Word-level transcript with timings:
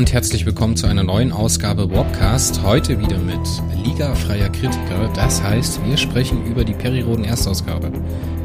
Und 0.00 0.14
herzlich 0.14 0.46
willkommen 0.46 0.76
zu 0.76 0.86
einer 0.86 1.02
neuen 1.02 1.30
Ausgabe 1.30 1.90
Warpcast. 1.90 2.62
Heute 2.62 2.98
wieder 2.98 3.18
mit 3.18 3.38
Liga 3.84 4.14
freier 4.14 4.48
Kritiker. 4.48 5.10
Das 5.14 5.42
heißt, 5.42 5.84
wir 5.84 5.98
sprechen 5.98 6.46
über 6.46 6.64
die 6.64 6.72
Periroden 6.72 7.22
Erstausgabe. 7.22 7.92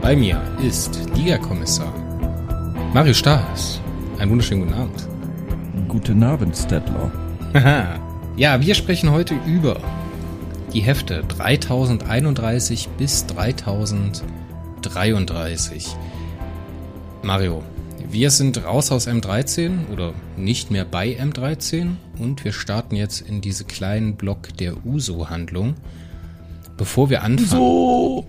Bei 0.02 0.18
mir 0.18 0.42
ist 0.62 1.00
Liga-Kommissar 1.16 1.94
Mario 2.94 3.14
Stahls. 3.14 3.80
Einen 4.20 4.32
wunderschönen 4.32 4.64
guten 4.64 4.74
Abend. 4.74 5.08
Guten 5.88 6.24
Abend, 6.24 6.58
Stedler. 6.58 7.10
Haha. 7.54 8.02
ja, 8.36 8.60
wir 8.60 8.76
sprechen 8.76 9.12
heute 9.12 9.36
über 9.48 9.80
die 10.74 10.82
Hefte 10.82 11.24
3031 11.26 12.90
bis 12.98 13.28
3033. 13.28 15.96
Mario, 17.24 17.64
wir 18.16 18.32
sind 18.32 18.64
raus 18.64 18.94
aus 18.94 19.10
M13 19.10 19.90
oder 19.92 20.14
nicht 20.38 20.72
mehr 20.72 20.86
bei 20.86 21.20
M13 21.20 21.96
und 22.18 22.46
wir 22.46 22.54
starten 22.54 22.96
jetzt 22.96 23.20
in 23.20 23.42
diese 23.42 23.66
kleinen 23.66 24.16
Block 24.16 24.56
der 24.56 24.86
USO-Handlung. 24.86 25.76
Bevor 26.78 27.10
wir 27.10 27.24
anfangen. 27.24 27.50
So. 27.50 28.26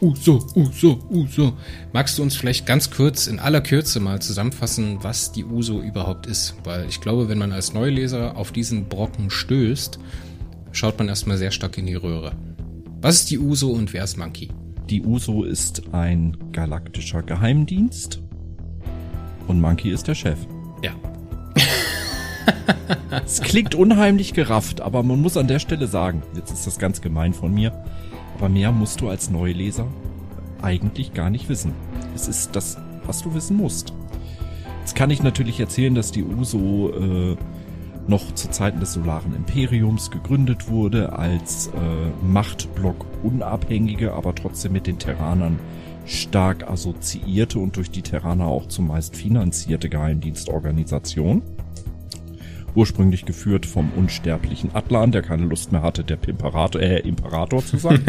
Uso, 0.00 0.46
Uso, 0.54 1.00
Uso. 1.10 1.52
Magst 1.92 2.16
du 2.16 2.22
uns 2.22 2.36
vielleicht 2.36 2.64
ganz 2.64 2.92
kurz 2.92 3.26
in 3.26 3.40
aller 3.40 3.60
Kürze 3.60 3.98
mal 3.98 4.22
zusammenfassen, 4.22 4.98
was 5.02 5.32
die 5.32 5.44
Uso 5.44 5.80
überhaupt 5.80 6.26
ist? 6.26 6.54
Weil 6.62 6.86
ich 6.88 7.00
glaube, 7.00 7.28
wenn 7.28 7.38
man 7.38 7.50
als 7.50 7.74
Neuleser 7.74 8.36
auf 8.36 8.52
diesen 8.52 8.84
Brocken 8.84 9.30
stößt, 9.30 9.98
schaut 10.70 10.96
man 10.96 11.08
erstmal 11.08 11.38
sehr 11.38 11.50
stark 11.50 11.76
in 11.76 11.86
die 11.86 11.96
Röhre. 11.96 12.36
Was 13.00 13.16
ist 13.16 13.32
die 13.32 13.40
Uso 13.40 13.72
und 13.72 13.92
wer 13.94 14.04
ist 14.04 14.16
Monkey? 14.16 14.50
Die 14.90 15.02
USO 15.02 15.42
ist 15.42 15.82
ein 15.92 16.36
galaktischer 16.52 17.24
Geheimdienst 17.24 18.20
und 19.46 19.60
Monkey 19.60 19.90
ist 19.90 20.08
der 20.08 20.14
Chef. 20.14 20.38
Ja. 20.82 20.92
Es 23.24 23.40
klingt 23.40 23.74
unheimlich 23.74 24.34
gerafft, 24.34 24.80
aber 24.80 25.02
man 25.02 25.20
muss 25.22 25.36
an 25.36 25.46
der 25.46 25.58
Stelle 25.58 25.86
sagen, 25.86 26.22
jetzt 26.34 26.52
ist 26.52 26.66
das 26.66 26.78
ganz 26.78 27.00
gemein 27.00 27.32
von 27.32 27.54
mir, 27.54 27.72
aber 28.36 28.48
mehr 28.48 28.72
musst 28.72 29.00
du 29.00 29.08
als 29.08 29.30
Neuleser 29.30 29.86
eigentlich 30.60 31.14
gar 31.14 31.30
nicht 31.30 31.48
wissen. 31.48 31.72
Es 32.14 32.28
ist 32.28 32.56
das, 32.56 32.76
was 33.06 33.22
du 33.22 33.34
wissen 33.34 33.56
musst. 33.56 33.94
Jetzt 34.80 34.96
kann 34.96 35.10
ich 35.10 35.22
natürlich 35.22 35.60
erzählen, 35.60 35.94
dass 35.94 36.10
die 36.10 36.24
USO 36.24 36.90
äh, 36.90 37.36
noch 38.06 38.34
zu 38.34 38.50
Zeiten 38.50 38.80
des 38.80 38.92
Solaren 38.92 39.34
Imperiums 39.34 40.10
gegründet 40.10 40.68
wurde 40.68 41.14
als 41.14 41.68
äh, 41.68 42.26
Machtblock 42.26 43.06
unabhängige, 43.22 44.12
aber 44.12 44.34
trotzdem 44.34 44.72
mit 44.72 44.86
den 44.86 44.98
Terranern 44.98 45.58
stark 46.04 46.68
assoziierte 46.68 47.58
und 47.58 47.76
durch 47.76 47.90
die 47.90 48.02
Terraner 48.02 48.46
auch 48.46 48.66
zumeist 48.66 49.16
finanzierte 49.16 49.88
Geheimdienstorganisation. 49.88 51.42
Ursprünglich 52.74 53.24
geführt 53.24 53.66
vom 53.66 53.90
unsterblichen 53.96 54.74
Atlan, 54.74 55.12
der 55.12 55.22
keine 55.22 55.44
Lust 55.44 55.70
mehr 55.70 55.82
hatte, 55.82 56.02
der 56.02 56.16
Pimperator, 56.16 56.80
äh, 56.80 57.00
Imperator 57.00 57.64
zu 57.64 57.76
sein. 57.76 58.02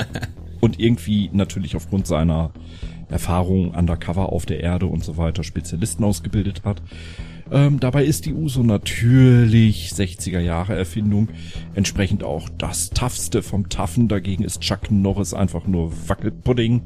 und 0.60 0.80
irgendwie 0.80 1.30
natürlich 1.32 1.76
aufgrund 1.76 2.06
seiner 2.06 2.50
Erfahrung 3.08 3.70
undercover 3.70 4.32
auf 4.32 4.46
der 4.46 4.60
Erde 4.60 4.86
und 4.86 5.04
so 5.04 5.16
weiter 5.16 5.44
Spezialisten 5.44 6.02
ausgebildet 6.02 6.62
hat. 6.64 6.82
Ähm, 7.52 7.78
dabei 7.78 8.04
ist 8.04 8.26
die 8.26 8.34
USO 8.34 8.64
natürlich 8.64 9.90
60er 9.92 10.40
Jahre 10.40 10.74
Erfindung, 10.74 11.28
entsprechend 11.74 12.24
auch 12.24 12.48
das 12.48 12.90
Toughste 12.90 13.42
vom 13.42 13.68
Taffen. 13.68 14.08
Dagegen 14.08 14.42
ist 14.42 14.60
Chuck 14.60 14.90
Norris 14.90 15.34
einfach 15.34 15.66
nur 15.66 15.92
Wackelpudding. 16.08 16.82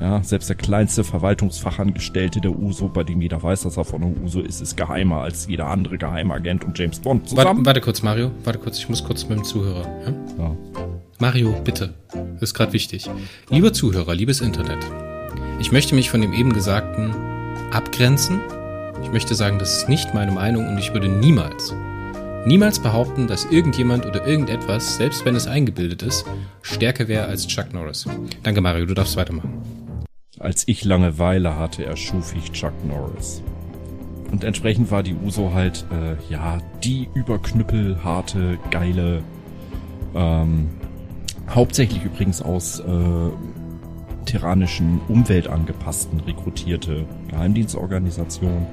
Ja, 0.00 0.22
selbst 0.22 0.48
der 0.48 0.56
kleinste 0.56 1.02
Verwaltungsfachangestellte 1.02 2.40
der 2.40 2.56
USO, 2.56 2.88
bei 2.88 3.02
dem 3.02 3.20
jeder 3.20 3.42
weiß, 3.42 3.62
dass 3.62 3.76
er 3.76 3.84
von 3.84 4.00
der 4.00 4.22
USO 4.22 4.40
ist, 4.40 4.60
ist 4.60 4.76
geheimer 4.76 5.22
als 5.22 5.48
jeder 5.48 5.66
andere 5.66 5.98
Geheimagent 5.98 6.64
und 6.64 6.78
James 6.78 7.00
Bond 7.00 7.22
Warte, 7.22 7.34
zusammen. 7.34 7.66
warte 7.66 7.80
kurz, 7.80 8.02
Mario. 8.02 8.30
Warte 8.44 8.60
kurz, 8.60 8.78
ich 8.78 8.88
muss 8.88 9.02
kurz 9.02 9.28
mit 9.28 9.38
dem 9.38 9.44
Zuhörer. 9.44 9.86
Ja? 10.06 10.12
Ja. 10.44 10.56
Mario, 11.18 11.52
bitte. 11.64 11.94
Das 12.12 12.42
ist 12.42 12.54
gerade 12.54 12.72
wichtig. 12.72 13.10
Lieber 13.50 13.72
Zuhörer, 13.72 14.14
liebes 14.14 14.40
Internet. 14.40 14.78
Ich 15.58 15.72
möchte 15.72 15.96
mich 15.96 16.10
von 16.10 16.20
dem 16.20 16.32
eben 16.32 16.52
Gesagten 16.52 17.12
abgrenzen. 17.72 18.40
Ich 19.02 19.10
möchte 19.10 19.34
sagen, 19.34 19.58
das 19.58 19.78
ist 19.78 19.88
nicht 19.88 20.14
meine 20.14 20.30
Meinung 20.30 20.68
und 20.68 20.78
ich 20.78 20.92
würde 20.92 21.08
niemals, 21.08 21.74
niemals 22.46 22.78
behaupten, 22.78 23.26
dass 23.26 23.46
irgendjemand 23.46 24.06
oder 24.06 24.24
irgendetwas, 24.26 24.96
selbst 24.96 25.24
wenn 25.24 25.34
es 25.34 25.48
eingebildet 25.48 26.02
ist, 26.02 26.24
stärker 26.62 27.08
wäre 27.08 27.26
als 27.26 27.48
Chuck 27.48 27.72
Norris. 27.72 28.06
Danke, 28.44 28.60
Mario, 28.60 28.86
du 28.86 28.94
darfst 28.94 29.16
weitermachen. 29.16 29.77
Als 30.40 30.68
ich 30.68 30.84
Langeweile 30.84 31.56
hatte, 31.56 31.84
erschuf 31.84 32.34
ich 32.36 32.52
Chuck 32.52 32.72
Norris. 32.86 33.42
Und 34.30 34.44
entsprechend 34.44 34.90
war 34.90 35.02
die 35.02 35.14
USO 35.14 35.52
halt, 35.52 35.84
äh, 35.90 36.32
ja, 36.32 36.58
die 36.84 37.08
überknüppelharte, 37.14 38.58
geile, 38.70 39.22
ähm, 40.14 40.68
hauptsächlich 41.48 42.04
übrigens 42.04 42.40
aus 42.40 42.78
äh, 42.80 42.84
tyrannischen, 44.26 45.00
umweltangepassten 45.08 46.20
rekrutierte 46.20 47.04
Geheimdienstorganisation. 47.28 48.66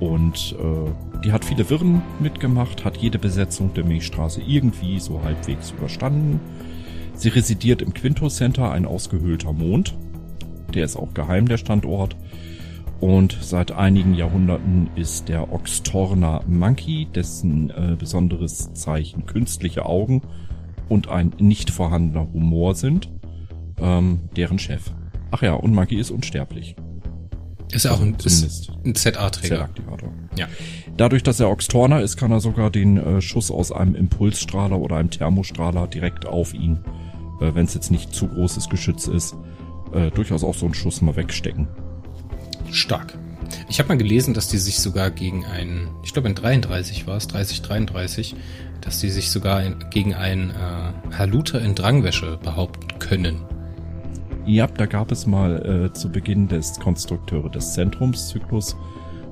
Und 0.00 0.56
äh, 0.58 1.20
die 1.24 1.32
hat 1.32 1.44
viele 1.44 1.70
Wirren 1.70 2.02
mitgemacht, 2.18 2.84
hat 2.84 2.96
jede 2.98 3.18
Besetzung 3.18 3.72
der 3.72 3.84
Milchstraße 3.84 4.42
irgendwie 4.46 4.98
so 4.98 5.22
halbwegs 5.22 5.70
überstanden. 5.70 6.40
Sie 7.14 7.28
residiert 7.28 7.80
im 7.80 7.94
Quinto 7.94 8.28
Center, 8.28 8.70
ein 8.72 8.84
ausgehöhlter 8.84 9.52
Mond. 9.52 9.94
Der 10.74 10.84
ist 10.84 10.96
auch 10.96 11.14
geheim, 11.14 11.48
der 11.48 11.58
Standort. 11.58 12.16
Und 13.00 13.38
seit 13.40 13.72
einigen 13.72 14.14
Jahrhunderten 14.14 14.90
ist 14.94 15.28
der 15.28 15.52
Oxtorner 15.52 16.42
Monkey, 16.46 17.08
dessen 17.14 17.70
äh, 17.70 17.96
besonderes 17.98 18.74
Zeichen 18.74 19.24
künstliche 19.24 19.86
Augen 19.86 20.22
und 20.88 21.08
ein 21.08 21.32
nicht 21.38 21.70
vorhandener 21.70 22.30
Humor 22.32 22.74
sind, 22.74 23.08
ähm, 23.80 24.20
deren 24.36 24.58
Chef. 24.58 24.90
Ach 25.30 25.40
ja, 25.42 25.54
und 25.54 25.74
Monkey 25.74 25.98
ist 25.98 26.10
unsterblich. 26.10 26.76
Ist 27.72 27.84
ja 27.84 27.92
auch 27.92 28.00
ein, 28.00 28.16
ist 28.22 28.70
ein 28.84 28.94
ZA-Träger. 28.94 29.54
Zellaktivator. 29.54 30.12
Ja. 30.36 30.48
Dadurch, 30.96 31.22
dass 31.22 31.38
er 31.40 31.48
Oxtorner 31.50 32.02
ist, 32.02 32.16
kann 32.16 32.32
er 32.32 32.40
sogar 32.40 32.70
den 32.70 32.96
äh, 32.96 33.20
Schuss 33.20 33.50
aus 33.50 33.72
einem 33.72 33.94
Impulsstrahler 33.94 34.78
oder 34.78 34.96
einem 34.96 35.10
Thermostrahler 35.10 35.86
direkt 35.86 36.26
auf 36.26 36.52
ihn, 36.52 36.80
äh, 37.40 37.54
wenn 37.54 37.64
es 37.64 37.74
jetzt 37.74 37.90
nicht 37.90 38.12
zu 38.12 38.26
großes 38.26 38.68
Geschütz 38.68 39.06
ist, 39.06 39.36
äh, 39.92 40.10
durchaus 40.10 40.44
auch 40.44 40.54
so 40.54 40.66
einen 40.66 40.74
Schuss 40.74 41.02
mal 41.02 41.16
wegstecken. 41.16 41.68
Stark. 42.70 43.18
Ich 43.68 43.78
habe 43.78 43.88
mal 43.88 43.98
gelesen, 43.98 44.34
dass 44.34 44.48
die 44.48 44.58
sich 44.58 44.78
sogar 44.78 45.10
gegen 45.10 45.44
einen, 45.44 45.88
ich 46.04 46.12
glaube 46.12 46.28
in 46.28 46.34
33 46.34 47.06
war 47.06 47.16
es, 47.16 47.28
30, 47.28 47.62
33, 47.62 48.36
dass 48.80 49.00
die 49.00 49.10
sich 49.10 49.30
sogar 49.30 49.62
gegen 49.90 50.14
einen 50.14 50.50
äh, 50.50 51.14
Haluter 51.16 51.60
in 51.60 51.74
Drangwäsche 51.74 52.38
behaupten 52.42 52.98
können. 52.98 53.42
Ja, 54.46 54.66
da 54.66 54.86
gab 54.86 55.12
es 55.12 55.26
mal 55.26 55.86
äh, 55.86 55.92
zu 55.92 56.10
Beginn 56.10 56.48
des 56.48 56.78
Konstrukteure 56.80 57.50
des 57.50 57.74
Zentrumszyklus 57.74 58.76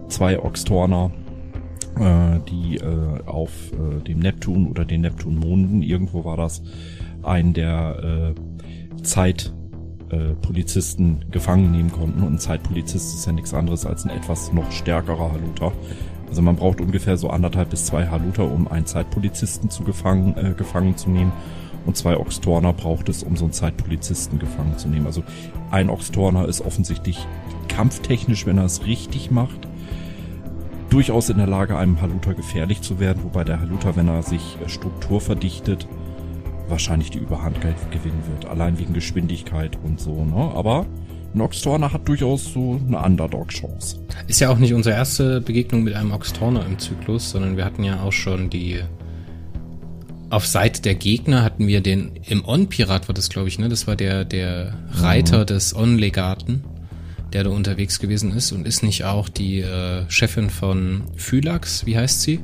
zwei 0.09 0.39
Oxtorner, 0.39 1.11
äh, 1.99 2.39
die 2.49 2.77
äh, 2.77 3.23
auf 3.27 3.51
äh, 3.73 4.03
dem 4.03 4.19
Neptun 4.19 4.69
oder 4.69 4.85
den 4.85 5.01
Neptunmonden, 5.03 5.83
irgendwo 5.83 6.25
war 6.25 6.37
das, 6.37 6.63
einen 7.23 7.55
der 7.55 8.35
äh, 8.37 9.03
Zeit 9.03 9.53
äh, 10.11 10.35
Polizisten 10.35 11.25
gefangen 11.31 11.71
nehmen 11.71 11.93
konnten. 11.93 12.23
Und 12.23 12.35
ein 12.35 12.39
Zeitpolizist 12.39 13.15
ist 13.15 13.27
ja 13.27 13.33
nichts 13.33 13.55
anderes 13.55 13.87
als 13.87 14.05
ein 14.05 14.11
etwas 14.11 14.53
noch 14.53 14.71
stärkerer 14.71 15.33
Haluter. 15.33 15.73
Also 16.29 16.43
man 16.43 16.57
braucht 16.57 16.81
ungefähr 16.81 17.17
so 17.17 17.31
anderthalb 17.31 17.71
bis 17.71 17.87
zwei 17.87 18.07
Haluter, 18.07 18.51
um 18.51 18.69
einen 18.69 18.87
Zeitpolizisten 18.87 19.71
zu 19.71 19.83
gefangen, 19.85 20.37
äh, 20.37 20.55
gefangen 20.57 20.97
zu 20.97 21.11
nehmen. 21.11 21.33
Und 21.87 21.97
zwei 21.97 22.19
Oxtorner 22.19 22.75
braucht 22.75 23.09
es, 23.09 23.23
um 23.23 23.37
so 23.37 23.47
einen 23.47 23.53
Zeitpolizisten 23.53 24.39
gefangen 24.39 24.77
zu 24.77 24.89
nehmen. 24.89 25.07
Also 25.07 25.23
ein 25.71 25.89
Oxtorner 25.89 26.47
ist 26.47 26.61
offensichtlich 26.61 27.27
kampftechnisch, 27.69 28.45
wenn 28.45 28.59
er 28.59 28.65
es 28.65 28.85
richtig 28.85 29.31
macht, 29.31 29.69
durchaus 30.91 31.31
in 31.31 31.39
der 31.39 31.47
Lage, 31.47 31.79
einem 31.79 32.01
Haluter 32.01 32.35
gefährlich 32.35 32.83
zu 32.83 32.99
werden, 33.01 33.23
wobei 33.23 33.45
der 33.45 33.61
Haluter, 33.61 33.97
wenn 33.97 34.09
er 34.09 34.23
sich 34.23 34.59
äh, 34.65 34.69
Struktur 34.69 35.21
verdichtet, 35.21 35.87
wahrscheinlich 36.69 37.11
die 37.11 37.19
Überhand 37.19 37.61
ge- 37.61 37.75
gewinnen 37.91 38.23
wird. 38.31 38.47
Allein 38.47 38.79
wegen 38.79 38.93
Geschwindigkeit 38.95 39.79
und 39.85 40.01
so, 40.01 40.25
ne? 40.25 40.53
Aber 40.55 40.87
ein 41.35 41.41
Oxtorner 41.41 41.93
hat 41.93 42.09
durchaus 42.09 42.53
so 42.53 42.81
eine 42.87 42.99
Underdog-Chance. 42.99 44.01
Ist 44.29 44.41
ja 44.41 44.49
auch 44.51 44.59
nicht 44.59 44.73
unsere 44.75 44.95
erste 44.95 45.41
Begegnung 45.41 45.83
mit 45.85 45.95
einem 45.95 46.13
Oxtorner 46.13 46.65
im 46.65 46.79
Zyklus, 46.79 47.31
sondern 47.31 47.57
wir 47.57 47.65
hatten 47.65 47.85
ja 47.85 48.01
auch 48.03 48.13
schon 48.13 48.51
die. 48.51 48.81
Auf 50.31 50.47
Seite 50.47 50.83
der 50.83 50.95
Gegner 50.95 51.43
hatten 51.43 51.67
wir 51.67 51.81
den. 51.81 52.13
Im 52.27 52.45
On-Pirat 52.47 53.09
war 53.09 53.15
das, 53.15 53.29
glaube 53.31 53.49
ich, 53.49 53.59
ne? 53.59 53.69
Das 53.69 53.87
war 53.87 53.97
der, 53.97 54.25
der 54.25 54.75
Reiter 54.91 55.45
des 55.47 55.75
On-Legaten, 55.75 56.65
der 57.33 57.45
da 57.45 57.51
unterwegs 57.51 57.99
gewesen 57.99 58.33
ist. 58.33 58.53
Und 58.53 58.67
ist 58.67 58.83
nicht 58.83 59.05
auch 59.05 59.29
die 59.31 59.61
äh, 59.61 60.05
Chefin 60.09 60.51
von 60.51 61.05
Phylax, 61.17 61.87
wie 61.87 61.97
heißt 61.97 62.21
sie? 62.23 62.41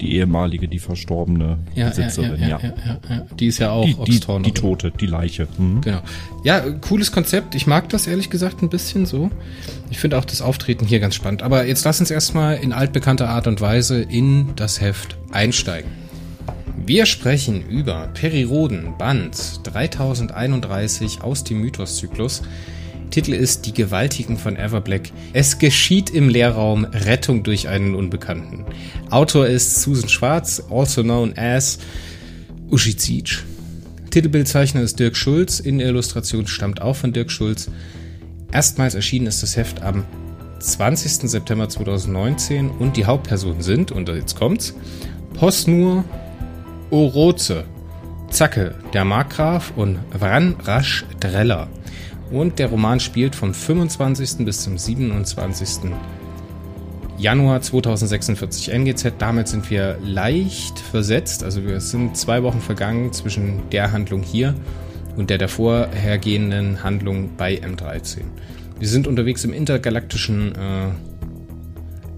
Die 0.00 0.16
ehemalige, 0.16 0.68
die 0.68 0.78
verstorbene 0.78 1.58
Ja, 1.74 1.88
Besitzerin, 1.88 2.40
ja, 2.40 2.48
ja, 2.48 2.58
ja, 2.62 2.74
ja, 2.86 2.98
ja. 3.08 3.26
Die 3.38 3.46
ist 3.46 3.58
ja 3.58 3.70
auch 3.70 3.84
Die, 3.84 3.94
die, 3.94 4.42
die 4.42 4.52
Tote, 4.52 4.90
die 4.90 5.06
Leiche. 5.06 5.48
Mhm. 5.58 5.80
Genau. 5.80 6.00
Ja, 6.44 6.60
cooles 6.60 7.12
Konzept. 7.12 7.54
Ich 7.54 7.66
mag 7.66 7.88
das 7.88 8.06
ehrlich 8.06 8.30
gesagt 8.30 8.62
ein 8.62 8.68
bisschen 8.68 9.06
so. 9.06 9.30
Ich 9.90 9.98
finde 9.98 10.18
auch 10.18 10.24
das 10.24 10.42
Auftreten 10.42 10.86
hier 10.86 11.00
ganz 11.00 11.14
spannend. 11.14 11.42
Aber 11.42 11.66
jetzt 11.66 11.84
lass 11.84 12.00
uns 12.00 12.10
erstmal 12.10 12.56
in 12.56 12.72
altbekannter 12.72 13.28
Art 13.28 13.46
und 13.46 13.60
Weise 13.60 14.02
in 14.02 14.54
das 14.56 14.80
Heft 14.80 15.16
einsteigen. 15.32 15.90
Wir 16.84 17.06
sprechen 17.06 17.66
über 17.68 18.08
Periroden, 18.14 18.96
Band 18.96 19.60
3031 19.64 21.22
aus 21.22 21.42
dem 21.42 21.60
Mythoszyklus. 21.60 22.42
Titel 23.10 23.32
ist 23.32 23.66
Die 23.66 23.72
Gewaltigen 23.72 24.36
von 24.38 24.56
Everblack. 24.56 25.10
Es 25.32 25.58
geschieht 25.58 26.10
im 26.10 26.28
Leerraum 26.28 26.84
Rettung 26.84 27.42
durch 27.42 27.68
einen 27.68 27.94
Unbekannten. 27.94 28.64
Autor 29.10 29.46
ist 29.46 29.80
Susan 29.82 30.08
Schwarz, 30.08 30.62
also 30.70 31.02
known 31.02 31.36
as 31.36 31.78
Uschizic. 32.70 33.42
Titelbildzeichner 34.10 34.82
ist 34.82 34.98
Dirk 34.98 35.16
Schulz. 35.16 35.60
In 35.60 35.78
der 35.78 35.88
Illustration 35.88 36.46
stammt 36.46 36.82
auch 36.82 36.96
von 36.96 37.12
Dirk 37.12 37.30
Schulz. 37.30 37.70
Erstmals 38.52 38.94
erschienen 38.94 39.26
ist 39.26 39.42
das 39.42 39.56
Heft 39.56 39.82
am 39.82 40.04
20. 40.58 41.28
September 41.30 41.68
2019 41.68 42.70
und 42.70 42.96
die 42.96 43.04
Hauptpersonen 43.04 43.62
sind, 43.62 43.92
und 43.92 44.08
jetzt 44.08 44.36
kommt's, 44.36 44.74
Posnur 45.34 46.04
Oroze, 46.90 47.64
Zacke, 48.30 48.74
der 48.92 49.04
Markgraf 49.04 49.72
und 49.76 49.98
Vran 50.18 50.56
Rasch 50.62 51.04
Dreller. 51.20 51.68
Und 52.30 52.58
der 52.58 52.68
Roman 52.68 53.00
spielt 53.00 53.36
vom 53.36 53.54
25. 53.54 54.44
bis 54.44 54.62
zum 54.62 54.78
27. 54.78 55.90
Januar 57.18 57.62
2046 57.62 58.72
NGZ. 58.72 59.12
Damit 59.18 59.48
sind 59.48 59.70
wir 59.70 59.98
leicht 60.02 60.78
versetzt. 60.78 61.44
Also 61.44 61.64
wir 61.64 61.80
sind 61.80 62.16
zwei 62.16 62.42
Wochen 62.42 62.60
vergangen 62.60 63.12
zwischen 63.12 63.62
der 63.70 63.92
Handlung 63.92 64.22
hier 64.22 64.54
und 65.16 65.30
der 65.30 65.38
davorhergehenden 65.38 66.82
Handlung 66.82 67.30
bei 67.36 67.54
M13. 67.54 68.22
Wir 68.78 68.88
sind 68.88 69.06
unterwegs 69.06 69.44
im 69.44 69.54
intergalaktischen 69.54 70.54
äh, 70.54 70.88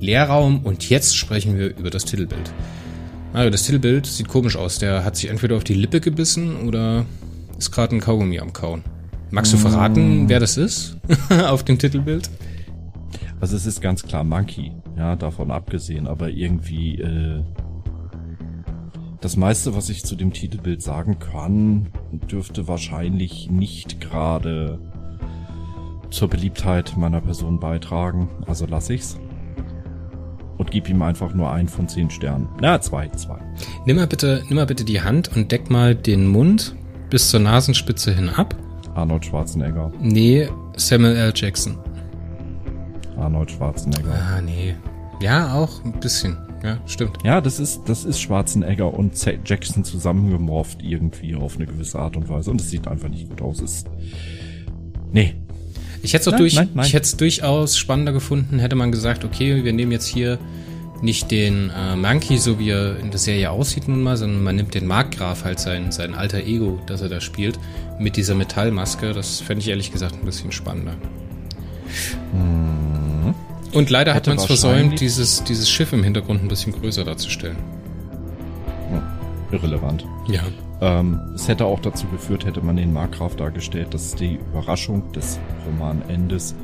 Leerraum 0.00 0.64
und 0.64 0.88
jetzt 0.88 1.16
sprechen 1.16 1.58
wir 1.58 1.76
über 1.76 1.90
das 1.90 2.04
Titelbild. 2.04 2.52
Also 3.32 3.50
das 3.50 3.62
Titelbild 3.64 4.06
sieht 4.06 4.26
komisch 4.26 4.56
aus. 4.56 4.78
Der 4.78 5.04
hat 5.04 5.16
sich 5.16 5.30
entweder 5.30 5.56
auf 5.56 5.64
die 5.64 5.74
Lippe 5.74 6.00
gebissen 6.00 6.66
oder 6.66 7.04
ist 7.58 7.70
gerade 7.70 7.94
ein 7.94 8.00
Kaugummi 8.00 8.40
am 8.40 8.52
Kauen. 8.52 8.82
Magst 9.30 9.52
du 9.52 9.56
verraten, 9.58 10.28
wer 10.28 10.40
das 10.40 10.56
ist 10.56 10.96
auf 11.46 11.62
dem 11.62 11.78
Titelbild? 11.78 12.30
Also 13.40 13.56
es 13.56 13.66
ist 13.66 13.80
ganz 13.80 14.02
klar 14.02 14.24
Monkey, 14.24 14.72
ja, 14.96 15.16
davon 15.16 15.50
abgesehen, 15.50 16.06
aber 16.06 16.30
irgendwie 16.30 16.98
äh, 16.98 17.42
das 19.20 19.36
meiste, 19.36 19.74
was 19.74 19.90
ich 19.90 20.04
zu 20.04 20.16
dem 20.16 20.32
Titelbild 20.32 20.82
sagen 20.82 21.18
kann, 21.18 21.88
dürfte 22.30 22.68
wahrscheinlich 22.68 23.50
nicht 23.50 24.00
gerade 24.00 24.78
zur 26.10 26.28
Beliebtheit 26.28 26.96
meiner 26.96 27.20
Person 27.20 27.60
beitragen. 27.60 28.28
Also 28.46 28.66
lass 28.66 28.90
ich's. 28.90 29.18
Und 30.56 30.70
gib 30.70 30.88
ihm 30.88 31.02
einfach 31.02 31.34
nur 31.34 31.52
ein 31.52 31.68
von 31.68 31.86
zehn 31.88 32.10
Sternen. 32.10 32.48
Na, 32.60 32.80
zwei, 32.80 33.08
zwei. 33.08 33.38
Nimm 33.86 33.96
mal 33.96 34.06
bitte, 34.08 34.42
nimm 34.48 34.56
mal 34.56 34.66
bitte 34.66 34.84
die 34.84 35.02
Hand 35.02 35.36
und 35.36 35.52
deck 35.52 35.70
mal 35.70 35.94
den 35.94 36.26
Mund 36.26 36.74
bis 37.10 37.30
zur 37.30 37.40
Nasenspitze 37.40 38.12
hin 38.12 38.28
ab. 38.30 38.56
Arnold 38.98 39.24
Schwarzenegger. 39.24 39.92
Nee, 40.00 40.48
Samuel 40.76 41.16
L. 41.16 41.32
Jackson. 41.32 41.78
Arnold 43.16 43.48
Schwarzenegger. 43.48 44.12
Ah, 44.12 44.40
nee. 44.40 44.74
Ja, 45.20 45.54
auch 45.54 45.84
ein 45.84 45.92
bisschen. 46.00 46.36
Ja, 46.64 46.78
stimmt. 46.86 47.18
Ja, 47.22 47.40
das 47.40 47.60
ist, 47.60 47.82
das 47.86 48.04
ist 48.04 48.20
Schwarzenegger 48.20 48.92
und 48.92 49.16
Z 49.16 49.38
Jackson 49.44 49.84
zusammengemorpht 49.84 50.82
irgendwie 50.82 51.36
auf 51.36 51.54
eine 51.56 51.66
gewisse 51.66 52.00
Art 52.00 52.16
und 52.16 52.28
Weise. 52.28 52.50
Und 52.50 52.60
es 52.60 52.70
sieht 52.70 52.88
einfach 52.88 53.08
nicht 53.08 53.28
gut 53.28 53.40
aus. 53.40 53.60
Ist, 53.60 53.86
nee. 55.12 55.36
Ich 56.02 56.14
hätte 56.14 56.30
es 56.30 56.36
durch, 56.36 56.56
nein, 56.56 56.70
nein. 56.74 56.84
ich 56.84 56.92
hätte 56.92 57.04
es 57.04 57.16
durchaus 57.16 57.76
spannender 57.76 58.12
gefunden, 58.12 58.58
hätte 58.58 58.76
man 58.76 58.90
gesagt, 58.90 59.24
okay, 59.24 59.62
wir 59.62 59.72
nehmen 59.72 59.92
jetzt 59.92 60.06
hier 60.06 60.38
nicht 61.00 61.30
den 61.30 61.70
äh, 61.70 61.96
Monkey, 61.96 62.38
so 62.38 62.58
wie 62.58 62.70
er 62.70 62.98
in 62.98 63.10
der 63.10 63.18
Serie 63.18 63.50
aussieht 63.50 63.88
nun 63.88 64.02
mal, 64.02 64.16
sondern 64.16 64.42
man 64.42 64.56
nimmt 64.56 64.74
den 64.74 64.86
Markgraf 64.86 65.44
halt 65.44 65.60
sein, 65.60 65.92
sein 65.92 66.14
alter 66.14 66.38
Ego, 66.38 66.80
das 66.86 67.00
er 67.00 67.08
da 67.08 67.20
spielt, 67.20 67.58
mit 67.98 68.16
dieser 68.16 68.34
Metallmaske. 68.34 69.12
Das 69.12 69.40
fände 69.40 69.62
ich 69.62 69.68
ehrlich 69.68 69.92
gesagt 69.92 70.14
ein 70.14 70.24
bisschen 70.24 70.52
spannender. 70.52 70.96
Und 73.72 73.90
leider 73.90 74.12
hat 74.12 74.22
Hätte 74.22 74.30
man 74.30 74.38
es 74.38 74.46
versäumt, 74.46 75.00
dieses, 75.00 75.44
dieses 75.44 75.70
Schiff 75.70 75.92
im 75.92 76.02
Hintergrund 76.02 76.42
ein 76.42 76.48
bisschen 76.48 76.72
größer 76.72 77.04
darzustellen. 77.04 77.58
Ja, 78.92 79.02
irrelevant. 79.52 80.04
Ja. 80.28 80.42
Ähm, 80.80 81.20
es 81.34 81.48
hätte 81.48 81.64
auch 81.64 81.80
dazu 81.80 82.06
geführt, 82.06 82.44
hätte 82.44 82.60
man 82.60 82.76
den 82.76 82.92
Markgraf 82.92 83.36
dargestellt, 83.36 83.92
dass 83.92 84.14
die 84.14 84.38
Überraschung 84.52 85.12
des 85.12 85.38
Romanendes 85.66 86.54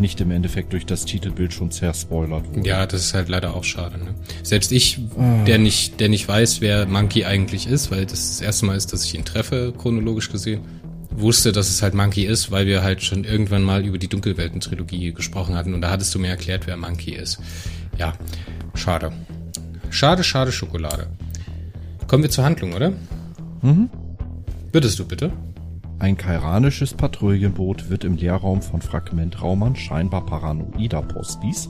nicht 0.00 0.20
im 0.20 0.30
Endeffekt 0.30 0.72
durch 0.72 0.86
das 0.86 1.04
Titelbild 1.04 1.52
schon 1.52 1.70
zerspoilert 1.70 2.48
wurde. 2.48 2.68
Ja, 2.68 2.86
das 2.86 3.00
ist 3.00 3.14
halt 3.14 3.28
leider 3.28 3.54
auch 3.54 3.64
schade. 3.64 3.98
Ne? 3.98 4.14
Selbst 4.42 4.72
ich, 4.72 5.00
der 5.46 5.58
nicht, 5.58 6.00
der 6.00 6.08
nicht 6.08 6.26
weiß, 6.26 6.60
wer 6.60 6.86
Monkey 6.86 7.24
eigentlich 7.24 7.66
ist, 7.66 7.90
weil 7.90 8.06
das 8.06 8.28
das 8.28 8.40
erste 8.40 8.66
Mal 8.66 8.76
ist, 8.76 8.92
dass 8.92 9.04
ich 9.04 9.14
ihn 9.14 9.24
treffe, 9.24 9.72
chronologisch 9.76 10.30
gesehen, 10.30 10.60
wusste, 11.10 11.52
dass 11.52 11.68
es 11.70 11.82
halt 11.82 11.94
Monkey 11.94 12.24
ist, 12.24 12.50
weil 12.50 12.66
wir 12.66 12.82
halt 12.82 13.02
schon 13.02 13.24
irgendwann 13.24 13.62
mal 13.62 13.84
über 13.84 13.98
die 13.98 14.08
Dunkelwelten-Trilogie 14.08 15.12
gesprochen 15.12 15.54
hatten 15.54 15.74
und 15.74 15.80
da 15.80 15.90
hattest 15.90 16.14
du 16.14 16.18
mir 16.18 16.28
erklärt, 16.28 16.66
wer 16.66 16.76
Monkey 16.76 17.12
ist. 17.12 17.40
Ja, 17.96 18.14
schade. 18.74 19.12
Schade, 19.90 20.22
schade 20.22 20.52
Schokolade. 20.52 21.08
Kommen 22.06 22.22
wir 22.22 22.30
zur 22.30 22.44
Handlung, 22.44 22.74
oder? 22.74 22.92
Mhm. 23.62 23.90
Würdest 24.72 24.98
du 24.98 25.06
bitte? 25.06 25.32
Ein 26.00 26.16
kairanisches 26.16 26.94
Patrouillenboot 26.94 27.90
wird 27.90 28.04
im 28.04 28.16
Leerraum 28.16 28.62
von 28.62 28.80
Fragmentraumern 28.80 29.74
scheinbar 29.74 30.24
paranoider 30.24 31.02
Postis 31.02 31.68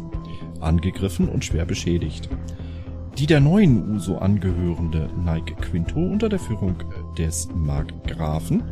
angegriffen 0.61 1.29
und 1.29 1.45
schwer 1.47 1.65
beschädigt. 1.65 2.29
Die 3.17 3.27
der 3.27 3.41
neuen 3.41 3.97
USO 3.97 4.19
angehörende 4.19 5.09
Nike 5.25 5.55
Quinto 5.55 5.99
unter 5.99 6.29
der 6.29 6.39
Führung 6.39 6.77
des 7.17 7.49
Markgrafen 7.55 8.63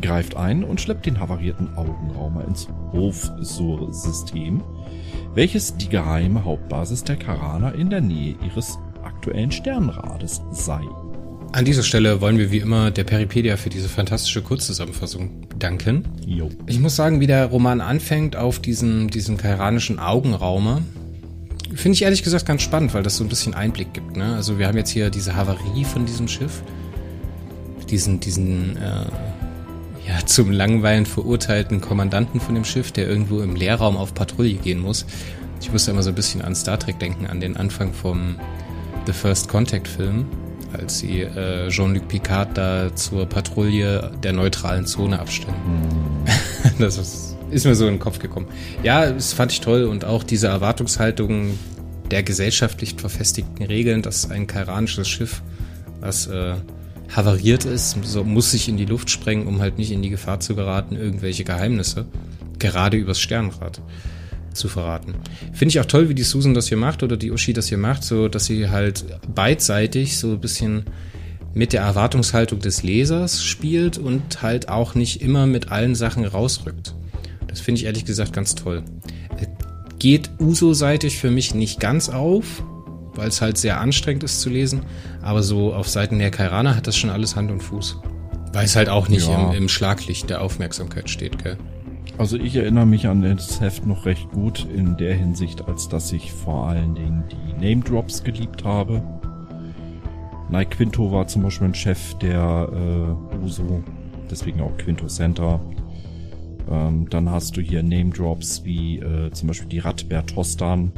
greift 0.00 0.36
ein 0.36 0.62
und 0.62 0.80
schleppt 0.80 1.06
den 1.06 1.18
havarierten 1.18 1.76
Augenraumer 1.76 2.46
ins 2.46 2.68
Hofsur-System, 2.92 4.62
welches 5.34 5.76
die 5.76 5.88
geheime 5.88 6.44
Hauptbasis 6.44 7.02
der 7.02 7.16
Karaner 7.16 7.74
in 7.74 7.90
der 7.90 8.00
Nähe 8.00 8.36
ihres 8.46 8.78
aktuellen 9.02 9.50
Sternrades 9.50 10.40
sei. 10.52 10.82
An 11.52 11.64
dieser 11.64 11.82
Stelle 11.82 12.20
wollen 12.20 12.38
wir 12.38 12.52
wie 12.52 12.58
immer 12.58 12.92
der 12.92 13.02
Peripedia 13.02 13.56
für 13.56 13.70
diese 13.70 13.88
fantastische 13.88 14.40
Kurzzusammenfassung 14.40 15.48
danken. 15.58 16.04
Jo. 16.24 16.48
Ich 16.66 16.78
muss 16.78 16.94
sagen, 16.94 17.18
wie 17.18 17.26
der 17.26 17.46
Roman 17.46 17.80
anfängt 17.80 18.36
auf 18.36 18.60
diesen, 18.60 19.08
diesen 19.08 19.36
kairanischen 19.36 19.98
Augenraumer, 19.98 20.80
finde 21.74 21.96
ich 21.96 22.02
ehrlich 22.02 22.22
gesagt 22.22 22.46
ganz 22.46 22.62
spannend, 22.62 22.94
weil 22.94 23.02
das 23.02 23.16
so 23.16 23.24
ein 23.24 23.28
bisschen 23.28 23.54
Einblick 23.54 23.92
gibt. 23.92 24.16
Ne? 24.16 24.36
Also 24.36 24.60
wir 24.60 24.68
haben 24.68 24.76
jetzt 24.76 24.90
hier 24.90 25.10
diese 25.10 25.34
Havarie 25.34 25.84
von 25.84 26.06
diesem 26.06 26.28
Schiff, 26.28 26.62
diesen, 27.90 28.20
diesen 28.20 28.76
äh, 28.76 29.06
ja, 30.06 30.24
zum 30.26 30.52
Langweilen 30.52 31.04
verurteilten 31.04 31.80
Kommandanten 31.80 32.40
von 32.40 32.54
dem 32.54 32.64
Schiff, 32.64 32.92
der 32.92 33.08
irgendwo 33.08 33.40
im 33.40 33.56
Leerraum 33.56 33.96
auf 33.96 34.14
Patrouille 34.14 34.54
gehen 34.54 34.78
muss. 34.78 35.04
Ich 35.60 35.72
musste 35.72 35.90
immer 35.90 36.04
so 36.04 36.10
ein 36.10 36.14
bisschen 36.14 36.42
an 36.42 36.54
Star 36.54 36.78
Trek 36.78 37.00
denken, 37.00 37.26
an 37.26 37.40
den 37.40 37.56
Anfang 37.56 37.92
vom 37.92 38.36
The 39.06 39.12
First 39.12 39.48
Contact 39.48 39.88
Film, 39.88 40.26
als 40.72 40.98
sie 40.98 41.22
äh, 41.22 41.68
Jean-Luc 41.68 42.08
Picard 42.08 42.56
da 42.56 42.94
zur 42.94 43.26
Patrouille 43.26 44.12
der 44.22 44.32
neutralen 44.32 44.86
Zone 44.86 45.18
abstellen. 45.18 45.54
Das 46.78 46.96
ist, 46.96 47.36
ist 47.50 47.66
mir 47.66 47.74
so 47.74 47.86
in 47.86 47.94
den 47.94 48.00
Kopf 48.00 48.18
gekommen. 48.18 48.46
Ja, 48.82 49.10
das 49.10 49.32
fand 49.32 49.52
ich 49.52 49.60
toll 49.60 49.84
und 49.84 50.04
auch 50.04 50.22
diese 50.22 50.46
Erwartungshaltung 50.48 51.58
der 52.10 52.22
gesellschaftlich 52.22 52.94
verfestigten 52.96 53.64
Regeln, 53.64 54.02
dass 54.02 54.30
ein 54.30 54.46
kairanisches 54.46 55.08
Schiff, 55.08 55.42
was 56.00 56.26
äh, 56.26 56.54
havariert 57.14 57.64
ist, 57.64 57.96
so, 58.02 58.24
muss 58.24 58.50
sich 58.50 58.68
in 58.68 58.76
die 58.76 58.86
Luft 58.86 59.10
sprengen, 59.10 59.46
um 59.46 59.60
halt 59.60 59.78
nicht 59.78 59.92
in 59.92 60.02
die 60.02 60.10
Gefahr 60.10 60.40
zu 60.40 60.54
geraten, 60.54 60.96
irgendwelche 60.96 61.44
Geheimnisse, 61.44 62.06
gerade 62.58 62.96
übers 62.96 63.20
Sternrad 63.20 63.80
zu 64.60 64.68
verraten. 64.68 65.14
Finde 65.52 65.70
ich 65.70 65.80
auch 65.80 65.86
toll, 65.86 66.08
wie 66.08 66.14
die 66.14 66.22
Susan 66.22 66.54
das 66.54 66.68
hier 66.68 66.78
macht 66.78 67.02
oder 67.02 67.16
die 67.16 67.32
Uschi 67.32 67.52
das 67.52 67.66
hier 67.68 67.78
macht, 67.78 68.04
so 68.04 68.28
dass 68.28 68.44
sie 68.46 68.68
halt 68.68 69.04
beidseitig 69.34 70.16
so 70.18 70.32
ein 70.32 70.40
bisschen 70.40 70.84
mit 71.52 71.72
der 71.72 71.82
Erwartungshaltung 71.82 72.60
des 72.60 72.84
Lesers 72.84 73.42
spielt 73.44 73.98
und 73.98 74.40
halt 74.42 74.68
auch 74.68 74.94
nicht 74.94 75.20
immer 75.20 75.46
mit 75.48 75.72
allen 75.72 75.96
Sachen 75.96 76.24
rausrückt. 76.24 76.94
Das 77.48 77.58
finde 77.60 77.80
ich 77.80 77.86
ehrlich 77.86 78.04
gesagt 78.04 78.32
ganz 78.32 78.54
toll. 78.54 78.84
Äh, 79.40 79.46
Geht 79.98 80.30
Uso-seitig 80.38 81.18
für 81.18 81.30
mich 81.30 81.54
nicht 81.54 81.80
ganz 81.80 82.08
auf, 82.08 82.62
weil 83.14 83.28
es 83.28 83.42
halt 83.42 83.58
sehr 83.58 83.80
anstrengend 83.80 84.22
ist 84.22 84.40
zu 84.40 84.48
lesen, 84.48 84.82
aber 85.20 85.42
so 85.42 85.74
auf 85.74 85.88
Seiten 85.88 86.18
der 86.20 86.30
Kairaner 86.30 86.76
hat 86.76 86.86
das 86.86 86.96
schon 86.96 87.10
alles 87.10 87.34
Hand 87.36 87.50
und 87.50 87.60
Fuß. 87.62 87.98
Weil 88.52 88.64
es 88.64 88.76
halt 88.76 88.88
auch 88.88 89.08
nicht 89.08 89.28
Ja. 89.28 89.50
im, 89.50 89.56
im 89.56 89.68
Schlaglicht 89.68 90.30
der 90.30 90.40
Aufmerksamkeit 90.42 91.10
steht, 91.10 91.42
gell? 91.42 91.56
Also 92.20 92.36
ich 92.36 92.54
erinnere 92.54 92.84
mich 92.84 93.08
an 93.08 93.22
das 93.22 93.62
Heft 93.62 93.86
noch 93.86 94.04
recht 94.04 94.30
gut 94.30 94.68
in 94.76 94.98
der 94.98 95.14
Hinsicht, 95.14 95.66
als 95.66 95.88
dass 95.88 96.12
ich 96.12 96.30
vor 96.30 96.68
allen 96.68 96.94
Dingen 96.94 97.24
die 97.30 97.54
Name 97.54 97.82
Drops 97.82 98.22
geliebt 98.22 98.62
habe. 98.62 99.02
Nike 100.50 100.76
Quinto 100.76 101.10
war 101.10 101.28
zum 101.28 101.44
Beispiel 101.44 101.68
ein 101.68 101.74
Chef 101.74 102.12
der 102.18 102.68
äh, 102.70 103.42
Uso, 103.42 103.82
deswegen 104.30 104.60
auch 104.60 104.76
Quinto 104.76 105.06
Center. 105.06 105.60
Ähm, 106.70 107.08
dann 107.08 107.30
hast 107.30 107.56
du 107.56 107.62
hier 107.62 107.82
Name 107.82 108.10
Drops 108.10 108.66
wie 108.66 108.98
äh, 108.98 109.30
zum 109.30 109.48
Beispiel 109.48 109.70
die 109.70 109.78
Radbär 109.78 110.26
Tostan, 110.26 110.92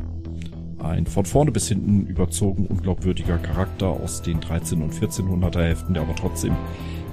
ein 0.81 1.07
von 1.07 1.25
vorne 1.25 1.52
bis 1.52 1.69
hinten 1.69 2.05
überzogen 2.09 2.67
unglaubwürdiger 2.67 3.38
Charakter 3.38 3.87
aus 3.87 4.23
den 4.23 4.41
13 4.41 4.83
und 4.83 4.93
1400er 4.93 5.62
Heften, 5.62 5.95
der 5.95 6.02
aber 6.02 6.17
trotzdem 6.17 6.57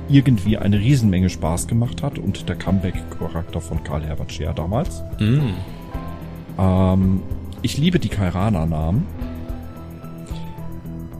irgendwie 0.09 0.57
eine 0.57 0.79
Riesenmenge 0.79 1.29
Spaß 1.29 1.67
gemacht 1.67 2.03
hat 2.03 2.17
und 2.17 2.49
der 2.49 2.55
Comeback-Charakter 2.55 3.61
von 3.61 3.83
Karl 3.83 4.03
Herbert 4.03 4.31
Scheer 4.31 4.53
damals. 4.53 5.03
Mm. 5.19 5.53
Ähm, 6.57 7.23
ich 7.61 7.77
liebe 7.77 7.99
die 7.99 8.09
Kairana-Namen. 8.09 9.05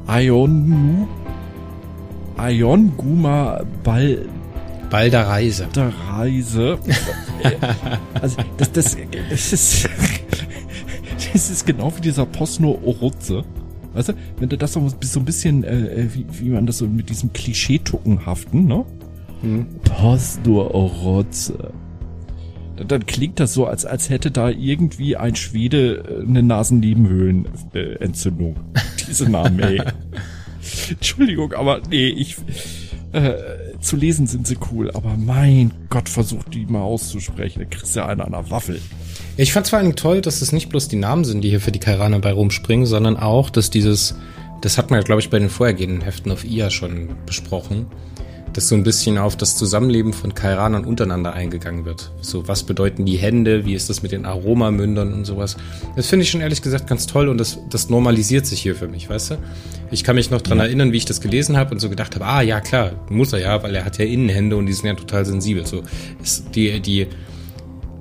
Ionu, 0.07 1.07
Ion 2.39 2.97
Guma 2.97 3.61
Bal 3.83 4.25
der 5.11 5.27
Reise. 5.27 6.79
also 8.21 8.37
das, 8.57 8.71
das, 8.71 8.97
das 9.29 9.53
ist 9.53 9.89
das 11.33 11.49
ist 11.49 11.65
genau 11.65 11.95
wie 11.95 12.01
dieser 12.01 12.25
Posno 12.25 12.79
Orotze. 12.83 13.43
Weißt 13.93 14.09
du, 14.09 14.13
wenn 14.37 14.49
du 14.49 14.57
das 14.57 14.73
so, 14.73 14.91
so 15.01 15.19
ein 15.19 15.25
bisschen, 15.25 15.63
äh, 15.63 16.07
wie, 16.13 16.25
wie 16.39 16.49
man 16.49 16.65
das 16.65 16.79
so 16.79 16.87
mit 16.87 17.09
diesem 17.09 17.31
Klischee-Tucken 17.33 18.25
haften, 18.25 18.65
ne? 18.65 18.85
Hm. 19.41 19.67
Posno 19.83 20.71
Orotze. 20.71 21.71
Dann, 22.75 22.87
dann 22.87 23.05
klingt 23.05 23.39
das 23.39 23.53
so, 23.53 23.65
als, 23.65 23.85
als 23.85 24.09
hätte 24.09 24.31
da 24.31 24.49
irgendwie 24.49 25.15
ein 25.17 25.35
Schwede 25.35 25.97
äh, 25.97 26.23
eine 26.27 26.41
Nasennebenhöhlenentzündung. 26.43 28.55
Diese 29.07 29.29
Namen, 29.29 29.59
ey. 29.59 29.81
Entschuldigung, 30.89 31.53
aber 31.53 31.81
nee, 31.89 32.09
ich, 32.09 32.35
äh, 33.11 33.33
zu 33.79 33.95
lesen 33.95 34.27
sind 34.27 34.45
sie 34.45 34.57
cool, 34.71 34.91
aber 34.91 35.15
mein 35.17 35.71
Gott, 35.89 36.09
versuch 36.09 36.43
die 36.43 36.65
mal 36.65 36.81
auszusprechen. 36.81 37.59
Da 37.59 37.65
kriegst 37.65 37.95
du 37.95 38.01
ja 38.01 38.07
einen 38.07 38.21
an 38.21 38.33
der 38.33 38.51
Waffel. 38.51 38.79
Ich 39.41 39.53
fand 39.53 39.69
vor 39.69 39.79
allem 39.79 39.95
toll, 39.95 40.19
dass 40.19 40.41
es 40.41 40.51
nicht 40.51 40.67
bloß 40.67 40.89
die 40.89 40.97
Namen 40.97 41.23
sind, 41.23 41.39
die 41.41 41.49
hier 41.49 41.61
für 41.61 41.71
die 41.71 41.79
Kairaner 41.79 42.19
bei 42.19 42.33
rumspringen, 42.33 42.85
sondern 42.85 43.15
auch, 43.15 43.49
dass 43.49 43.69
dieses, 43.69 44.15
das 44.59 44.77
hat 44.77 44.89
man 44.89 44.99
ja, 44.99 45.03
glaube 45.05 45.21
ich, 45.21 45.29
bei 45.29 45.39
den 45.39 45.49
vorhergehenden 45.49 46.01
Heften 46.01 46.29
auf 46.33 46.43
IA 46.43 46.69
schon 46.69 47.11
besprochen, 47.25 47.85
dass 48.51 48.67
so 48.67 48.75
ein 48.75 48.83
bisschen 48.83 49.17
auf 49.17 49.37
das 49.37 49.55
Zusammenleben 49.55 50.11
von 50.11 50.33
Kairanern 50.35 50.83
untereinander 50.83 51.31
eingegangen 51.31 51.85
wird. 51.85 52.11
So, 52.19 52.49
was 52.49 52.63
bedeuten 52.63 53.05
die 53.05 53.15
Hände, 53.15 53.65
wie 53.65 53.75
ist 53.75 53.89
das 53.89 54.03
mit 54.03 54.11
den 54.11 54.25
Aromamündern 54.25 55.13
und 55.13 55.23
sowas. 55.23 55.55
Das 55.95 56.07
finde 56.07 56.23
ich 56.23 56.31
schon 56.31 56.41
ehrlich 56.41 56.61
gesagt 56.61 56.87
ganz 56.87 57.07
toll 57.07 57.29
und 57.29 57.37
das, 57.37 57.59
das 57.69 57.89
normalisiert 57.89 58.45
sich 58.45 58.59
hier 58.59 58.75
für 58.75 58.89
mich, 58.89 59.09
weißt 59.09 59.31
du? 59.31 59.37
Ich 59.89 60.03
kann 60.03 60.17
mich 60.17 60.31
noch 60.31 60.41
dran 60.41 60.57
Ja. 60.57 60.65
erinnern, 60.65 60.91
wie 60.91 60.97
ich 60.97 61.05
das 61.05 61.21
gelesen 61.21 61.55
habe 61.55 61.71
und 61.71 61.79
so 61.79 61.89
gedacht 61.89 62.13
habe, 62.15 62.25
ah 62.25 62.41
ja 62.41 62.59
klar, 62.59 62.91
muss 63.07 63.31
er 63.31 63.39
ja, 63.39 63.63
weil 63.63 63.73
er 63.73 63.85
hat 63.85 63.99
ja 63.99 64.03
Innenhände 64.03 64.57
und 64.57 64.65
die 64.65 64.73
sind 64.73 64.87
ja 64.87 64.95
total 64.95 65.25
sensibel. 65.25 65.65
So, 65.65 65.83
ist 66.21 66.53
die, 66.55 66.81
die, 66.81 67.07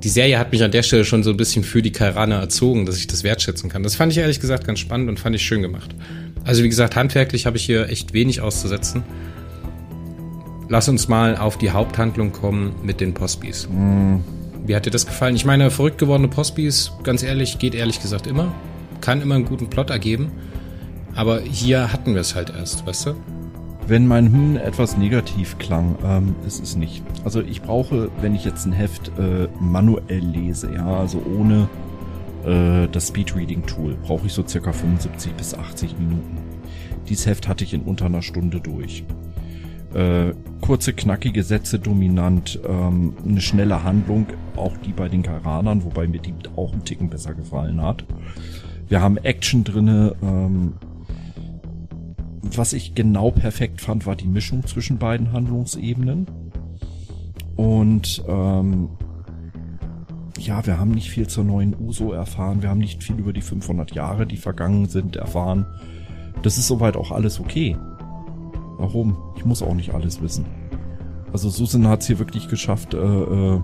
die 0.02 0.08
Serie 0.08 0.38
hat 0.38 0.52
mich 0.52 0.62
an 0.62 0.70
der 0.70 0.82
Stelle 0.82 1.04
schon 1.04 1.22
so 1.22 1.30
ein 1.30 1.36
bisschen 1.36 1.64
für 1.64 1.82
die 1.82 1.90
Kairaner 1.90 2.36
erzogen, 2.36 2.86
dass 2.86 2.96
ich 2.96 3.06
das 3.06 3.24
wertschätzen 3.24 3.68
kann. 3.68 3.82
Das 3.82 3.96
fand 3.96 4.12
ich 4.12 4.18
ehrlich 4.18 4.40
gesagt 4.40 4.66
ganz 4.66 4.78
spannend 4.78 5.08
und 5.08 5.18
fand 5.18 5.34
ich 5.34 5.42
schön 5.42 5.62
gemacht. 5.62 5.94
Also 6.44 6.62
wie 6.62 6.68
gesagt, 6.68 6.96
handwerklich 6.96 7.46
habe 7.46 7.56
ich 7.56 7.64
hier 7.64 7.88
echt 7.88 8.12
wenig 8.12 8.40
auszusetzen. 8.40 9.02
Lass 10.68 10.88
uns 10.88 11.08
mal 11.08 11.36
auf 11.36 11.58
die 11.58 11.70
Haupthandlung 11.70 12.32
kommen 12.32 12.74
mit 12.82 13.00
den 13.00 13.14
Postbis. 13.14 13.68
Wie 14.66 14.76
hat 14.76 14.86
dir 14.86 14.90
das 14.90 15.06
gefallen? 15.06 15.34
Ich 15.34 15.44
meine, 15.44 15.70
verrückt 15.70 15.98
gewordene 15.98 16.28
Postbis, 16.28 16.92
ganz 17.02 17.22
ehrlich, 17.22 17.58
geht 17.58 17.74
ehrlich 17.74 18.00
gesagt 18.00 18.26
immer. 18.26 18.54
Kann 19.00 19.22
immer 19.22 19.34
einen 19.34 19.46
guten 19.46 19.68
Plot 19.70 19.90
ergeben. 19.90 20.30
Aber 21.14 21.40
hier 21.40 21.92
hatten 21.92 22.14
wir 22.14 22.20
es 22.20 22.34
halt 22.34 22.52
erst, 22.56 22.86
weißt 22.86 23.06
du? 23.06 23.14
Wenn 23.88 24.06
mein 24.06 24.30
Hm 24.30 24.56
etwas 24.58 24.98
negativ 24.98 25.56
klang, 25.56 25.96
ähm, 26.04 26.36
ist 26.46 26.62
es 26.62 26.76
nicht. 26.76 27.02
Also 27.24 27.40
ich 27.40 27.62
brauche, 27.62 28.10
wenn 28.20 28.34
ich 28.34 28.44
jetzt 28.44 28.66
ein 28.66 28.72
Heft 28.72 29.10
äh, 29.18 29.48
manuell 29.60 30.18
lese, 30.18 30.74
ja, 30.74 30.86
also 30.86 31.22
ohne 31.24 31.70
äh, 32.44 32.86
das 32.92 33.08
Speedreading-Tool, 33.08 33.96
brauche 34.02 34.26
ich 34.26 34.34
so 34.34 34.46
circa 34.46 34.72
75 34.72 35.32
bis 35.32 35.54
80 35.54 35.98
Minuten. 35.98 36.36
Dieses 37.08 37.24
Heft 37.24 37.48
hatte 37.48 37.64
ich 37.64 37.72
in 37.72 37.80
unter 37.80 38.04
einer 38.04 38.20
Stunde 38.20 38.60
durch. 38.60 39.04
Äh, 39.94 40.34
kurze, 40.60 40.92
knackige 40.92 41.42
Sätze 41.42 41.78
dominant, 41.78 42.60
ähm, 42.68 43.14
eine 43.26 43.40
schnelle 43.40 43.84
Handlung, 43.84 44.26
auch 44.54 44.76
die 44.76 44.92
bei 44.92 45.08
den 45.08 45.22
Karanern, 45.22 45.82
wobei 45.82 46.06
mir 46.06 46.20
die 46.20 46.34
auch 46.56 46.74
einen 46.74 46.84
Ticken 46.84 47.08
besser 47.08 47.32
gefallen 47.32 47.80
hat. 47.80 48.04
Wir 48.86 49.00
haben 49.00 49.16
Action 49.16 49.64
drinne, 49.64 50.14
ähm, 50.22 50.74
was 52.56 52.72
ich 52.72 52.94
genau 52.94 53.30
perfekt 53.30 53.80
fand, 53.80 54.06
war 54.06 54.16
die 54.16 54.26
Mischung 54.26 54.64
zwischen 54.66 54.98
beiden 54.98 55.32
Handlungsebenen. 55.32 56.26
Und 57.56 58.22
ähm, 58.28 58.88
ja, 60.38 60.64
wir 60.64 60.78
haben 60.78 60.92
nicht 60.92 61.10
viel 61.10 61.26
zur 61.26 61.44
neuen 61.44 61.74
Uso 61.78 62.12
erfahren. 62.12 62.62
Wir 62.62 62.70
haben 62.70 62.78
nicht 62.78 63.02
viel 63.02 63.16
über 63.16 63.32
die 63.32 63.42
500 63.42 63.92
Jahre, 63.92 64.26
die 64.26 64.36
vergangen 64.36 64.86
sind, 64.86 65.16
erfahren. 65.16 65.66
Das 66.42 66.56
ist 66.56 66.68
soweit 66.68 66.96
auch 66.96 67.10
alles 67.10 67.40
okay. 67.40 67.76
Warum? 68.78 69.16
Ich 69.36 69.44
muss 69.44 69.62
auch 69.62 69.74
nicht 69.74 69.92
alles 69.92 70.22
wissen. 70.22 70.46
Also 71.32 71.50
Susan 71.50 71.88
hat 71.88 72.02
es 72.02 72.06
hier 72.06 72.18
wirklich 72.20 72.48
geschafft, 72.48 72.94
äh, 72.94 72.98
äh, 72.98 73.60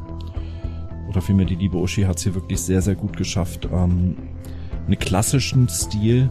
oder 1.09 1.23
vielmehr 1.23 1.47
die 1.47 1.55
liebe 1.55 1.79
Uschi 1.79 2.03
hat 2.03 2.19
es 2.19 2.25
hier 2.25 2.35
wirklich 2.35 2.61
sehr, 2.61 2.83
sehr 2.83 2.97
gut 2.97 3.17
geschafft, 3.17 3.69
ähm, 3.73 4.17
einen 4.87 4.99
klassischen 4.99 5.69
Stil 5.69 6.29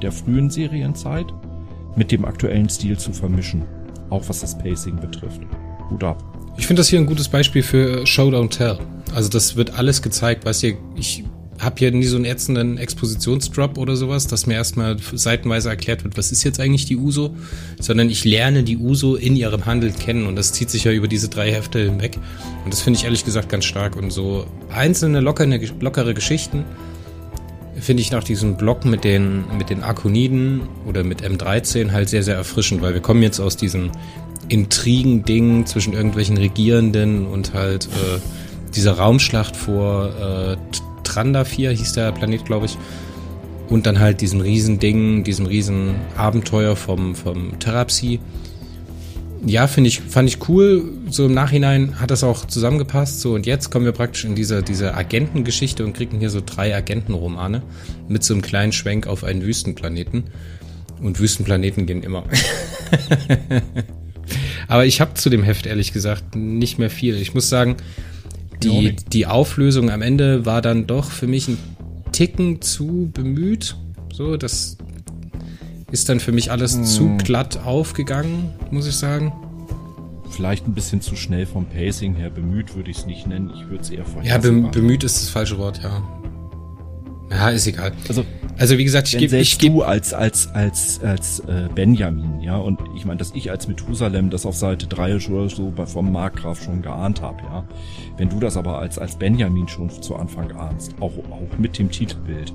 der 0.00 0.12
frühen 0.12 0.48
Serienzeit 0.48 1.34
mit 1.96 2.12
dem 2.12 2.24
aktuellen 2.24 2.68
Stil 2.68 2.98
zu 2.98 3.12
vermischen. 3.12 3.62
Auch 4.10 4.28
was 4.28 4.40
das 4.40 4.58
Pacing 4.58 4.96
betrifft. 4.96 5.40
Hut 5.90 6.04
ab. 6.04 6.22
Ich 6.56 6.66
finde 6.66 6.80
das 6.80 6.88
hier 6.88 6.98
ein 6.98 7.06
gutes 7.06 7.28
Beispiel 7.28 7.62
für 7.62 8.06
Show 8.06 8.28
Don't 8.28 8.50
Tell. 8.50 8.78
Also 9.14 9.28
das 9.28 9.56
wird 9.56 9.78
alles 9.78 10.02
gezeigt, 10.02 10.44
weißt 10.44 10.62
du, 10.64 10.72
ich 10.96 11.24
habe 11.60 11.76
hier 11.78 11.92
nie 11.92 12.04
so 12.04 12.16
einen 12.16 12.24
ätzenden 12.24 12.78
Expositionsdrop 12.78 13.76
oder 13.76 13.94
sowas, 13.94 14.26
dass 14.26 14.46
mir 14.46 14.54
erstmal 14.54 14.96
seitenweise 15.12 15.68
erklärt 15.68 16.04
wird, 16.04 16.16
was 16.16 16.32
ist 16.32 16.42
jetzt 16.42 16.58
eigentlich 16.58 16.86
die 16.86 16.96
Uso, 16.96 17.36
sondern 17.78 18.08
ich 18.08 18.24
lerne 18.24 18.62
die 18.62 18.78
Uso 18.78 19.14
in 19.14 19.36
ihrem 19.36 19.66
Handeln 19.66 19.94
kennen 19.94 20.26
und 20.26 20.36
das 20.36 20.52
zieht 20.52 20.70
sich 20.70 20.84
ja 20.84 20.92
über 20.92 21.06
diese 21.06 21.28
drei 21.28 21.52
Hefte 21.52 21.80
hinweg 21.80 22.18
und 22.64 22.72
das 22.72 22.80
finde 22.80 22.98
ich 22.98 23.04
ehrlich 23.04 23.24
gesagt 23.24 23.50
ganz 23.50 23.66
stark 23.66 23.96
und 23.96 24.10
so 24.10 24.46
einzelne 24.70 25.20
lockere, 25.20 25.60
lockere 25.80 26.14
Geschichten 26.14 26.64
finde 27.80 28.02
ich 28.02 28.10
nach 28.10 28.24
diesem 28.24 28.56
Block 28.56 28.84
mit 28.84 29.04
den, 29.04 29.44
mit 29.56 29.70
den 29.70 29.82
Arkoniden 29.82 30.62
oder 30.86 31.04
mit 31.04 31.22
M13 31.22 31.92
halt 31.92 32.08
sehr, 32.08 32.22
sehr 32.22 32.36
erfrischend, 32.36 32.82
weil 32.82 32.94
wir 32.94 33.00
kommen 33.00 33.22
jetzt 33.22 33.40
aus 33.40 33.56
diesem 33.56 33.90
Intrigen-Ding 34.48 35.66
zwischen 35.66 35.92
irgendwelchen 35.92 36.36
Regierenden 36.36 37.26
und 37.26 37.54
halt 37.54 37.86
äh, 37.86 38.18
dieser 38.74 38.92
Raumschlacht 38.92 39.56
vor 39.56 40.10
äh, 40.20 40.56
Trandafir 41.04 41.70
hieß 41.70 41.92
der 41.92 42.12
Planet, 42.12 42.44
glaube 42.44 42.66
ich. 42.66 42.78
Und 43.68 43.86
dann 43.86 44.00
halt 44.00 44.20
diesem 44.20 44.40
Riesending, 44.40 45.22
diesem 45.22 45.46
riesen 45.46 45.94
vom, 46.74 47.14
vom 47.14 47.58
Therapsie. 47.60 48.18
Ja, 49.44 49.66
finde 49.66 49.88
ich, 49.88 50.00
fand 50.00 50.28
ich 50.28 50.48
cool. 50.48 50.84
So 51.08 51.26
im 51.26 51.34
Nachhinein 51.34 51.98
hat 51.98 52.10
das 52.10 52.24
auch 52.24 52.46
zusammengepasst. 52.46 53.20
So, 53.20 53.34
und 53.34 53.46
jetzt 53.46 53.70
kommen 53.70 53.84
wir 53.84 53.92
praktisch 53.92 54.24
in 54.24 54.34
diese, 54.34 54.62
diese 54.62 54.94
Agentengeschichte 54.94 55.84
und 55.84 55.94
kriegen 55.94 56.18
hier 56.18 56.30
so 56.30 56.42
drei 56.44 56.74
Agentenromane 56.74 57.62
mit 58.08 58.22
so 58.22 58.34
einem 58.34 58.42
kleinen 58.42 58.72
Schwenk 58.72 59.06
auf 59.06 59.24
einen 59.24 59.42
Wüstenplaneten. 59.42 60.24
Und 61.00 61.18
Wüstenplaneten 61.18 61.86
gehen 61.86 62.02
immer. 62.02 62.24
Aber 64.68 64.84
ich 64.84 65.00
habe 65.00 65.14
zu 65.14 65.30
dem 65.30 65.42
Heft 65.42 65.66
ehrlich 65.66 65.92
gesagt 65.92 66.36
nicht 66.36 66.78
mehr 66.78 66.90
viel. 66.90 67.16
Ich 67.16 67.34
muss 67.34 67.48
sagen, 67.48 67.76
die, 68.62 68.94
die 68.94 69.26
Auflösung 69.26 69.90
am 69.90 70.02
Ende 70.02 70.44
war 70.44 70.60
dann 70.60 70.86
doch 70.86 71.10
für 71.10 71.26
mich 71.26 71.48
ein 71.48 71.56
Ticken 72.12 72.60
zu 72.60 73.10
bemüht. 73.12 73.76
So, 74.12 74.36
das 74.36 74.76
ist 75.90 76.08
dann 76.08 76.20
für 76.20 76.32
mich 76.32 76.50
alles 76.50 76.82
zu 76.96 77.16
glatt 77.18 77.64
aufgegangen, 77.64 78.54
muss 78.70 78.86
ich 78.86 78.96
sagen. 78.96 79.32
Vielleicht 80.30 80.66
ein 80.66 80.74
bisschen 80.74 81.00
zu 81.00 81.16
schnell 81.16 81.44
vom 81.44 81.66
Pacing 81.66 82.14
her. 82.14 82.30
Bemüht 82.30 82.76
würde 82.76 82.90
ich 82.90 82.98
es 82.98 83.06
nicht 83.06 83.26
nennen. 83.26 83.50
Ich 83.54 83.68
würde 83.68 83.82
es 83.82 83.90
eher 83.90 83.98
Ja, 83.98 84.04
vorhersehbar 84.04 84.40
bem 84.40 84.70
bemüht 84.70 85.02
ist 85.04 85.20
das 85.20 85.28
falsche 85.28 85.58
Wort, 85.58 85.82
ja. 85.82 86.02
Ja, 87.30 87.48
ist 87.50 87.66
egal. 87.66 87.92
Also 88.08 88.24
Also 88.58 88.76
wie 88.76 88.84
gesagt, 88.84 89.08
ich 89.08 89.18
gebe 89.18 89.36
ich 89.38 89.58
geb, 89.58 89.72
du 89.72 89.82
als 89.82 90.12
als 90.12 90.48
als 90.52 91.00
als 91.02 91.40
äh, 91.40 91.68
Benjamin, 91.74 92.40
ja, 92.40 92.56
und 92.56 92.80
ich 92.96 93.04
meine, 93.04 93.18
dass 93.18 93.32
ich 93.34 93.50
als 93.50 93.68
Methusalem 93.68 94.30
das 94.30 94.44
auf 94.46 94.56
Seite 94.56 94.86
3 94.86 95.16
oder 95.28 95.48
so 95.48 95.70
bei 95.70 95.86
vom 95.86 96.10
Markgraf 96.12 96.62
schon 96.62 96.82
geahnt 96.82 97.22
habe, 97.22 97.38
ja. 97.42 97.64
Wenn 98.16 98.28
du 98.28 98.40
das 98.40 98.56
aber 98.56 98.78
als 98.78 98.98
als 98.98 99.16
Benjamin 99.16 99.68
schon 99.68 99.90
zu 99.90 100.16
Anfang 100.16 100.50
ahnst, 100.52 100.94
auch 101.00 101.12
auch 101.30 101.58
mit 101.58 101.78
dem 101.78 101.90
Titelbild, 101.90 102.52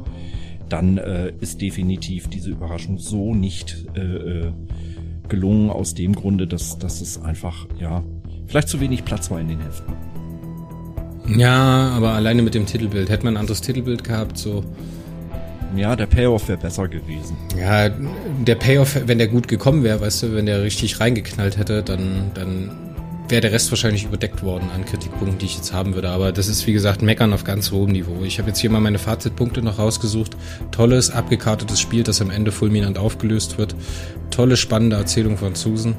dann 0.70 0.98
äh, 0.98 1.32
ist 1.40 1.62
definitiv 1.62 2.28
diese 2.28 2.50
Überraschung 2.50 2.98
so 2.98 3.34
nicht 3.34 3.86
äh, 3.96 4.00
äh, 4.00 4.52
gelungen 5.28 5.70
aus 5.70 5.94
dem 5.94 6.14
Grunde, 6.14 6.48
dass 6.48 6.78
dass 6.78 7.02
es 7.02 7.22
einfach 7.22 7.68
ja 7.80 8.04
vielleicht 8.48 8.70
zu 8.70 8.80
wenig 8.80 9.06
Platz 9.06 9.32
war 9.32 9.40
in 9.40 9.48
den 9.48 9.62
Heften. 9.62 9.94
Ja, 11.28 11.90
aber 11.90 12.12
alleine 12.12 12.42
mit 12.42 12.54
dem 12.54 12.66
Titelbild. 12.66 13.10
Hätte 13.10 13.26
man 13.26 13.34
ein 13.36 13.38
anderes 13.38 13.62
Titelbild 13.62 14.04
gehabt, 14.04 14.38
so. 14.38 14.64
Ja, 15.76 15.96
der 15.96 16.06
Payoff 16.06 16.48
wäre 16.48 16.60
besser 16.60 16.88
gewesen. 16.88 17.36
Ja, 17.60 17.90
der 17.90 18.56
Payoff, 18.56 18.98
wenn 19.08 19.18
der 19.18 19.28
gut 19.28 19.48
gekommen 19.48 19.84
wäre, 19.84 20.00
weißt 20.00 20.24
du, 20.24 20.36
wenn 20.36 20.46
der 20.46 20.62
richtig 20.62 21.00
reingeknallt 21.00 21.58
hätte, 21.58 21.84
dann, 21.84 22.32
dann 22.34 22.72
wäre 23.28 23.42
der 23.42 23.52
Rest 23.52 23.72
wahrscheinlich 23.72 24.06
überdeckt 24.06 24.44
worden 24.44 24.70
an 24.74 24.86
Kritikpunkten, 24.86 25.38
die 25.40 25.46
ich 25.46 25.56
jetzt 25.56 25.74
haben 25.74 25.96
würde. 25.96 26.10
Aber 26.10 26.32
das 26.32 26.48
ist, 26.48 26.66
wie 26.68 26.74
gesagt, 26.74 27.02
Meckern 27.02 27.34
auf 27.34 27.44
ganz 27.44 27.72
hohem 27.72 27.92
Niveau. 27.92 28.24
Ich 28.24 28.40
habe 28.40 28.50
jetzt 28.50 28.60
hier 28.60 28.70
mal 28.70 28.80
meine 28.80 29.00
Fazitpunkte 29.00 29.62
noch 29.62 29.80
rausgesucht. 29.80 30.38
Tolles, 30.72 31.12
abgekartetes 31.12 31.80
Spiel, 31.80 32.04
das 32.04 32.22
am 32.22 32.30
Ende 32.30 32.52
fulminant 32.52 32.98
aufgelöst 32.98 33.58
wird. 33.58 33.76
Tolle, 34.32 34.58
spannende 34.58 34.96
Erzählung 34.96 35.38
von 35.38 35.56
Susan. 35.56 35.96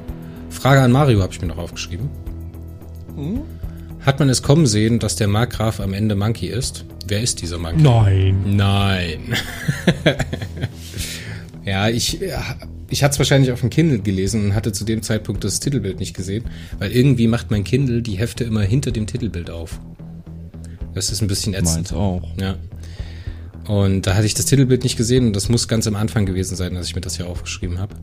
Frage 0.49 0.81
an 0.81 0.91
Mario 0.91 1.21
habe 1.21 1.33
ich 1.33 1.41
mir 1.41 1.47
noch 1.47 1.57
aufgeschrieben. 1.57 2.09
Hm? 3.15 3.41
Hat 4.05 4.19
man 4.19 4.29
es 4.29 4.41
kommen 4.41 4.67
sehen, 4.67 4.99
dass 4.99 5.17
der 5.17 5.27
Markgraf 5.27 5.81
am 5.81 5.93
Ende 5.93 6.15
Monkey 6.15 6.47
ist? 6.47 6.85
Wer 7.07 7.21
ist 7.21 7.41
dieser 7.41 7.57
Monkey? 7.57 7.81
Nein. 7.81 8.55
Nein. 8.55 9.35
ja, 11.65 11.89
ich, 11.89 12.19
ich 12.89 13.03
hatte 13.03 13.13
es 13.13 13.19
wahrscheinlich 13.19 13.51
auf 13.51 13.61
dem 13.61 13.69
Kindle 13.69 13.99
gelesen 13.99 14.45
und 14.45 14.55
hatte 14.55 14.71
zu 14.71 14.85
dem 14.85 15.01
Zeitpunkt 15.01 15.43
das 15.43 15.59
Titelbild 15.59 15.99
nicht 15.99 16.15
gesehen, 16.15 16.45
weil 16.79 16.91
irgendwie 16.91 17.27
macht 17.27 17.51
mein 17.51 17.63
Kindle 17.63 18.01
die 18.01 18.17
Hefte 18.17 18.43
immer 18.43 18.61
hinter 18.61 18.91
dem 18.91 19.07
Titelbild 19.07 19.49
auf. 19.49 19.79
Das 20.93 21.11
ist 21.11 21.21
ein 21.21 21.27
bisschen 21.27 21.53
ätzend. 21.53 21.91
Meins 21.91 21.93
auch. 21.93 22.23
Ja. 22.39 22.55
Und 23.67 24.07
da 24.07 24.15
hatte 24.15 24.25
ich 24.25 24.33
das 24.33 24.45
Titelbild 24.45 24.83
nicht 24.83 24.97
gesehen 24.97 25.27
und 25.27 25.35
das 25.35 25.49
muss 25.49 25.67
ganz 25.67 25.85
am 25.87 25.95
Anfang 25.95 26.25
gewesen 26.25 26.55
sein, 26.55 26.75
als 26.77 26.87
ich 26.87 26.95
mir 26.95 27.01
das 27.01 27.17
hier 27.17 27.27
aufgeschrieben 27.27 27.79
habe. 27.79 27.95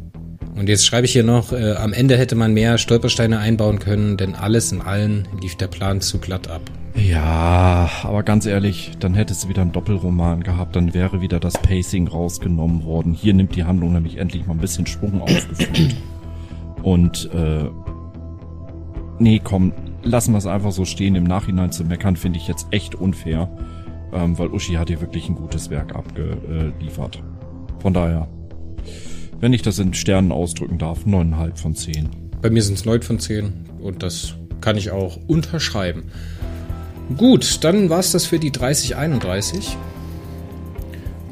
Und 0.55 0.69
jetzt 0.69 0.87
schreibe 0.87 1.07
ich 1.07 1.13
hier 1.13 1.25
noch, 1.25 1.53
äh, 1.53 1.73
am 1.73 1.93
Ende 1.93 2.17
hätte 2.17 2.37
man 2.37 2.53
mehr 2.53 2.79
Stolpersteine 2.79 3.39
einbauen 3.39 3.81
können, 3.81 4.17
denn 4.17 4.35
alles 4.35 4.71
in 4.71 4.83
allen 4.83 5.27
lief 5.41 5.57
der 5.57 5.67
Plan 5.67 6.01
zu 6.01 6.19
glatt 6.19 6.49
ab. 6.49 6.71
Ja, 6.95 7.91
aber 8.05 8.23
ganz 8.23 8.47
ehrlich, 8.47 8.93
dann 9.01 9.15
hättest 9.15 9.45
du 9.45 9.49
wieder 9.49 9.63
einen 9.63 9.73
Doppelroman 9.73 10.45
gehabt, 10.45 10.77
dann 10.77 10.95
wäre 10.95 11.21
wieder 11.21 11.41
das 11.41 11.55
Pacing 11.55 12.07
rausgenommen 12.07 12.85
worden. 12.85 13.15
Hier 13.15 13.35
nimmt 13.35 13.57
die 13.57 13.65
Handlung 13.65 13.93
nämlich 13.93 14.17
endlich 14.19 14.47
mal 14.47 14.55
ein 14.55 14.61
bisschen 14.61 14.87
Schwung 14.87 15.21
aufgeführt. 15.21 15.97
Und 16.83 17.31
äh, 17.35 17.69
nee, 19.19 19.41
komm, 19.43 19.73
lassen 20.05 20.33
wir 20.33 20.39
es 20.39 20.47
einfach 20.47 20.71
so 20.71 20.85
stehen. 20.85 21.17
Im 21.17 21.25
Nachhinein 21.25 21.73
zu 21.73 21.85
meckern 21.85 22.17
finde 22.17 22.39
ich 22.39 22.47
jetzt 22.47 22.69
echt 22.71 22.95
unfair, 22.95 23.49
ähm, 24.13 24.39
weil 24.39 24.49
Uschi 24.49 24.75
hat 24.75 24.89
hier 24.89 25.01
wirklich 25.01 25.29
ein 25.29 25.35
gutes 25.35 25.71
Werk 25.71 25.97
abgeliefert. 25.97 27.23
Von 27.81 27.93
daher, 27.93 28.29
wenn 29.41 29.53
ich 29.53 29.63
das 29.63 29.79
in 29.79 29.95
Sternen 29.95 30.31
ausdrücken 30.31 30.79
darf, 30.79 31.07
neuneinhalb 31.07 31.59
von 31.59 31.75
zehn. 31.75 32.09
Bei 32.41 32.51
mir 32.51 32.63
sind 32.63 32.75
es 32.75 32.85
neun 32.85 33.03
von 33.03 33.19
zehn 33.19 33.67
und 33.81 34.03
das 34.03 34.37
kann 34.61 34.77
ich 34.77 34.91
auch 34.91 35.19
unterschreiben. 35.27 36.05
Gut, 37.19 37.63
dann 37.63 37.91
war 37.91 37.99
es 37.99 38.13
das 38.13 38.25
für 38.25 38.39
die 38.39 38.51
3031. 38.51 39.77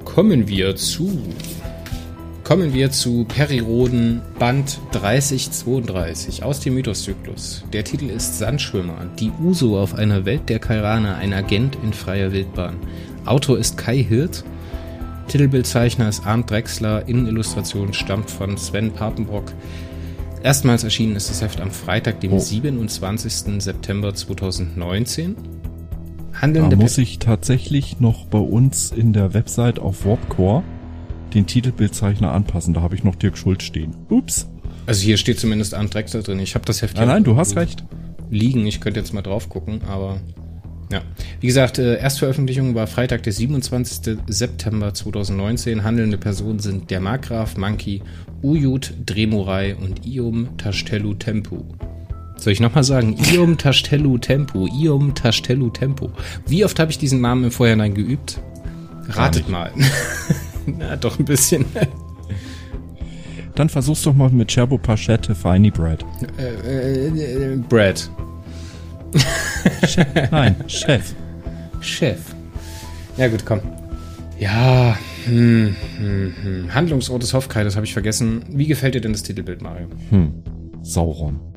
Kommen 0.04 0.46
wir 0.46 0.76
zu. 0.76 1.18
Kommen 2.44 2.74
wir 2.74 2.90
zu 2.90 3.24
Periroden 3.24 4.20
Band 4.38 4.78
3032 4.92 6.42
aus 6.42 6.60
dem 6.60 6.74
Mythoszyklus. 6.74 7.64
Der 7.72 7.84
Titel 7.84 8.10
ist 8.10 8.38
Sandschwimmer, 8.38 9.06
die 9.18 9.32
Uso 9.42 9.80
auf 9.80 9.94
einer 9.94 10.26
Welt 10.26 10.50
der 10.50 10.58
Kairane, 10.58 11.16
ein 11.16 11.32
Agent 11.32 11.78
in 11.82 11.94
freier 11.94 12.32
Wildbahn. 12.32 12.76
Autor 13.24 13.58
ist 13.58 13.78
Kai 13.78 14.04
Hirt. 14.04 14.44
Titelbildzeichner 15.28 16.10
ist 16.10 16.26
Arndt 16.26 16.50
Drexler. 16.50 17.08
Innenillustration 17.08 17.94
stammt 17.94 18.30
von 18.30 18.58
Sven 18.58 18.92
Papenbrock. 18.92 19.50
Erstmals 20.42 20.84
erschienen 20.84 21.16
ist 21.16 21.30
das 21.30 21.40
Heft 21.40 21.62
am 21.62 21.70
Freitag, 21.70 22.20
dem 22.20 22.34
oh. 22.34 22.38
27. 22.38 23.62
September 23.62 24.14
2019 24.14 25.61
handelnde. 26.34 26.76
Da 26.76 26.82
muss 26.82 26.98
ich 26.98 27.18
tatsächlich 27.18 28.00
noch 28.00 28.26
bei 28.26 28.38
uns 28.38 28.90
in 28.90 29.12
der 29.12 29.34
Website 29.34 29.78
auf 29.78 30.04
Warpcore 30.04 30.62
den 31.34 31.46
Titelbildzeichner 31.46 32.32
anpassen. 32.32 32.74
Da 32.74 32.82
habe 32.82 32.94
ich 32.94 33.04
noch 33.04 33.14
Dirk 33.16 33.38
Schulz 33.38 33.62
stehen. 33.62 33.96
Ups. 34.08 34.48
Also 34.86 35.02
hier 35.02 35.16
steht 35.16 35.38
zumindest 35.38 35.74
Andrexler 35.74 36.22
drin. 36.22 36.38
Ich 36.40 36.54
habe 36.54 36.64
das 36.64 36.82
Heft 36.82 36.96
Nein, 36.96 37.08
nein, 37.08 37.24
du 37.24 37.36
hast 37.36 37.56
recht. 37.56 37.84
Liegen. 38.30 38.66
Ich 38.66 38.80
könnte 38.80 39.00
jetzt 39.00 39.12
mal 39.12 39.22
drauf 39.22 39.48
gucken, 39.48 39.82
aber 39.86 40.20
ja. 40.90 41.00
Wie 41.40 41.46
gesagt, 41.46 41.78
äh, 41.78 41.96
Erstveröffentlichung 41.96 42.74
war 42.74 42.86
Freitag, 42.86 43.22
der 43.22 43.32
27. 43.32 44.18
September 44.26 44.92
2019. 44.92 45.84
Handelnde 45.84 46.18
Personen 46.18 46.58
sind 46.58 46.90
der 46.90 47.00
Markgraf, 47.00 47.56
Monkey, 47.56 48.02
Uyut, 48.42 48.92
Dremurai 49.06 49.74
und 49.74 50.06
Ium 50.06 50.56
Tashtelu 50.58 51.14
Tempu. 51.14 51.62
Soll 52.42 52.52
ich 52.52 52.58
nochmal 52.58 52.82
sagen? 52.82 53.16
Ium 53.32 53.56
Tashtelu 53.56 54.18
Tempo. 54.18 54.66
Ium 54.66 55.14
Tashtelu 55.14 55.70
Tempo. 55.70 56.10
Wie 56.44 56.64
oft 56.64 56.76
habe 56.80 56.90
ich 56.90 56.98
diesen 56.98 57.20
Namen 57.20 57.44
im 57.44 57.50
Vorhinein 57.52 57.94
geübt? 57.94 58.40
Ratet 59.10 59.48
mal. 59.48 59.70
Na, 60.66 60.96
doch 60.96 61.20
ein 61.20 61.24
bisschen. 61.24 61.64
Dann 63.54 63.68
versuch's 63.68 64.02
doch 64.02 64.14
mal 64.14 64.28
mit 64.30 64.48
Cherbo 64.48 64.76
Pachette 64.76 65.36
Finey 65.36 65.70
Bread. 65.70 66.04
Äh, 66.36 67.06
äh, 67.06 67.56
Bread. 67.68 68.10
Nein, 70.32 70.56
Chef. 70.66 71.14
Chef. 71.80 72.18
Ja 73.18 73.28
gut, 73.28 73.46
komm. 73.46 73.60
Ja, 74.40 74.98
hm, 75.26 75.76
hm, 75.96 76.34
hm. 76.42 76.74
Handlungsort 76.74 77.22
des 77.22 77.34
Hofkai, 77.34 77.62
das 77.62 77.76
habe 77.76 77.86
ich 77.86 77.92
vergessen. 77.92 78.42
Wie 78.48 78.66
gefällt 78.66 78.96
dir 78.96 79.00
denn 79.00 79.12
das 79.12 79.22
Titelbild, 79.22 79.62
Mario? 79.62 79.86
Hm, 80.10 80.42
Sauron. 80.82 81.51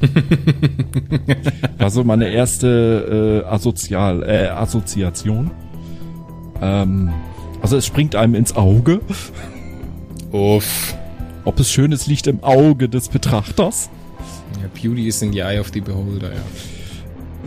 War 1.78 1.90
so 1.90 2.04
meine 2.04 2.28
erste 2.28 3.42
äh, 3.44 3.48
Asozial, 3.48 4.22
äh, 4.22 4.48
Assoziation. 4.48 5.50
Ähm, 6.60 7.12
also 7.62 7.76
es 7.76 7.86
springt 7.86 8.14
einem 8.14 8.34
ins 8.34 8.54
Auge. 8.56 9.00
Uff. 10.32 10.94
Ob 11.44 11.60
es 11.60 11.70
schönes 11.70 12.06
liegt 12.06 12.26
im 12.26 12.42
Auge 12.42 12.88
des 12.88 13.08
Betrachters. 13.08 13.88
Ja, 14.60 14.68
Beauty 14.74 15.06
is 15.06 15.22
in 15.22 15.32
the 15.32 15.40
eye 15.40 15.60
of 15.60 15.70
the 15.72 15.80
beholder, 15.80 16.28
ja. 16.32 16.40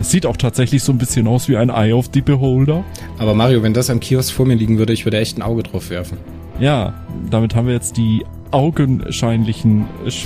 Es 0.00 0.10
sieht 0.10 0.24
auch 0.24 0.38
tatsächlich 0.38 0.82
so 0.82 0.92
ein 0.92 0.98
bisschen 0.98 1.26
aus 1.26 1.48
wie 1.48 1.58
ein 1.58 1.68
Eye 1.68 1.92
of 1.92 2.08
the 2.14 2.22
Beholder. 2.22 2.84
Aber 3.18 3.34
Mario, 3.34 3.62
wenn 3.62 3.74
das 3.74 3.90
am 3.90 4.00
Kiosk 4.00 4.32
vor 4.32 4.46
mir 4.46 4.54
liegen 4.54 4.78
würde, 4.78 4.94
ich 4.94 5.04
würde 5.04 5.18
echt 5.18 5.36
ein 5.36 5.42
Auge 5.42 5.62
drauf 5.62 5.90
werfen. 5.90 6.16
Ja, 6.58 6.94
damit 7.28 7.54
haben 7.54 7.66
wir 7.66 7.74
jetzt 7.74 7.98
die 7.98 8.24
augenscheinlichen 8.50 9.86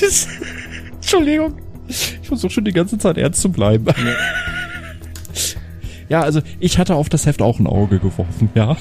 das, 0.00 0.28
Entschuldigung. 0.94 1.54
Ich 1.88 2.20
versuche 2.22 2.50
schon 2.52 2.64
die 2.64 2.72
ganze 2.72 2.98
Zeit 2.98 3.18
ernst 3.18 3.40
zu 3.40 3.50
bleiben. 3.50 3.86
Ja. 6.08 6.22
also 6.22 6.40
ich 6.60 6.78
hatte 6.78 6.94
auf 6.94 7.08
das 7.08 7.26
Heft 7.26 7.42
auch 7.42 7.58
ein 7.58 7.66
Auge 7.66 7.98
geworfen, 7.98 8.50
ja. 8.54 8.76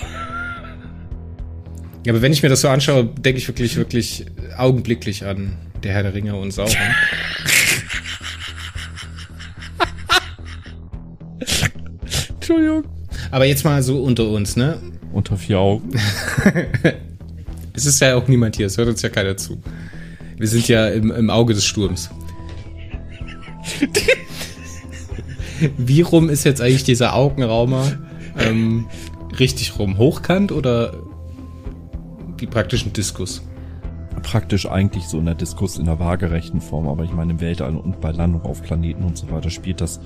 Ja, 2.05 2.13
aber 2.13 2.21
wenn 2.21 2.31
ich 2.31 2.41
mir 2.41 2.49
das 2.49 2.61
so 2.61 2.69
anschaue, 2.69 3.05
denke 3.05 3.39
ich 3.39 3.47
wirklich, 3.47 3.75
wirklich 3.75 4.25
augenblicklich 4.57 5.25
an 5.25 5.57
der 5.83 5.93
Herr 5.93 6.03
der 6.03 6.13
Ringe 6.13 6.35
und 6.35 6.51
Sauron. 6.51 6.75
Entschuldigung. 12.29 12.83
Aber 13.29 13.45
jetzt 13.45 13.63
mal 13.63 13.81
so 13.83 14.01
unter 14.03 14.27
uns, 14.29 14.55
ne? 14.55 14.79
Unter 15.13 15.37
vier 15.37 15.59
Augen. 15.59 15.91
es 17.73 17.85
ist 17.85 17.99
ja 18.01 18.15
auch 18.15 18.27
niemand 18.27 18.55
hier, 18.55 18.67
es 18.67 18.77
hört 18.77 18.89
uns 18.89 19.01
ja 19.01 19.09
keiner 19.09 19.37
zu. 19.37 19.61
Wir 20.37 20.47
sind 20.47 20.67
ja 20.67 20.87
im, 20.87 21.11
im 21.11 21.29
Auge 21.29 21.53
des 21.53 21.65
Sturms. 21.65 22.09
Wie 25.77 26.01
rum 26.01 26.29
ist 26.29 26.43
jetzt 26.43 26.61
eigentlich 26.61 26.83
dieser 26.83 27.13
Augenraumer 27.13 27.91
ähm, 28.39 28.87
richtig 29.37 29.77
rum? 29.77 29.97
Hochkant 29.97 30.51
oder 30.51 30.93
wie 32.37 32.47
praktisch 32.47 32.85
ein 32.85 32.93
Diskus? 32.93 33.43
Praktisch 34.23 34.67
eigentlich 34.67 35.05
so 35.05 35.19
in 35.19 35.25
der 35.25 35.35
Diskus 35.35 35.77
in 35.77 35.85
der 35.85 35.99
waagerechten 35.99 36.61
Form, 36.61 36.87
aber 36.87 37.03
ich 37.03 37.11
meine 37.11 37.33
im 37.33 37.41
Weltall 37.41 37.75
und 37.75 38.01
bei 38.01 38.11
Landung 38.11 38.41
auf 38.41 38.63
Planeten 38.63 39.03
und 39.03 39.17
so 39.17 39.29
weiter 39.31 39.51
spielt 39.51 39.81
das 39.81 39.99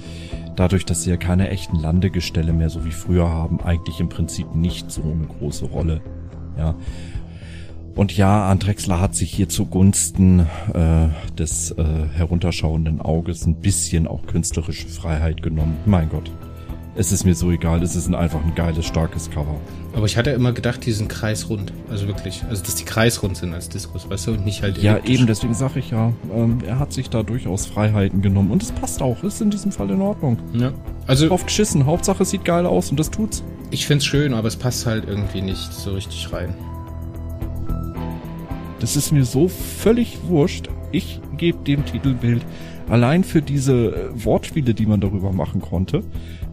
dadurch, 0.56 0.86
dass 0.86 1.04
sie 1.04 1.10
ja 1.12 1.18
keine 1.18 1.50
echten 1.50 1.78
Landegestelle 1.78 2.54
mehr 2.54 2.70
so 2.70 2.86
wie 2.86 2.92
früher 2.92 3.30
haben, 3.30 3.62
eigentlich 3.62 4.00
im 4.00 4.10
Prinzip 4.10 4.54
nicht 4.56 4.92
so 4.92 5.04
eine 5.04 5.28
große 5.28 5.66
Rolle. 5.66 6.02
Ja, 6.58 6.76
und 7.96 8.16
ja, 8.16 8.50
Andrexler 8.50 9.00
hat 9.00 9.16
sich 9.16 9.32
hier 9.32 9.50
zugunsten 9.50 10.42
äh, 10.74 11.08
des 11.38 11.72
äh, 11.72 11.84
herunterschauenden 12.14 13.02
Auges 13.02 13.46
ein 13.46 13.56
bisschen 13.56 14.08
auch 14.08 14.26
künstlerische 14.26 14.88
Freiheit 14.88 15.42
genommen. 15.42 15.78
Mein 15.86 16.10
Gott. 16.10 16.30
Es 16.98 17.12
ist 17.12 17.26
mir 17.26 17.36
so 17.36 17.52
egal, 17.52 17.84
es 17.84 17.96
ist 17.96 18.08
ein 18.08 18.16
einfach 18.16 18.42
ein 18.42 18.56
geiles, 18.56 18.86
starkes 18.86 19.30
Cover. 19.30 19.56
Aber 19.94 20.06
ich 20.06 20.16
hatte 20.16 20.30
immer 20.30 20.54
gedacht, 20.54 20.86
die 20.86 20.94
sind 20.94 21.10
kreisrund. 21.10 21.74
Also 21.90 22.08
wirklich. 22.08 22.44
Also, 22.50 22.64
dass 22.64 22.76
die 22.76 22.86
kreisrund 22.86 23.36
sind 23.36 23.54
als 23.54 23.68
Diskus, 23.68 24.10
weißt 24.10 24.28
du, 24.28 24.32
und 24.32 24.46
nicht 24.46 24.62
halt 24.62 24.78
Ja, 24.78 25.00
eben, 25.04 25.28
deswegen 25.28 25.54
sage 25.54 25.80
ich 25.80 25.92
ja, 25.92 26.14
ähm, 26.34 26.60
er 26.66 26.80
hat 26.80 26.94
sich 26.94 27.10
da 27.10 27.24
durchaus 27.24 27.66
Freiheiten 27.66 28.22
genommen. 28.22 28.52
Und 28.52 28.64
es 28.64 28.72
passt 28.72 29.02
auch, 29.02 29.24
ist 29.24 29.42
in 29.42 29.50
diesem 29.50 29.74
Fall 29.74 29.90
in 29.90 30.02
Ordnung. 30.02 30.38
Ja. 30.54 30.72
Also. 31.08 31.32
Oft 31.32 31.48
geschissen, 31.48 31.86
Hauptsache 31.86 32.24
es 32.24 32.30
sieht 32.30 32.46
geil 32.46 32.66
aus 32.66 32.92
und 32.92 33.00
das 33.00 33.12
tut's. 33.12 33.44
Ich 33.72 33.88
find's 33.88 34.06
schön, 34.06 34.34
aber 34.34 34.48
es 34.48 34.56
passt 34.56 34.86
halt 34.86 35.06
irgendwie 35.06 35.42
nicht 35.42 35.74
so 35.74 35.94
richtig 35.94 36.32
rein. 36.32 36.54
Das 38.80 38.96
ist 38.96 39.12
mir 39.12 39.26
so 39.26 39.48
völlig 39.48 40.18
wurscht. 40.28 40.70
Ich 40.92 41.20
gebe 41.38 41.64
dem 41.64 41.86
Titelbild 41.86 42.44
allein 42.90 43.24
für 43.24 43.42
diese 43.42 43.74
äh, 43.74 44.24
Wortspiele, 44.26 44.74
die 44.74 44.86
man 44.86 45.02
darüber 45.02 45.32
machen 45.32 45.62
konnte, 45.62 46.04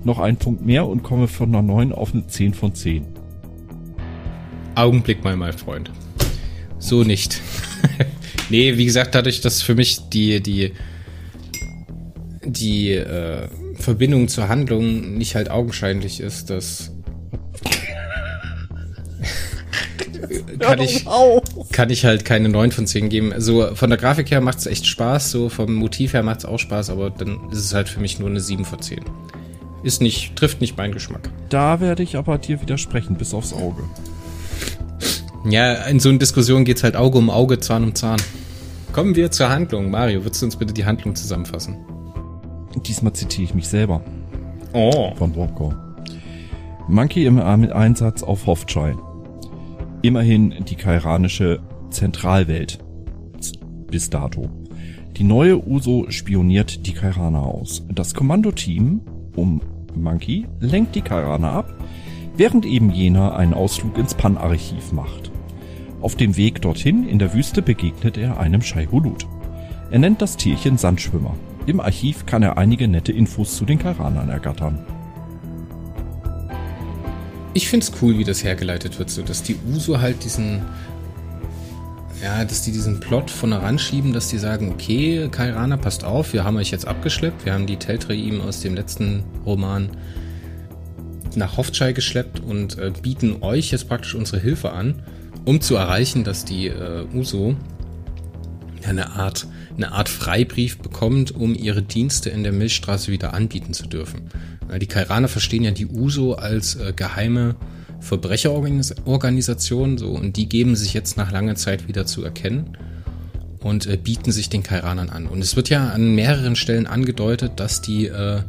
noch 0.04 0.18
einen 0.18 0.36
Punkt 0.36 0.64
mehr 0.64 0.86
und 0.86 1.02
komme 1.02 1.28
von 1.28 1.48
einer 1.50 1.62
9 1.62 1.92
auf 1.92 2.14
eine 2.14 2.26
10 2.26 2.54
von 2.54 2.74
10. 2.74 3.06
Augenblick 4.74 5.22
mal, 5.22 5.36
mein 5.36 5.52
Freund. 5.52 5.90
So 6.78 7.04
nicht. 7.04 7.40
nee, 8.50 8.76
wie 8.76 8.86
gesagt, 8.86 9.14
dadurch, 9.14 9.40
dass 9.40 9.62
für 9.62 9.74
mich 9.74 10.08
die, 10.08 10.42
die, 10.42 10.72
die 12.44 12.92
äh, 12.92 13.48
Verbindung 13.74 14.28
zur 14.28 14.48
Handlung 14.48 15.16
nicht 15.18 15.34
halt 15.34 15.50
augenscheinlich 15.50 16.20
ist, 16.20 16.50
dass 16.50 16.92
kann 20.62 20.80
ich, 20.80 21.04
kann 21.72 21.90
ich 21.90 22.04
halt 22.04 22.24
keine 22.24 22.48
9 22.48 22.72
von 22.72 22.86
10 22.86 23.08
geben. 23.08 23.32
Also 23.32 23.74
von 23.74 23.90
der 23.90 23.98
Grafik 23.98 24.30
her 24.30 24.40
macht 24.40 24.58
es 24.58 24.66
echt 24.66 24.86
Spaß, 24.86 25.30
so 25.30 25.48
vom 25.48 25.74
Motiv 25.74 26.14
her 26.14 26.22
macht 26.22 26.40
es 26.40 26.44
auch 26.44 26.58
Spaß, 26.58 26.90
aber 26.90 27.10
dann 27.10 27.50
ist 27.50 27.58
es 27.58 27.74
halt 27.74 27.88
für 27.88 28.00
mich 28.00 28.18
nur 28.18 28.28
eine 28.30 28.40
7 28.40 28.64
von 28.64 28.80
10. 28.80 29.00
Ist 29.82 30.00
nicht, 30.00 30.36
trifft 30.36 30.60
nicht 30.60 30.76
meinen 30.76 30.92
Geschmack. 30.92 31.30
Da 31.48 31.80
werde 31.80 32.02
ich 32.02 32.16
aber 32.16 32.38
dir 32.38 32.60
widersprechen, 32.60 33.16
bis 33.16 33.34
aufs 33.34 33.52
Auge. 33.52 33.82
Ja, 35.44 35.74
in 35.84 35.98
so 35.98 36.08
einer 36.08 36.18
Diskussion 36.18 36.64
geht's 36.64 36.84
halt 36.84 36.94
Auge 36.94 37.18
um 37.18 37.28
Auge, 37.28 37.58
Zahn 37.58 37.82
um 37.82 37.94
Zahn. 37.94 38.20
Kommen 38.92 39.16
wir 39.16 39.30
zur 39.30 39.48
Handlung. 39.48 39.90
Mario, 39.90 40.24
würdest 40.24 40.42
du 40.42 40.46
uns 40.46 40.56
bitte 40.56 40.72
die 40.72 40.84
Handlung 40.84 41.16
zusammenfassen? 41.16 41.78
Diesmal 42.86 43.12
zitiere 43.12 43.44
ich 43.44 43.54
mich 43.54 43.66
selber. 43.66 44.02
Oh. 44.72 45.14
Von 45.16 45.32
Popcorn. 45.32 45.76
Monkey 46.88 47.26
im 47.26 47.40
Einsatz 47.40 48.22
auf 48.22 48.46
Hofchai. 48.46 48.94
Immerhin 50.02 50.64
die 50.68 50.74
kairanische 50.74 51.60
Zentralwelt. 51.90 52.80
Bis 53.88 54.10
dato. 54.10 54.50
Die 55.16 55.22
neue 55.22 55.64
Uso 55.64 56.06
spioniert 56.10 56.86
die 56.86 56.92
Kairaner 56.92 57.42
aus. 57.42 57.86
Das 57.88 58.12
Kommandoteam 58.12 59.02
um 59.36 59.60
Monkey 59.94 60.46
lenkt 60.58 60.96
die 60.96 61.02
Kairaner 61.02 61.52
ab, 61.52 61.74
während 62.36 62.66
eben 62.66 62.90
jener 62.90 63.36
einen 63.36 63.54
Ausflug 63.54 63.96
ins 63.96 64.14
Pan-Archiv 64.14 64.90
macht. 64.90 65.30
Auf 66.00 66.16
dem 66.16 66.36
Weg 66.36 66.60
dorthin 66.62 67.06
in 67.06 67.20
der 67.20 67.32
Wüste 67.32 67.62
begegnet 67.62 68.18
er 68.18 68.40
einem 68.40 68.62
Shaihulut. 68.62 69.28
Er 69.92 70.00
nennt 70.00 70.20
das 70.20 70.36
Tierchen 70.36 70.78
Sandschwimmer. 70.78 71.36
Im 71.66 71.78
Archiv 71.78 72.26
kann 72.26 72.42
er 72.42 72.58
einige 72.58 72.88
nette 72.88 73.12
Infos 73.12 73.56
zu 73.56 73.64
den 73.64 73.78
Kairanern 73.78 74.30
ergattern. 74.30 74.84
Ich 77.54 77.68
find's 77.68 77.92
cool, 78.00 78.18
wie 78.18 78.24
das 78.24 78.42
hergeleitet 78.42 78.98
wird, 78.98 79.10
so 79.10 79.22
dass 79.22 79.42
die 79.42 79.56
Uso 79.70 80.00
halt 80.00 80.24
diesen, 80.24 80.62
ja, 82.22 82.44
dass 82.44 82.62
die 82.62 82.72
diesen 82.72 83.00
Plot 83.00 83.30
von 83.30 83.78
schieben, 83.78 84.12
dass 84.12 84.28
die 84.28 84.38
sagen, 84.38 84.70
okay, 84.70 85.28
Kairana, 85.30 85.76
passt 85.76 86.04
auf, 86.04 86.32
wir 86.32 86.44
haben 86.44 86.56
euch 86.56 86.70
jetzt 86.70 86.86
abgeschleppt, 86.86 87.44
wir 87.44 87.52
haben 87.52 87.66
die 87.66 87.76
Teltraim 87.76 88.40
aus 88.40 88.60
dem 88.60 88.74
letzten 88.74 89.24
Roman 89.44 89.90
nach 91.36 91.56
Hofchai 91.56 91.92
geschleppt 91.92 92.40
und 92.40 92.78
äh, 92.78 92.92
bieten 93.02 93.42
euch 93.42 93.70
jetzt 93.70 93.88
praktisch 93.88 94.14
unsere 94.14 94.40
Hilfe 94.40 94.72
an, 94.72 95.02
um 95.44 95.60
zu 95.60 95.76
erreichen, 95.76 96.24
dass 96.24 96.44
die 96.44 96.68
äh, 96.68 97.04
Uso 97.14 97.56
eine 98.86 99.12
Art, 99.12 99.46
eine 99.76 99.92
Art 99.92 100.08
Freibrief 100.08 100.78
bekommt, 100.78 101.32
um 101.32 101.54
ihre 101.54 101.82
Dienste 101.82 102.30
in 102.30 102.42
der 102.42 102.52
Milchstraße 102.52 103.12
wieder 103.12 103.34
anbieten 103.34 103.74
zu 103.74 103.86
dürfen. 103.86 104.22
Die 104.78 104.86
Kairaner 104.86 105.28
verstehen 105.28 105.64
ja 105.64 105.70
die 105.70 105.86
USO 105.86 106.34
als 106.34 106.76
äh, 106.76 106.92
geheime 106.94 107.56
Verbrecherorganisation 108.00 109.96
so 109.96 110.10
und 110.10 110.36
die 110.36 110.48
geben 110.48 110.74
sich 110.76 110.92
jetzt 110.92 111.16
nach 111.16 111.30
langer 111.30 111.54
Zeit 111.54 111.88
wieder 111.88 112.04
zu 112.04 112.24
erkennen 112.24 112.76
und 113.60 113.86
äh, 113.86 113.96
bieten 113.96 114.32
sich 114.32 114.48
den 114.48 114.62
Kairanern 114.62 115.08
an. 115.08 115.26
Und 115.26 115.40
es 115.40 115.56
wird 115.56 115.68
ja 115.68 115.88
an 115.90 116.14
mehreren 116.14 116.56
Stellen 116.56 116.86
angedeutet, 116.86 117.52
dass 117.56 117.80
die 117.80 118.06
äh, 118.06 118.40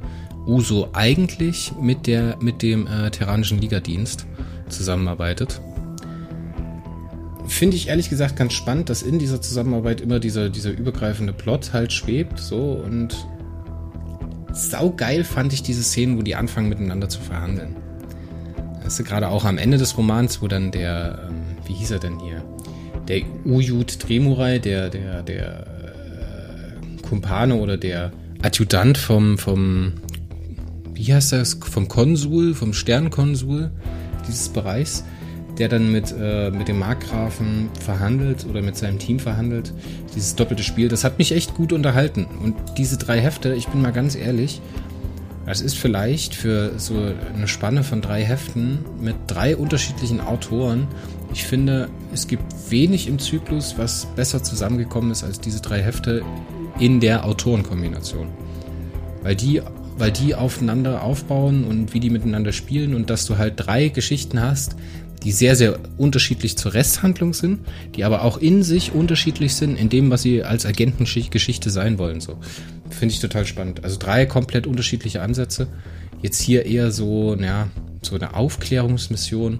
USO 0.45 0.89
eigentlich 0.93 1.71
mit 1.79 2.07
der 2.07 2.37
mit 2.41 2.61
dem 2.61 2.87
äh, 2.87 3.11
Terranischen 3.11 3.61
Ligadienst 3.61 4.25
zusammenarbeitet. 4.69 5.61
Finde 7.47 7.75
ich 7.75 7.89
ehrlich 7.89 8.09
gesagt 8.09 8.35
ganz 8.35 8.53
spannend, 8.53 8.89
dass 8.89 9.03
in 9.03 9.19
dieser 9.19 9.41
Zusammenarbeit 9.41 10.01
immer 10.01 10.19
dieser, 10.19 10.49
dieser 10.49 10.71
übergreifende 10.71 11.33
Plot 11.33 11.73
halt 11.73 11.91
schwebt, 11.91 12.39
so 12.39 12.71
und 12.71 13.27
saugeil 14.53 15.23
fand 15.23 15.53
ich 15.53 15.63
diese 15.63 15.83
Szenen, 15.83 16.17
wo 16.17 16.21
die 16.21 16.35
anfangen 16.35 16.69
miteinander 16.69 17.09
zu 17.09 17.19
verhandeln. 17.19 17.75
Das 18.83 18.99
ist 18.99 19.05
gerade 19.05 19.29
auch 19.29 19.45
am 19.45 19.57
Ende 19.57 19.77
des 19.77 19.97
Romans, 19.97 20.41
wo 20.41 20.47
dann 20.47 20.71
der, 20.71 21.29
ähm, 21.29 21.57
wie 21.65 21.73
hieß 21.73 21.91
er 21.91 21.99
denn 21.99 22.19
hier? 22.19 22.43
Der 23.07 23.21
Ujud 23.45 23.97
Dremurai, 24.07 24.59
der, 24.59 24.89
der, 24.89 25.23
der 25.23 25.65
äh, 25.67 27.01
Kumpane 27.01 27.55
oder 27.55 27.77
der 27.77 28.11
Adjutant 28.41 28.97
vom, 28.97 29.37
vom, 29.37 29.93
wie 30.93 31.13
heißt 31.13 31.31
das, 31.33 31.55
vom 31.55 31.87
Konsul, 31.87 32.53
vom 32.53 32.73
Sternkonsul 32.73 33.71
dieses 34.27 34.49
Bereichs, 34.49 35.03
der 35.57 35.69
dann 35.69 35.91
mit, 35.91 36.13
äh, 36.19 36.49
mit 36.51 36.67
dem 36.67 36.79
Markgrafen 36.79 37.69
verhandelt 37.79 38.45
oder 38.49 38.61
mit 38.61 38.75
seinem 38.75 38.99
Team 38.99 39.19
verhandelt. 39.19 39.73
Dieses 40.15 40.35
doppelte 40.35 40.63
Spiel, 40.63 40.89
das 40.89 41.03
hat 41.03 41.19
mich 41.19 41.31
echt 41.31 41.53
gut 41.53 41.73
unterhalten. 41.73 42.25
Und 42.41 42.55
diese 42.77 42.97
drei 42.97 43.19
Hefte, 43.19 43.53
ich 43.53 43.67
bin 43.67 43.81
mal 43.81 43.91
ganz 43.91 44.15
ehrlich, 44.15 44.61
das 45.45 45.59
ist 45.61 45.77
vielleicht 45.77 46.35
für 46.35 46.71
so 46.77 46.95
eine 47.35 47.47
Spanne 47.47 47.83
von 47.83 48.01
drei 48.01 48.23
Heften 48.23 48.79
mit 49.01 49.15
drei 49.27 49.57
unterschiedlichen 49.57 50.21
Autoren. 50.21 50.87
Ich 51.33 51.43
finde, 51.43 51.89
es 52.13 52.27
gibt 52.27 52.43
wenig 52.69 53.07
im 53.07 53.19
Zyklus, 53.19 53.75
was 53.77 54.07
besser 54.15 54.41
zusammengekommen 54.41 55.11
ist 55.11 55.23
als 55.23 55.41
diese 55.41 55.61
drei 55.61 55.81
Hefte 55.81 56.23
in 56.79 57.01
der 57.01 57.25
Autorenkombination. 57.25 58.29
Weil 59.21 59.35
die, 59.35 59.61
weil 59.97 60.11
die 60.11 60.33
aufeinander 60.33 61.03
aufbauen 61.03 61.65
und 61.65 61.93
wie 61.93 61.99
die 61.99 62.09
miteinander 62.09 62.53
spielen 62.53 62.95
und 62.95 63.09
dass 63.09 63.25
du 63.25 63.37
halt 63.37 63.53
drei 63.57 63.89
Geschichten 63.89 64.41
hast, 64.41 64.77
die 65.23 65.31
sehr, 65.31 65.55
sehr 65.55 65.79
unterschiedlich 65.97 66.57
zur 66.57 66.73
Resthandlung 66.73 67.33
sind, 67.33 67.59
die 67.95 68.03
aber 68.03 68.23
auch 68.23 68.37
in 68.37 68.63
sich 68.63 68.91
unterschiedlich 68.91 69.55
sind 69.55 69.77
in 69.77 69.89
dem, 69.89 70.09
was 70.09 70.21
sie 70.21 70.43
als 70.43 70.65
Agentengeschichte 70.65 71.69
sein 71.69 71.97
wollen. 71.97 72.19
So 72.19 72.37
finde 72.89 73.13
ich 73.13 73.19
total 73.19 73.45
spannend. 73.45 73.83
Also 73.83 73.97
drei 73.97 74.25
komplett 74.25 74.67
unterschiedliche 74.67 75.21
Ansätze. 75.21 75.67
Jetzt 76.21 76.41
hier 76.41 76.65
eher 76.65 76.91
so, 76.91 77.35
ja, 77.35 77.69
so 78.01 78.15
eine 78.15 78.35
Aufklärungsmission. 78.35 79.59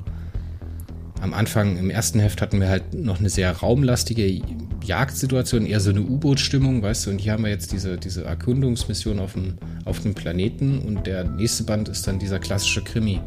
Am 1.22 1.34
Anfang 1.34 1.78
im 1.78 1.90
ersten 1.90 2.20
Heft 2.20 2.42
hatten 2.42 2.60
wir 2.60 2.68
halt 2.68 2.94
noch 2.94 3.20
eine 3.20 3.30
sehr 3.30 3.52
raumlastige 3.52 4.42
Jagdsituation, 4.84 5.66
eher 5.66 5.80
so 5.80 5.92
eine 5.92 6.02
U-Boot-Stimmung, 6.02 6.82
weißt 6.82 7.06
du, 7.06 7.12
und 7.12 7.20
hier 7.20 7.32
haben 7.32 7.44
wir 7.44 7.52
jetzt 7.52 7.72
diese, 7.72 7.98
diese 7.98 8.26
Erkundungsmission 8.26 9.20
auf 9.20 9.34
dem, 9.34 9.54
auf 9.86 10.02
dem 10.02 10.14
Planeten 10.14 10.80
und 10.80 11.08
der 11.08 11.24
nächste 11.24 11.64
Band 11.64 11.88
ist 11.88 12.06
dann 12.08 12.20
dieser 12.20 12.40
klassische 12.40 12.84
Krimi. 12.84 13.22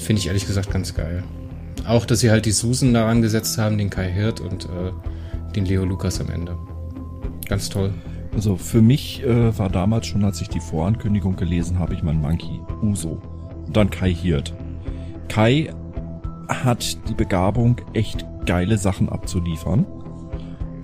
Finde 0.00 0.20
ich 0.20 0.28
ehrlich 0.28 0.46
gesagt 0.46 0.70
ganz 0.70 0.94
geil. 0.94 1.22
Auch, 1.86 2.04
dass 2.04 2.20
sie 2.20 2.30
halt 2.30 2.46
die 2.46 2.52
Susan 2.52 2.94
daran 2.94 3.22
gesetzt 3.22 3.58
haben, 3.58 3.78
den 3.78 3.90
Kai 3.90 4.10
Hirt 4.10 4.40
und 4.40 4.64
äh, 4.66 4.92
den 5.54 5.64
Leo 5.64 5.84
Lukas 5.84 6.20
am 6.20 6.30
Ende. 6.30 6.56
Ganz 7.48 7.68
toll. 7.68 7.92
Also 8.34 8.56
für 8.56 8.82
mich 8.82 9.22
äh, 9.24 9.58
war 9.58 9.70
damals 9.70 10.06
schon, 10.06 10.24
als 10.24 10.40
ich 10.40 10.48
die 10.48 10.60
Vorankündigung 10.60 11.36
gelesen 11.36 11.78
habe, 11.78 11.94
ich 11.94 12.02
mein 12.02 12.20
Monkey, 12.20 12.60
Uso. 12.82 13.20
Und 13.66 13.76
dann 13.76 13.90
Kai 13.90 14.12
Hirt. 14.12 14.54
Kai 15.28 15.72
hat 16.48 16.98
die 17.08 17.14
Begabung, 17.14 17.80
echt 17.94 18.24
geile 18.46 18.78
Sachen 18.78 19.08
abzuliefern. 19.08 19.86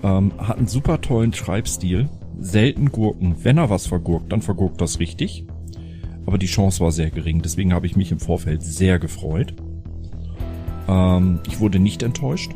Ähm, 0.02 0.32
hat 0.38 0.58
einen 0.58 0.68
super 0.68 1.00
tollen 1.00 1.32
Schreibstil. 1.32 2.08
Selten 2.40 2.90
Gurken. 2.90 3.36
Wenn 3.42 3.58
er 3.58 3.70
was 3.70 3.86
vergurkt, 3.86 4.32
dann 4.32 4.42
vergurkt 4.42 4.80
das 4.80 4.98
richtig 4.98 5.46
aber 6.26 6.38
die 6.38 6.46
Chance 6.46 6.80
war 6.80 6.92
sehr 6.92 7.10
gering. 7.10 7.42
Deswegen 7.42 7.72
habe 7.72 7.86
ich 7.86 7.96
mich 7.96 8.12
im 8.12 8.20
Vorfeld 8.20 8.62
sehr 8.62 8.98
gefreut. 8.98 9.54
Ähm, 10.88 11.40
ich 11.46 11.60
wurde 11.60 11.78
nicht 11.78 12.02
enttäuscht. 12.02 12.52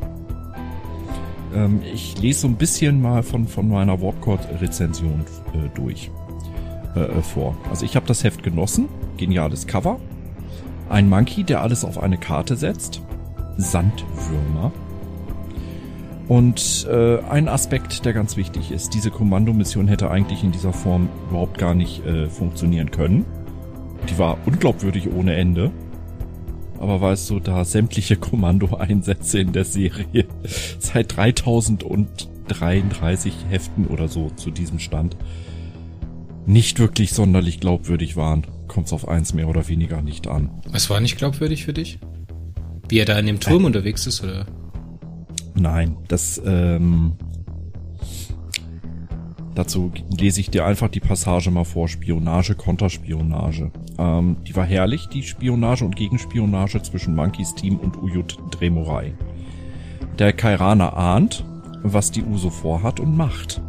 Ähm, 1.54 1.80
ich 1.92 2.20
lese 2.20 2.40
so 2.40 2.48
ein 2.48 2.56
bisschen 2.56 3.00
mal 3.00 3.22
von, 3.22 3.46
von 3.46 3.68
meiner 3.68 4.00
Wortcode-Rezension 4.00 5.24
äh, 5.54 5.68
durch 5.74 6.10
äh, 6.94 7.00
äh, 7.00 7.22
vor. 7.22 7.56
Also 7.70 7.84
ich 7.84 7.96
habe 7.96 8.06
das 8.06 8.24
Heft 8.24 8.42
genossen. 8.42 8.88
Geniales 9.16 9.66
Cover. 9.66 9.98
Ein 10.88 11.08
Monkey, 11.08 11.44
der 11.44 11.62
alles 11.62 11.84
auf 11.84 11.98
eine 11.98 12.18
Karte 12.18 12.56
setzt. 12.56 13.02
Sandwürmer. 13.56 14.72
Und 16.28 16.86
äh, 16.90 17.20
ein 17.22 17.48
Aspekt, 17.48 18.04
der 18.04 18.12
ganz 18.12 18.36
wichtig 18.36 18.70
ist, 18.70 18.92
diese 18.92 19.10
Kommandomission 19.10 19.88
hätte 19.88 20.10
eigentlich 20.10 20.44
in 20.44 20.52
dieser 20.52 20.74
Form 20.74 21.08
überhaupt 21.30 21.56
gar 21.56 21.74
nicht 21.74 22.04
äh, 22.04 22.28
funktionieren 22.28 22.90
können. 22.90 23.24
Die 24.08 24.18
war 24.18 24.38
unglaubwürdig 24.46 25.12
ohne 25.12 25.34
Ende. 25.34 25.72
Aber 26.78 27.00
weißt 27.00 27.30
du, 27.30 27.40
da 27.40 27.64
sämtliche 27.64 28.16
Kommandoeinsätze 28.16 29.40
in 29.40 29.52
der 29.52 29.64
Serie 29.64 30.26
seit 30.78 31.16
3033 31.16 33.34
Heften 33.48 33.86
oder 33.86 34.08
so 34.08 34.30
zu 34.36 34.50
diesem 34.50 34.78
Stand 34.78 35.16
nicht 36.46 36.78
wirklich 36.78 37.12
sonderlich 37.12 37.60
glaubwürdig 37.60 38.16
waren, 38.16 38.46
kommt's 38.68 38.94
auf 38.94 39.06
eins 39.06 39.34
mehr 39.34 39.48
oder 39.48 39.68
weniger 39.68 40.00
nicht 40.00 40.26
an. 40.26 40.50
Was 40.70 40.88
war 40.88 41.00
nicht 41.00 41.18
glaubwürdig 41.18 41.64
für 41.64 41.74
dich? 41.74 41.98
Wie 42.88 42.98
er 42.98 43.04
da 43.04 43.18
in 43.18 43.26
dem 43.26 43.38
Turm 43.38 43.56
Nein. 43.56 43.66
unterwegs 43.66 44.06
ist, 44.06 44.24
oder? 44.24 44.46
Nein, 45.54 45.96
das, 46.08 46.40
ähm, 46.44 47.16
Dazu 49.58 49.90
lese 50.16 50.40
ich 50.40 50.50
dir 50.50 50.64
einfach 50.64 50.86
die 50.86 51.00
Passage 51.00 51.50
mal 51.50 51.64
vor. 51.64 51.88
Spionage, 51.88 52.54
Konterspionage. 52.54 53.72
Ähm, 53.98 54.36
die 54.46 54.54
war 54.54 54.64
herrlich, 54.64 55.08
die 55.08 55.24
Spionage 55.24 55.84
und 55.84 55.96
Gegenspionage 55.96 56.80
zwischen 56.82 57.16
Monkeys 57.16 57.56
Team 57.56 57.76
und 57.76 58.00
Uyut 58.00 58.38
Dremorei. 58.52 59.14
Der 60.16 60.32
Kairaner 60.32 60.96
ahnt, 60.96 61.44
was 61.82 62.12
die 62.12 62.22
Uso 62.22 62.50
vorhat 62.50 63.00
und 63.00 63.16
macht. 63.16 63.60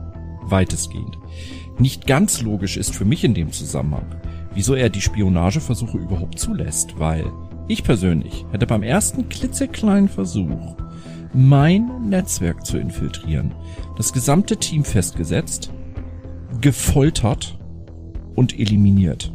Weitestgehend. 0.44 1.18
Nicht 1.80 2.06
ganz 2.06 2.44
logisch 2.44 2.78
ist 2.78 2.96
für 2.96 3.06
mich 3.06 3.24
in 3.24 3.34
dem 3.34 3.52
Zusammenhang, 3.52 4.06
wieso 4.54 4.76
er 4.76 4.92
die 4.92 5.02
Spionageversuche 5.02 5.98
überhaupt 5.98 6.38
zulässt, 6.38 7.00
weil 7.00 7.32
ich 7.68 7.84
persönlich 7.84 8.46
hätte 8.52 8.68
beim 8.68 8.84
ersten 8.84 9.28
klitzekleinen 9.28 10.08
Versuch 10.08 10.76
mein 11.34 12.10
Netzwerk 12.10 12.64
zu 12.64 12.78
infiltrieren, 12.78 13.54
das 13.98 14.14
gesamte 14.14 14.58
Team 14.58 14.84
festgesetzt, 14.84 15.72
gefoltert 16.62 17.58
und 18.36 18.58
eliminiert. 18.58 19.32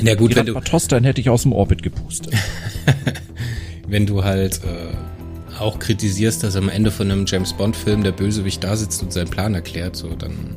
Ja 0.00 0.14
gut, 0.14 0.36
wenn 0.36 0.46
du 0.46 0.60
dann 0.88 1.04
hätte 1.04 1.20
ich 1.20 1.30
aus 1.30 1.42
dem 1.42 1.52
Orbit 1.52 1.82
gepustet. 1.82 2.34
wenn 3.88 4.06
du 4.06 4.24
halt 4.24 4.60
äh, 4.64 5.58
auch 5.58 5.78
kritisierst, 5.78 6.42
dass 6.42 6.56
am 6.56 6.68
Ende 6.68 6.90
von 6.90 7.10
einem 7.10 7.24
James 7.26 7.52
Bond 7.54 7.76
Film 7.76 8.02
der 8.02 8.12
Bösewicht 8.12 8.62
da 8.62 8.76
sitzt 8.76 9.02
und 9.02 9.12
seinen 9.12 9.28
Plan 9.28 9.54
erklärt, 9.54 9.96
so 9.96 10.08
dann 10.14 10.56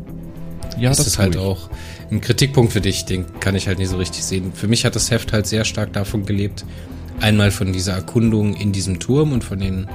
ja, 0.78 0.92
ist 0.92 0.98
das, 0.98 1.06
das 1.06 1.20
halt 1.20 1.36
ich. 1.36 1.42
auch 1.42 1.70
ein 2.12 2.22
Kritikpunkt 2.22 2.74
für 2.74 2.82
dich, 2.82 3.06
den 3.06 3.26
kann 3.40 3.56
ich 3.56 3.68
halt 3.68 3.80
nicht 3.80 3.90
so 3.90 3.98
richtig 3.98 4.24
sehen. 4.24 4.52
Für 4.54 4.68
mich 4.68 4.86
hat 4.86 4.96
das 4.96 5.10
Heft 5.12 5.32
halt 5.32 5.48
sehr 5.48 5.64
stark 5.64 5.94
davon 5.94 6.26
gelebt, 6.26 6.66
einmal 7.22 7.52
von 7.52 7.72
dieser 7.72 7.94
Erkundung 7.94 8.56
in 8.56 8.72
diesem 8.72 9.00
Turm 9.00 9.32
und 9.32 9.44
von 9.44 9.60
den 9.60 9.88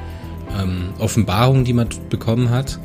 ähm, 0.58 0.94
Offenbarungen, 0.98 1.64
die 1.64 1.72
man 1.72 1.88
bekommen 2.08 2.50
hat 2.50 2.78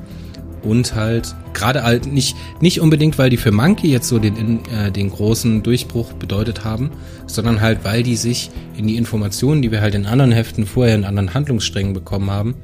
und 0.64 0.96
halt 0.96 1.36
gerade 1.54 1.84
halt 1.84 2.06
nicht 2.06 2.36
nicht 2.62 2.80
unbedingt, 2.82 3.18
weil 3.18 3.30
die 3.30 3.38
für 3.38 3.52
Monkey 3.52 3.88
jetzt 3.88 4.08
so 4.08 4.20
den 4.20 4.60
äh, 4.66 4.92
den 4.92 5.10
großen 5.10 5.64
Durchbruch 5.64 6.14
bedeutet 6.14 6.64
haben, 6.64 6.92
sondern 7.28 7.62
halt 7.62 7.80
weil 7.84 8.04
die 8.04 8.16
sich 8.16 8.52
in 8.78 8.88
die 8.88 8.98
Informationen, 8.98 9.62
die 9.62 9.72
wir 9.72 9.82
halt 9.82 9.96
in 9.96 10.06
anderen 10.06 10.32
Heften 10.32 10.66
vorher 10.66 10.96
in 10.96 11.06
anderen 11.06 11.34
Handlungssträngen 11.34 11.94
bekommen 11.94 12.30
haben, 12.32 12.56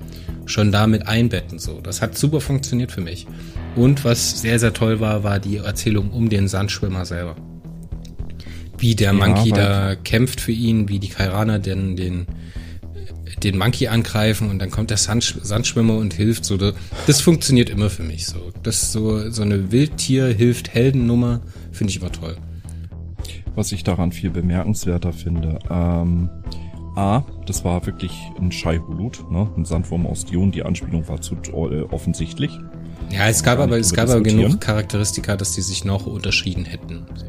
schon 0.45 0.71
damit 0.71 1.07
einbetten 1.07 1.59
so. 1.59 1.81
Das 1.81 2.01
hat 2.01 2.17
super 2.17 2.41
funktioniert 2.41 2.91
für 2.91 3.01
mich. 3.01 3.27
Und 3.75 4.05
was 4.05 4.41
sehr 4.41 4.59
sehr 4.59 4.73
toll 4.73 4.99
war, 4.99 5.23
war 5.23 5.39
die 5.39 5.57
Erzählung 5.57 6.11
um 6.11 6.29
den 6.29 6.47
Sandschwimmer 6.47 7.05
selber. 7.05 7.35
Wie 8.77 8.95
der 8.95 9.13
Monkey 9.13 9.49
ja, 9.49 9.55
da 9.55 9.95
kämpft 9.95 10.41
für 10.41 10.51
ihn, 10.51 10.89
wie 10.89 10.99
die 10.99 11.09
Kairaner 11.09 11.59
denn 11.59 11.95
den 11.95 12.25
den 12.25 12.27
Monkey 13.57 13.87
angreifen 13.87 14.49
und 14.49 14.59
dann 14.59 14.71
kommt 14.71 14.89
der 14.89 14.97
Sand, 14.97 15.39
Sandschwimmer 15.41 15.97
und 15.97 16.13
hilft. 16.13 16.45
So, 16.45 16.57
das 16.57 17.21
funktioniert 17.21 17.69
immer 17.69 17.89
für 17.89 18.03
mich 18.03 18.25
so. 18.25 18.51
Das 18.63 18.91
so 18.91 19.29
so 19.29 19.41
eine 19.41 19.71
Wildtier 19.71 20.27
hilft 20.27 20.73
Heldennummer 20.73 21.41
finde 21.71 21.91
ich 21.91 22.01
immer 22.01 22.11
toll. 22.11 22.37
Was 23.55 23.71
ich 23.71 23.83
daran 23.83 24.11
viel 24.11 24.31
bemerkenswerter 24.31 25.13
finde, 25.13 25.59
ähm, 25.69 26.29
A, 26.95 27.23
das 27.45 27.65
war 27.65 27.85
wirklich 27.85 28.11
ein 28.39 28.51
Scheihulut, 28.51 29.29
ne? 29.29 29.49
ein 29.57 29.65
Sandwurm 29.65 30.05
aus 30.05 30.25
Dion. 30.25 30.51
Die 30.51 30.63
Anspielung 30.63 31.07
war 31.07 31.21
zu 31.21 31.35
äh, 31.35 31.81
offensichtlich. 31.83 32.51
Ja, 33.11 33.27
es 33.27 33.43
gab 33.43 33.59
aber 33.59 33.77
es 33.77 33.93
gab 33.93 34.09
aber 34.09 34.21
genug 34.21 34.61
Charakteristika, 34.61 35.35
dass 35.35 35.53
die 35.53 35.61
sich 35.61 35.85
noch 35.85 36.05
unterschieden 36.05 36.65
hätten. 36.65 37.05
So 37.15 37.25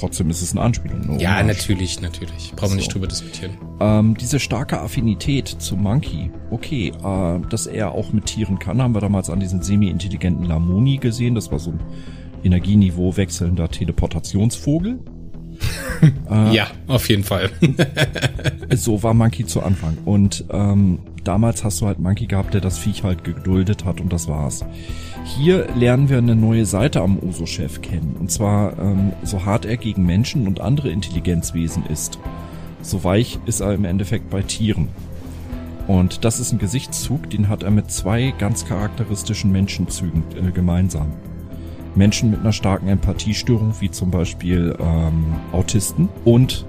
trotzdem 0.00 0.30
ist 0.30 0.42
es 0.42 0.52
eine 0.52 0.62
Anspielung. 0.62 1.02
Eine 1.02 1.22
ja, 1.22 1.42
natürlich, 1.42 2.00
natürlich. 2.00 2.52
Brauchen 2.56 2.62
wir 2.62 2.68
so. 2.70 2.76
nicht 2.76 2.94
drüber 2.94 3.06
diskutieren. 3.06 3.52
Ähm, 3.80 4.16
diese 4.16 4.40
starke 4.40 4.80
Affinität 4.80 5.48
zu 5.48 5.76
Monkey, 5.76 6.30
okay, 6.50 6.88
äh, 6.88 7.48
dass 7.48 7.66
er 7.66 7.92
auch 7.92 8.12
mit 8.12 8.26
Tieren 8.26 8.58
kann, 8.58 8.80
haben 8.82 8.94
wir 8.94 9.00
damals 9.00 9.30
an 9.30 9.40
diesen 9.40 9.62
semi-intelligenten 9.62 10.44
Lamoni 10.44 10.98
gesehen. 10.98 11.34
Das 11.34 11.52
war 11.52 11.58
so 11.58 11.70
ein 11.72 11.80
Energieniveau 12.42 13.16
wechselnder 13.16 13.68
Teleportationsvogel. 13.68 15.00
äh, 16.30 16.54
ja, 16.54 16.68
auf 16.86 17.08
jeden 17.08 17.24
Fall. 17.24 17.50
so 18.74 19.02
war 19.02 19.14
Monkey 19.14 19.44
zu 19.44 19.62
Anfang. 19.62 19.98
Und 20.04 20.44
ähm, 20.50 21.00
damals 21.24 21.64
hast 21.64 21.80
du 21.80 21.86
halt 21.86 21.98
Monkey 21.98 22.26
gehabt, 22.26 22.54
der 22.54 22.60
das 22.60 22.78
Viech 22.78 23.02
halt 23.02 23.24
geduldet 23.24 23.84
hat 23.84 24.00
und 24.00 24.12
das 24.12 24.28
war's. 24.28 24.64
Hier 25.24 25.66
lernen 25.74 26.08
wir 26.08 26.18
eine 26.18 26.36
neue 26.36 26.66
Seite 26.66 27.02
am 27.02 27.18
Uso-Chef 27.18 27.82
kennen. 27.82 28.16
Und 28.18 28.30
zwar, 28.30 28.78
ähm, 28.78 29.12
so 29.22 29.44
hart 29.44 29.64
er 29.64 29.76
gegen 29.76 30.04
Menschen 30.04 30.46
und 30.46 30.60
andere 30.60 30.90
Intelligenzwesen 30.90 31.86
ist, 31.86 32.18
so 32.82 33.04
weich 33.04 33.38
ist 33.46 33.60
er 33.60 33.74
im 33.74 33.84
Endeffekt 33.84 34.30
bei 34.30 34.42
Tieren. 34.42 34.88
Und 35.86 36.24
das 36.24 36.40
ist 36.40 36.52
ein 36.52 36.58
Gesichtszug, 36.58 37.30
den 37.30 37.48
hat 37.48 37.62
er 37.62 37.70
mit 37.70 37.90
zwei 37.90 38.32
ganz 38.38 38.64
charakteristischen 38.64 39.50
Menschenzügen 39.52 40.24
äh, 40.36 40.50
gemeinsam. 40.52 41.12
Menschen 41.94 42.30
mit 42.30 42.40
einer 42.40 42.52
starken 42.52 42.88
Empathiestörung, 42.88 43.74
wie 43.80 43.90
zum 43.90 44.10
Beispiel 44.10 44.76
ähm, 44.78 45.34
Autisten 45.52 46.08
und 46.24 46.64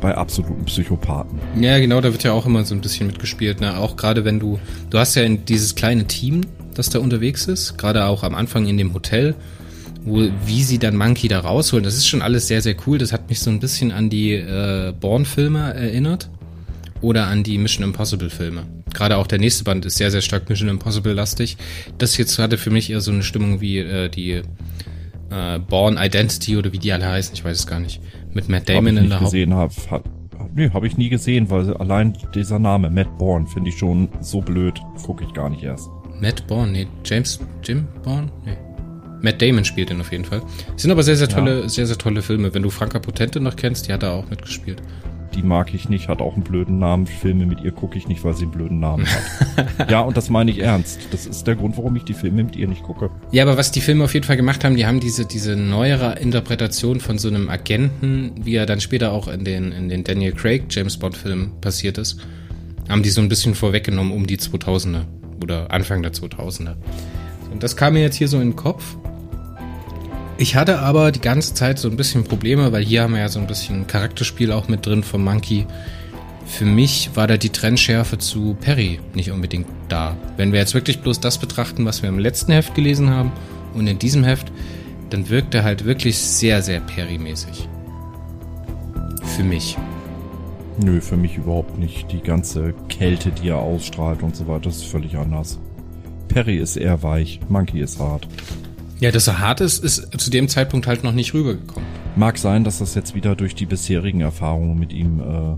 bei 0.00 0.16
absoluten 0.16 0.64
Psychopathen. 0.64 1.38
Ja, 1.60 1.78
genau, 1.78 2.00
da 2.00 2.12
wird 2.12 2.22
ja 2.22 2.32
auch 2.32 2.46
immer 2.46 2.64
so 2.64 2.74
ein 2.74 2.80
bisschen 2.80 3.06
mitgespielt. 3.08 3.60
Ne? 3.60 3.76
Auch 3.76 3.96
gerade 3.96 4.24
wenn 4.24 4.40
du, 4.40 4.58
du 4.88 4.98
hast 4.98 5.14
ja 5.14 5.28
dieses 5.28 5.74
kleine 5.74 6.06
Team, 6.06 6.42
das 6.74 6.90
da 6.90 6.98
unterwegs 6.98 7.46
ist, 7.46 7.78
gerade 7.78 8.04
auch 8.04 8.22
am 8.22 8.34
Anfang 8.34 8.66
in 8.66 8.76
dem 8.76 8.94
Hotel, 8.94 9.34
wo, 10.02 10.28
wie 10.46 10.62
sie 10.62 10.78
dann 10.78 10.96
Monkey 10.96 11.28
da 11.28 11.40
rausholen. 11.40 11.84
Das 11.84 11.96
ist 11.96 12.08
schon 12.08 12.22
alles 12.22 12.46
sehr, 12.46 12.62
sehr 12.62 12.76
cool. 12.86 12.98
Das 12.98 13.12
hat 13.12 13.28
mich 13.28 13.40
so 13.40 13.50
ein 13.50 13.60
bisschen 13.60 13.92
an 13.92 14.10
die 14.10 14.32
äh, 14.32 14.92
Bourne-Filme 14.98 15.74
erinnert 15.74 16.30
oder 17.00 17.26
an 17.26 17.42
die 17.42 17.58
Mission 17.58 17.84
Impossible-Filme. 17.84 18.64
Gerade 18.92 19.16
auch 19.16 19.26
der 19.26 19.38
nächste 19.38 19.64
Band 19.64 19.84
ist 19.86 19.96
sehr, 19.96 20.10
sehr 20.10 20.20
stark 20.20 20.48
Mission 20.48 20.68
Impossible-lastig. 20.68 21.56
Das 21.98 22.16
jetzt 22.16 22.38
hatte 22.38 22.58
für 22.58 22.70
mich 22.70 22.90
eher 22.90 23.00
so 23.00 23.12
eine 23.12 23.22
Stimmung 23.22 23.60
wie 23.60 23.78
äh, 23.78 24.08
die 24.08 24.42
äh, 25.30 25.58
Born 25.58 25.96
Identity 25.98 26.56
oder 26.56 26.72
wie 26.72 26.78
die 26.78 26.92
alle 26.92 27.08
heißen, 27.08 27.34
ich 27.34 27.44
weiß 27.44 27.58
es 27.58 27.66
gar 27.66 27.80
nicht. 27.80 28.00
Mit 28.32 28.48
Matt 28.48 28.68
Damon 28.68 28.96
in 28.96 29.08
der 29.08 29.18
gesehen, 29.20 29.54
Haupt. 29.54 29.90
Hab, 29.90 30.04
hab, 30.38 30.54
nee, 30.54 30.70
habe 30.70 30.86
ich 30.86 30.96
nie 30.96 31.08
gesehen, 31.08 31.50
weil 31.50 31.74
allein 31.76 32.16
dieser 32.34 32.58
Name, 32.58 32.90
Matt 32.90 33.18
Bourne, 33.18 33.46
finde 33.46 33.70
ich 33.70 33.78
schon 33.78 34.08
so 34.20 34.40
blöd, 34.40 34.80
gucke 35.04 35.24
ich 35.24 35.32
gar 35.32 35.50
nicht 35.50 35.62
erst. 35.62 35.88
Matt 36.20 36.46
Bourne, 36.46 36.72
nee, 36.72 36.86
James, 37.04 37.40
Jim 37.64 37.86
Bourne, 38.02 38.30
nee. 38.44 38.56
Matt 39.22 39.42
Damon 39.42 39.64
spielt 39.64 39.90
den 39.90 40.00
auf 40.00 40.12
jeden 40.12 40.24
Fall. 40.24 40.42
Sind 40.76 40.90
aber 40.90 41.02
sehr, 41.02 41.16
sehr 41.16 41.28
tolle, 41.28 41.62
ja. 41.62 41.68
sehr, 41.68 41.86
sehr 41.86 41.98
tolle 41.98 42.22
Filme. 42.22 42.54
Wenn 42.54 42.62
du 42.62 42.70
Franka 42.70 42.98
Potente 42.98 43.38
noch 43.38 43.54
kennst, 43.54 43.86
die 43.86 43.92
hat 43.92 44.02
da 44.02 44.12
auch 44.12 44.30
mitgespielt 44.30 44.82
die 45.34 45.42
mag 45.42 45.72
ich 45.74 45.88
nicht, 45.88 46.08
hat 46.08 46.20
auch 46.20 46.34
einen 46.34 46.42
blöden 46.42 46.78
Namen. 46.78 47.06
Filme 47.06 47.46
mit 47.46 47.60
ihr 47.60 47.70
gucke 47.72 47.96
ich 47.96 48.08
nicht, 48.08 48.24
weil 48.24 48.34
sie 48.34 48.44
einen 48.44 48.52
blöden 48.52 48.80
Namen 48.80 49.06
hat. 49.06 49.90
ja, 49.90 50.00
und 50.00 50.16
das 50.16 50.30
meine 50.30 50.50
ich 50.50 50.58
ernst. 50.58 51.00
Das 51.10 51.26
ist 51.26 51.46
der 51.46 51.56
Grund, 51.56 51.76
warum 51.76 51.96
ich 51.96 52.04
die 52.04 52.14
Filme 52.14 52.44
mit 52.44 52.56
ihr 52.56 52.68
nicht 52.68 52.82
gucke. 52.82 53.10
Ja, 53.30 53.44
aber 53.44 53.56
was 53.56 53.70
die 53.70 53.80
Filme 53.80 54.04
auf 54.04 54.14
jeden 54.14 54.26
Fall 54.26 54.36
gemacht 54.36 54.64
haben, 54.64 54.76
die 54.76 54.86
haben 54.86 55.00
diese, 55.00 55.26
diese 55.26 55.56
neuere 55.56 56.18
Interpretation 56.18 57.00
von 57.00 57.18
so 57.18 57.28
einem 57.28 57.48
Agenten, 57.48 58.32
wie 58.42 58.54
er 58.54 58.66
dann 58.66 58.80
später 58.80 59.12
auch 59.12 59.28
in 59.28 59.44
den, 59.44 59.72
in 59.72 59.88
den 59.88 60.04
Daniel 60.04 60.32
Craig 60.32 60.64
James 60.68 60.96
Bond 60.96 61.16
Filmen 61.16 61.52
passiert 61.60 61.98
ist, 61.98 62.20
haben 62.88 63.02
die 63.02 63.10
so 63.10 63.20
ein 63.20 63.28
bisschen 63.28 63.54
vorweggenommen 63.54 64.12
um 64.12 64.26
die 64.26 64.38
2000er 64.38 65.02
oder 65.42 65.70
Anfang 65.70 66.02
der 66.02 66.12
2000er. 66.12 66.74
Und 67.50 67.62
das 67.62 67.76
kam 67.76 67.94
mir 67.94 68.02
jetzt 68.02 68.16
hier 68.16 68.28
so 68.28 68.38
in 68.38 68.50
den 68.50 68.56
Kopf 68.56 68.96
ich 70.40 70.56
hatte 70.56 70.78
aber 70.78 71.12
die 71.12 71.20
ganze 71.20 71.52
Zeit 71.52 71.78
so 71.78 71.90
ein 71.90 71.98
bisschen 71.98 72.24
Probleme, 72.24 72.72
weil 72.72 72.82
hier 72.82 73.02
haben 73.02 73.12
wir 73.12 73.20
ja 73.20 73.28
so 73.28 73.38
ein 73.38 73.46
bisschen 73.46 73.86
Charakterspiel 73.86 74.52
auch 74.52 74.68
mit 74.68 74.86
drin 74.86 75.04
vom 75.04 75.22
Monkey. 75.22 75.66
Für 76.46 76.64
mich 76.64 77.10
war 77.12 77.26
da 77.26 77.36
die 77.36 77.50
Trennschärfe 77.50 78.16
zu 78.16 78.56
Perry 78.58 79.00
nicht 79.12 79.32
unbedingt 79.32 79.66
da. 79.90 80.16
Wenn 80.38 80.52
wir 80.52 80.58
jetzt 80.58 80.72
wirklich 80.72 81.00
bloß 81.00 81.20
das 81.20 81.36
betrachten, 81.36 81.84
was 81.84 82.00
wir 82.00 82.08
im 82.08 82.18
letzten 82.18 82.52
Heft 82.52 82.74
gelesen 82.74 83.10
haben 83.10 83.32
und 83.74 83.86
in 83.86 83.98
diesem 83.98 84.24
Heft, 84.24 84.50
dann 85.10 85.28
wirkt 85.28 85.54
er 85.54 85.62
halt 85.62 85.84
wirklich 85.84 86.16
sehr, 86.16 86.62
sehr 86.62 86.80
Perry-mäßig. 86.80 87.68
Für 89.36 89.44
mich. 89.44 89.76
Nö, 90.82 91.00
für 91.00 91.16
mich 91.16 91.36
überhaupt 91.36 91.78
nicht. 91.78 92.10
Die 92.10 92.20
ganze 92.20 92.72
Kälte, 92.88 93.30
die 93.30 93.48
er 93.48 93.58
ausstrahlt 93.58 94.22
und 94.22 94.34
so 94.34 94.46
weiter, 94.48 94.70
ist 94.70 94.84
völlig 94.84 95.16
anders. 95.16 95.60
Perry 96.28 96.56
ist 96.56 96.76
eher 96.76 97.02
weich, 97.02 97.40
Monkey 97.48 97.80
ist 97.80 97.98
hart. 97.98 98.26
Ja, 99.00 99.10
dass 99.10 99.26
er 99.26 99.40
hart 99.40 99.60
ist, 99.60 99.82
ist 99.82 100.18
zu 100.18 100.30
dem 100.30 100.48
Zeitpunkt 100.48 100.86
halt 100.86 101.04
noch 101.04 101.12
nicht 101.12 101.34
rübergekommen. 101.34 101.88
Mag 102.16 102.38
sein, 102.38 102.64
dass 102.64 102.78
das 102.78 102.94
jetzt 102.94 103.14
wieder 103.14 103.34
durch 103.36 103.54
die 103.54 103.66
bisherigen 103.66 104.20
Erfahrungen 104.20 104.78
mit 104.78 104.92
ihm 104.92 105.20
äh, 105.20 105.56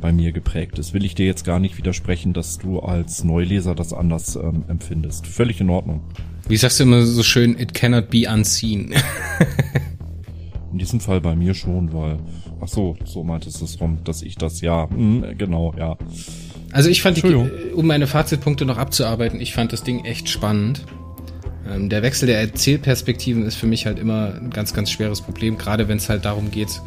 bei 0.00 0.12
mir 0.12 0.32
geprägt 0.32 0.78
ist. 0.78 0.94
Will 0.94 1.04
ich 1.04 1.14
dir 1.14 1.26
jetzt 1.26 1.44
gar 1.44 1.58
nicht 1.58 1.76
widersprechen, 1.78 2.32
dass 2.32 2.58
du 2.58 2.80
als 2.80 3.24
Neuleser 3.24 3.74
das 3.74 3.92
anders 3.92 4.36
ähm, 4.36 4.64
empfindest. 4.68 5.26
Völlig 5.26 5.60
in 5.60 5.70
Ordnung. 5.70 6.02
Wie 6.48 6.56
sagst 6.56 6.80
du 6.80 6.84
immer 6.84 7.02
so 7.02 7.22
schön, 7.22 7.58
it 7.58 7.74
cannot 7.74 8.10
be 8.10 8.28
unseen. 8.28 8.94
in 10.72 10.78
diesem 10.78 11.00
Fall 11.00 11.20
bei 11.20 11.34
mir 11.34 11.54
schon, 11.54 11.92
weil, 11.92 12.18
ach 12.60 12.68
so, 12.68 12.96
so 13.04 13.24
meintest 13.24 13.60
du 13.60 13.64
es 13.64 13.80
rum, 13.80 13.98
dass 14.04 14.22
ich 14.22 14.36
das, 14.36 14.60
ja, 14.60 14.86
mh, 14.86 15.34
genau, 15.34 15.74
ja. 15.76 15.96
Also 16.72 16.88
ich 16.88 17.02
fand, 17.02 17.16
die, 17.16 17.34
um 17.74 17.86
meine 17.86 18.06
Fazitpunkte 18.06 18.64
noch 18.64 18.78
abzuarbeiten, 18.78 19.40
ich 19.40 19.52
fand 19.54 19.72
das 19.72 19.82
Ding 19.82 20.04
echt 20.04 20.28
spannend. 20.28 20.84
Ähm, 21.68 21.88
der 21.88 22.02
Wechsel 22.02 22.26
der 22.26 22.40
Erzählperspektiven 22.40 23.44
ist 23.44 23.56
für 23.56 23.66
mich 23.66 23.86
halt 23.86 23.98
immer 23.98 24.34
ein 24.40 24.50
ganz, 24.50 24.72
ganz 24.72 24.90
schweres 24.90 25.20
Problem, 25.20 25.58
gerade 25.58 25.88
wenn 25.88 25.96
es 25.96 26.08
halt 26.08 26.24
darum 26.24 26.50
geht. 26.50 26.80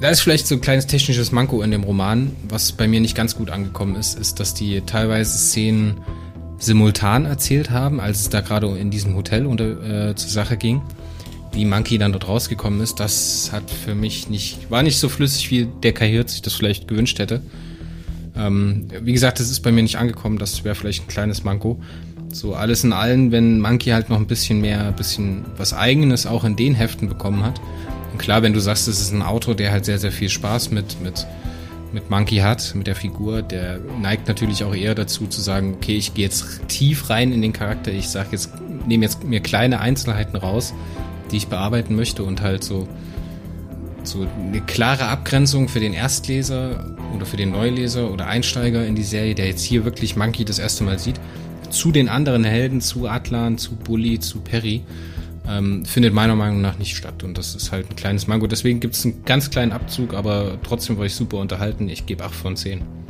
Da 0.00 0.10
ist 0.10 0.20
vielleicht 0.20 0.46
so 0.46 0.56
ein 0.56 0.60
kleines 0.60 0.86
technisches 0.86 1.32
Manko 1.32 1.62
in 1.62 1.70
dem 1.70 1.84
Roman, 1.84 2.32
was 2.48 2.72
bei 2.72 2.88
mir 2.88 3.00
nicht 3.00 3.14
ganz 3.14 3.36
gut 3.36 3.50
angekommen 3.50 3.94
ist, 3.94 4.18
ist, 4.18 4.40
dass 4.40 4.52
die 4.52 4.80
teilweise 4.80 5.38
Szenen 5.38 6.00
simultan 6.58 7.24
erzählt 7.24 7.70
haben, 7.70 8.00
als 8.00 8.20
es 8.20 8.28
da 8.28 8.40
gerade 8.40 8.66
in 8.78 8.90
diesem 8.90 9.14
Hotel 9.14 9.46
unter, 9.46 10.10
äh, 10.10 10.14
zur 10.14 10.30
Sache 10.30 10.56
ging. 10.56 10.82
Wie 11.52 11.64
Monkey 11.64 11.98
dann 11.98 12.12
dort 12.12 12.28
rausgekommen 12.28 12.80
ist, 12.80 12.98
das 12.98 13.50
hat 13.52 13.70
für 13.70 13.94
mich 13.94 14.30
nicht, 14.30 14.70
war 14.70 14.82
nicht 14.82 14.98
so 14.98 15.08
flüssig, 15.08 15.50
wie 15.50 15.68
der 15.82 15.92
Kai 15.92 16.08
Hirt 16.08 16.30
sich 16.30 16.42
das 16.42 16.54
vielleicht 16.54 16.88
gewünscht 16.88 17.18
hätte. 17.18 17.42
Ähm, 18.36 18.88
wie 19.02 19.12
gesagt, 19.12 19.40
das 19.40 19.50
ist 19.50 19.60
bei 19.60 19.72
mir 19.72 19.82
nicht 19.82 19.96
angekommen, 19.96 20.38
das 20.38 20.64
wäre 20.64 20.74
vielleicht 20.74 21.04
ein 21.04 21.08
kleines 21.08 21.44
Manko. 21.44 21.80
So 22.32 22.54
alles 22.54 22.82
in 22.84 22.94
allem, 22.94 23.30
wenn 23.30 23.60
Monkey 23.60 23.90
halt 23.90 24.08
noch 24.08 24.16
ein 24.16 24.26
bisschen 24.26 24.60
mehr, 24.62 24.86
ein 24.86 24.96
bisschen 24.96 25.44
was 25.56 25.74
Eigenes 25.74 26.26
auch 26.26 26.44
in 26.44 26.56
den 26.56 26.74
Heften 26.74 27.08
bekommen 27.08 27.44
hat. 27.44 27.60
Und 28.12 28.18
klar, 28.18 28.42
wenn 28.42 28.54
du 28.54 28.60
sagst, 28.60 28.88
es 28.88 29.00
ist 29.00 29.12
ein 29.12 29.22
Autor, 29.22 29.54
der 29.54 29.72
halt 29.72 29.84
sehr, 29.84 29.98
sehr 29.98 30.12
viel 30.12 30.30
Spaß 30.30 30.70
mit, 30.70 31.00
mit, 31.02 31.26
mit 31.92 32.08
Monkey 32.10 32.38
hat, 32.38 32.74
mit 32.74 32.86
der 32.86 32.94
Figur, 32.94 33.42
der 33.42 33.80
neigt 34.00 34.28
natürlich 34.28 34.64
auch 34.64 34.74
eher 34.74 34.94
dazu 34.94 35.26
zu 35.26 35.42
sagen, 35.42 35.74
okay, 35.74 35.96
ich 35.96 36.14
gehe 36.14 36.24
jetzt 36.24 36.66
tief 36.68 37.10
rein 37.10 37.32
in 37.32 37.42
den 37.42 37.52
Charakter, 37.52 37.92
ich 37.92 38.08
sage 38.08 38.30
jetzt, 38.32 38.50
nehme 38.86 39.04
jetzt 39.04 39.24
mir 39.24 39.40
kleine 39.40 39.80
Einzelheiten 39.80 40.36
raus, 40.36 40.72
die 41.32 41.38
ich 41.38 41.48
bearbeiten 41.48 41.96
möchte 41.96 42.22
und 42.22 42.42
halt 42.42 42.62
so, 42.62 42.86
so 44.04 44.26
eine 44.38 44.60
klare 44.60 45.06
Abgrenzung 45.06 45.68
für 45.68 45.80
den 45.80 45.94
Erstleser 45.94 46.96
oder 47.14 47.26
für 47.26 47.36
den 47.36 47.50
Neuleser 47.50 48.10
oder 48.10 48.26
Einsteiger 48.26 48.86
in 48.86 48.94
die 48.94 49.02
Serie, 49.02 49.34
der 49.34 49.46
jetzt 49.46 49.62
hier 49.62 49.84
wirklich 49.84 50.16
Monkey 50.16 50.44
das 50.44 50.58
erste 50.58 50.84
Mal 50.84 50.98
sieht, 50.98 51.18
zu 51.70 51.90
den 51.90 52.08
anderen 52.08 52.44
Helden, 52.44 52.80
zu 52.80 53.08
Atlan, 53.08 53.58
zu 53.58 53.74
Bully, 53.74 54.20
zu 54.20 54.40
Perry, 54.40 54.82
ähm, 55.48 55.84
findet 55.84 56.14
meiner 56.14 56.36
Meinung 56.36 56.60
nach 56.60 56.78
nicht 56.78 56.96
statt. 56.96 57.24
Und 57.24 57.38
das 57.38 57.54
ist 57.54 57.72
halt 57.72 57.90
ein 57.90 57.96
kleines 57.96 58.26
Mango. 58.26 58.46
Deswegen 58.46 58.80
gibt 58.80 58.94
es 58.94 59.04
einen 59.04 59.24
ganz 59.24 59.50
kleinen 59.50 59.72
Abzug, 59.72 60.14
aber 60.14 60.58
trotzdem 60.62 60.98
war 60.98 61.06
ich 61.06 61.14
super 61.14 61.38
unterhalten. 61.38 61.88
Ich 61.88 62.06
gebe 62.06 62.24
8 62.24 62.34
von 62.34 62.56
10. 62.56 63.01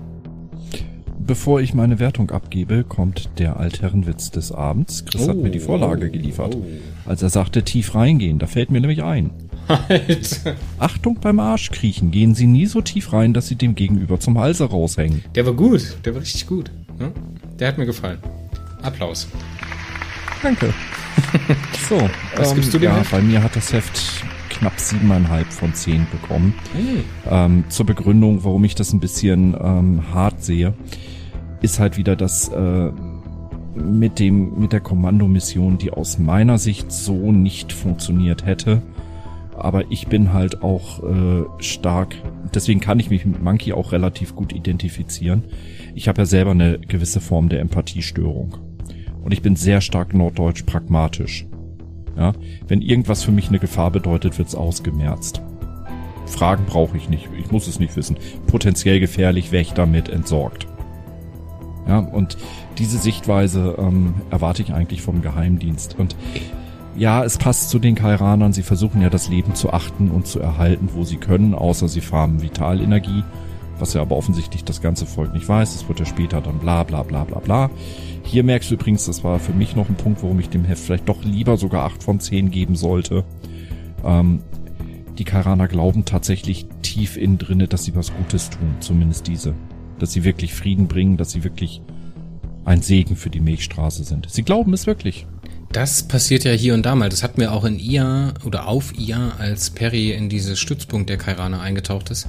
Bevor 1.33 1.63
ich 1.63 1.73
meine 1.73 1.99
Wertung 1.99 2.31
abgebe, 2.31 2.85
kommt 2.85 3.31
der 3.39 3.57
Altherrenwitz 3.57 4.31
des 4.31 4.53
Abends. 4.53 5.07
Chris 5.07 5.23
oh, 5.23 5.29
hat 5.31 5.39
mir 5.39 5.49
die 5.49 5.61
Vorlage 5.61 6.09
oh, 6.09 6.13
geliefert. 6.13 6.55
Oh. 6.55 6.63
Als 7.09 7.23
er 7.23 7.31
sagte, 7.31 7.63
tief 7.63 7.95
reingehen, 7.95 8.39
da 8.39 8.47
fällt 8.47 8.71
mir 8.71 8.83
nämlich 8.83 9.03
ein. 9.03 9.31
Halt. 9.67 10.43
Achtung 10.79 11.21
beim 11.23 11.41
Arschkriechen, 11.41 12.11
gehen 12.11 12.35
Sie 12.35 12.47
nie 12.47 12.67
so 12.67 12.83
tief 12.83 13.15
rein, 13.15 13.33
dass 13.33 13.49
Sie 13.49 13.55
dem 13.55 13.75
Gegenüber 13.75 14.21
zum 14.21 14.39
Halse 14.39 14.65
raushängen. 14.65 15.25
Der 15.35 15.47
war 15.47 15.55
gut, 15.55 15.97
der 16.05 16.13
war 16.13 16.21
richtig 16.21 16.47
gut. 16.47 16.71
Der 17.59 17.69
hat 17.69 17.79
mir 17.79 17.87
gefallen. 17.87 18.19
Applaus. 18.83 19.27
Danke. 20.43 20.75
so, 21.89 22.11
was 22.37 22.51
ähm, 22.51 22.57
gibst 22.57 22.75
du 22.75 22.79
dem 22.79 22.91
Ja, 22.91 22.99
Heft? 22.99 23.11
bei 23.11 23.23
mir 23.23 23.43
hat 23.43 23.57
das 23.57 23.73
Heft 23.73 24.23
knapp 24.51 24.79
siebeneinhalb 24.79 25.51
von 25.53 25.75
zehn 25.75 26.07
bekommen. 26.13 26.55
Hey. 26.75 27.05
Ähm, 27.29 27.65
zur 27.71 27.87
Begründung, 27.87 28.45
warum 28.45 28.65
ich 28.65 28.75
das 28.75 28.93
ein 28.93 29.01
bisschen 29.01 29.57
ähm, 29.59 30.03
hart 30.13 30.45
sehe, 30.45 30.75
ist 31.63 31.79
halt 31.79 31.97
wieder 31.97 32.17
das 32.17 32.49
äh, 32.49 32.91
mit 33.75 34.19
dem 34.19 34.59
mit 34.59 34.73
der 34.73 34.81
Kommandomission, 34.81 35.79
die 35.79 35.91
aus 35.91 36.19
meiner 36.19 36.59
Sicht 36.59 36.93
so 36.93 37.33
nicht 37.33 37.73
funktioniert 37.73 38.45
hätte. 38.45 38.83
Aber 39.57 39.91
ich 39.91 40.09
bin 40.09 40.33
halt 40.33 40.63
auch 40.63 41.03
äh, 41.03 41.45
stark, 41.59 42.17
deswegen 42.55 42.81
kann 42.81 42.99
ich 42.99 43.11
mich 43.11 43.25
mit 43.25 43.43
Monkey 43.43 43.73
auch 43.73 43.93
relativ 43.93 44.35
gut 44.35 44.53
identifizieren. 44.53 45.45
Ich 45.95 46.09
habe 46.09 46.23
ja 46.23 46.27
selber 46.27 46.53
eine 46.53 46.79
gewisse 46.79 47.21
Form 47.21 47.49
der 47.49 47.61
Empathiestörung. 47.61 48.57
Und 49.23 49.33
ich 49.33 49.43
bin 49.43 49.55
sehr 49.55 49.81
stark 49.81 50.15
norddeutsch 50.15 50.65
pragmatisch. 50.65 51.47
Ja, 52.17 52.33
wenn 52.67 52.83
irgendwas 52.83 53.23
für 53.23 53.33
mich 53.33 53.49
eine 53.49 53.59
Gefahr 53.59 53.91
bedeutet, 53.91 54.37
wird's 54.39 54.55
ausgemerzt. 54.55 55.41
Fragen 56.27 56.65
brauche 56.67 56.97
ich 56.97 57.09
nicht. 57.09 57.29
Ich 57.39 57.51
muss 57.51 57.69
es 57.69 57.79
nicht 57.79 57.97
wissen. 57.97 58.17
Potenziell 58.47 59.01
gefährlich, 59.01 59.53
weg 59.53 59.69
damit, 59.75 60.09
entsorgt. 60.09 60.67
Ja, 61.87 61.99
und 61.99 62.37
diese 62.79 62.99
Sichtweise 62.99 63.77
ähm, 63.79 64.15
erwarte 64.31 64.63
ich 64.63 64.73
eigentlich 64.73 65.03
vom 65.03 65.21
Geheimdienst. 65.21 65.97
Und 65.99 66.17
ja, 66.97 67.25
es 67.25 67.39
passt 67.39 67.71
zu 67.71 67.79
den 67.79 67.95
Kairanern. 67.95 68.53
Sie 68.53 68.63
versuchen 68.63 69.01
ja 69.01 69.11
das 69.11 69.29
Leben 69.29 69.55
zu 69.55 69.73
achten 69.73 70.11
und 70.11 70.27
zu 70.27 70.41
erhalten, 70.41 70.91
wo 70.95 71.05
sie 71.05 71.17
können, 71.17 71.55
außer 71.55 71.89
sie 71.89 72.01
farmen 72.01 72.43
Vitalenergie, 72.43 73.25
was 73.79 73.95
ja 73.95 74.03
aber 74.03 74.17
offensichtlich 74.17 74.65
das 74.65 74.81
ganze 74.83 75.07
Volk 75.07 75.33
nicht 75.33 75.49
weiß. 75.49 75.73
Das 75.73 75.89
wird 75.89 76.01
ja 76.01 76.07
später 76.07 76.41
dann 76.41 76.59
bla 76.59 76.85
bla 76.85 77.03
bla 77.03 77.25
bla 77.25 77.41
bla. 77.41 77.71
Hier 78.25 78.45
merkst 78.45 78.71
du 78.71 78.75
übrigens, 78.75 79.07
das 79.07 79.25
war 79.25 79.39
für 79.41 79.53
mich 79.53 79.75
noch 79.75 79.89
ein 79.89 79.97
Punkt, 79.97 80.23
warum 80.23 80.39
ich 80.39 80.51
dem 80.51 80.65
Heft 80.65 80.85
vielleicht 80.85 81.09
doch 81.09 81.25
lieber 81.25 81.57
sogar 81.57 81.85
acht 81.85 82.03
von 82.03 82.21
zehn 82.21 82.51
geben 82.51 82.77
sollte. 82.77 83.25
Ähm, 84.05 84.41
die 85.19 85.25
Karaner 85.25 85.69
glauben 85.69 86.05
tatsächlich 86.05 86.67
tief 86.83 87.17
innen 87.17 87.39
drinne, 87.39 87.69
dass 87.69 87.85
sie 87.85 87.95
was 87.95 88.15
Gutes 88.15 88.51
tun, 88.51 88.77
zumindest 88.81 89.27
diese. 89.27 89.55
Dass 90.03 90.11
sie 90.11 90.25
wirklich 90.25 90.53
Frieden 90.53 90.89
bringen, 90.89 91.17
dass 91.17 91.31
sie 91.31 91.45
wirklich 91.45 91.81
ein 92.65 92.83
Segen 92.83 93.15
für 93.15 93.31
die 93.31 93.39
Milchstraße 93.39 94.03
sind. 94.03 94.29
Sie 94.29 94.43
glauben 94.43 94.73
es 94.73 94.89
wirklich. 94.89 95.29
Das 95.71 96.03
passiert 96.03 96.43
ja 96.43 96.51
hier 96.51 96.75
und 96.75 96.85
da 96.85 96.97
mal. 96.97 97.09
Das 97.09 97.23
hatten 97.23 97.41
wir 97.41 97.53
auch 97.53 97.65
in 97.65 97.79
IA 97.79 98.35
oder 98.45 98.67
auf 98.67 98.99
IA, 98.99 99.37
als 99.39 99.71
Perry 99.71 100.11
in 100.11 100.29
dieses 100.29 100.59
Stützpunkt 100.59 101.09
der 101.09 101.19
Kairaner 101.19 101.61
eingetaucht 101.61 102.11
ist, 102.11 102.27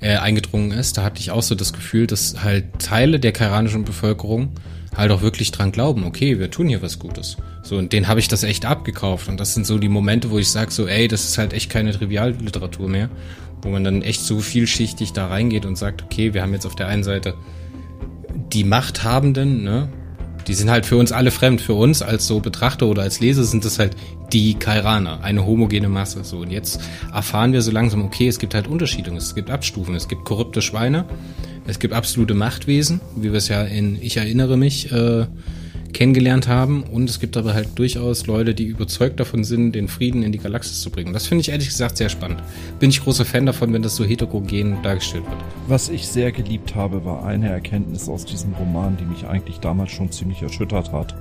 äh, 0.00 0.16
eingedrungen 0.16 0.72
ist. 0.72 0.98
Da 0.98 1.02
hatte 1.02 1.18
ich 1.18 1.30
auch 1.30 1.42
so 1.42 1.54
das 1.54 1.72
Gefühl, 1.72 2.06
dass 2.06 2.44
halt 2.44 2.78
Teile 2.78 3.18
der 3.18 3.32
kairanischen 3.32 3.86
Bevölkerung 3.86 4.50
halt 4.94 5.10
auch 5.10 5.22
wirklich 5.22 5.50
dran 5.50 5.72
glauben, 5.72 6.04
okay, 6.04 6.38
wir 6.38 6.50
tun 6.50 6.68
hier 6.68 6.82
was 6.82 6.98
Gutes. 6.98 7.38
So, 7.62 7.78
und 7.78 7.94
den 7.94 8.06
habe 8.06 8.20
ich 8.20 8.28
das 8.28 8.42
echt 8.42 8.66
abgekauft. 8.66 9.28
Und 9.28 9.40
das 9.40 9.54
sind 9.54 9.66
so 9.66 9.78
die 9.78 9.88
Momente, 9.88 10.30
wo 10.30 10.38
ich 10.38 10.50
sage, 10.50 10.70
so, 10.70 10.86
ey, 10.86 11.08
das 11.08 11.24
ist 11.24 11.38
halt 11.38 11.54
echt 11.54 11.70
keine 11.70 11.92
Trivialliteratur 11.92 12.88
mehr, 12.88 13.08
wo 13.64 13.70
man 13.70 13.82
dann 13.82 14.02
echt 14.02 14.20
so 14.20 14.38
vielschichtig 14.38 15.12
da 15.12 15.26
reingeht 15.26 15.66
und 15.66 15.76
sagt, 15.76 16.02
okay, 16.02 16.34
wir 16.34 16.42
haben 16.42 16.52
jetzt 16.52 16.66
auf 16.66 16.76
der 16.76 16.86
einen 16.86 17.02
Seite 17.02 17.34
die 18.52 18.64
Machthabenden, 18.64 19.64
ne? 19.64 19.88
Die 20.46 20.54
sind 20.54 20.70
halt 20.70 20.84
für 20.84 20.98
uns 20.98 21.10
alle 21.10 21.30
fremd. 21.30 21.62
Für 21.62 21.72
uns 21.72 22.02
als 22.02 22.26
so 22.26 22.38
Betrachter 22.38 22.86
oder 22.86 23.02
als 23.02 23.18
Leser 23.20 23.44
sind 23.44 23.64
das 23.64 23.78
halt 23.78 23.96
die 24.30 24.54
Kairaner, 24.54 25.24
eine 25.24 25.46
homogene 25.46 25.88
Masse. 25.88 26.22
So, 26.22 26.40
und 26.40 26.50
jetzt 26.50 26.80
erfahren 27.12 27.54
wir 27.54 27.62
so 27.62 27.70
langsam, 27.70 28.04
okay, 28.04 28.28
es 28.28 28.38
gibt 28.38 28.54
halt 28.54 28.66
Unterschiede, 28.66 29.10
es 29.16 29.34
gibt 29.34 29.50
Abstufen, 29.50 29.94
es 29.94 30.06
gibt 30.06 30.26
korrupte 30.26 30.60
Schweine, 30.60 31.06
es 31.66 31.78
gibt 31.78 31.94
absolute 31.94 32.34
Machtwesen, 32.34 33.00
wie 33.16 33.32
wir 33.32 33.38
es 33.38 33.48
ja 33.48 33.62
in 33.62 33.96
Ich 34.02 34.18
erinnere 34.18 34.58
mich 34.58 34.92
äh, 34.92 35.26
kennengelernt 35.94 36.48
haben. 36.48 36.82
Und 36.82 37.08
es 37.08 37.20
gibt 37.20 37.36
aber 37.36 37.54
halt 37.54 37.68
durchaus 37.76 38.26
Leute, 38.26 38.54
die 38.54 38.66
überzeugt 38.66 39.18
davon 39.20 39.44
sind, 39.44 39.72
den 39.72 39.88
Frieden 39.88 40.22
in 40.22 40.32
die 40.32 40.38
Galaxis 40.38 40.82
zu 40.82 40.90
bringen. 40.90 41.12
Das 41.12 41.26
finde 41.26 41.42
ich 41.42 41.48
ehrlich 41.48 41.68
gesagt 41.68 41.96
sehr 41.96 42.10
spannend. 42.10 42.42
Bin 42.78 42.90
ich 42.90 43.02
großer 43.02 43.24
Fan 43.24 43.46
davon, 43.46 43.72
wenn 43.72 43.82
das 43.82 43.96
so 43.96 44.04
heterogen 44.04 44.78
dargestellt 44.82 45.24
wird. 45.24 45.38
Was 45.68 45.88
ich 45.88 46.06
sehr 46.06 46.32
geliebt 46.32 46.74
habe, 46.74 47.04
war 47.04 47.24
eine 47.24 47.48
Erkenntnis 47.48 48.08
aus 48.08 48.24
diesem 48.24 48.52
Roman, 48.54 48.96
die 48.98 49.04
mich 49.04 49.26
eigentlich 49.26 49.60
damals 49.60 49.92
schon 49.92 50.12
ziemlich 50.12 50.42
erschüttert 50.42 50.92
hat. 50.92 51.14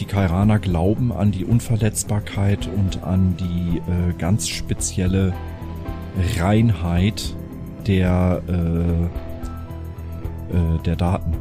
Die 0.00 0.06
Kairaner 0.06 0.58
glauben 0.58 1.12
an 1.12 1.30
die 1.30 1.44
Unverletzbarkeit 1.44 2.68
und 2.74 3.04
an 3.04 3.36
die 3.36 3.78
äh, 3.78 4.12
ganz 4.18 4.48
spezielle 4.48 5.32
Reinheit 6.38 7.36
der, 7.86 8.42
äh, 8.48 9.04
äh, 10.56 10.82
der 10.84 10.96
Daten. 10.96 11.33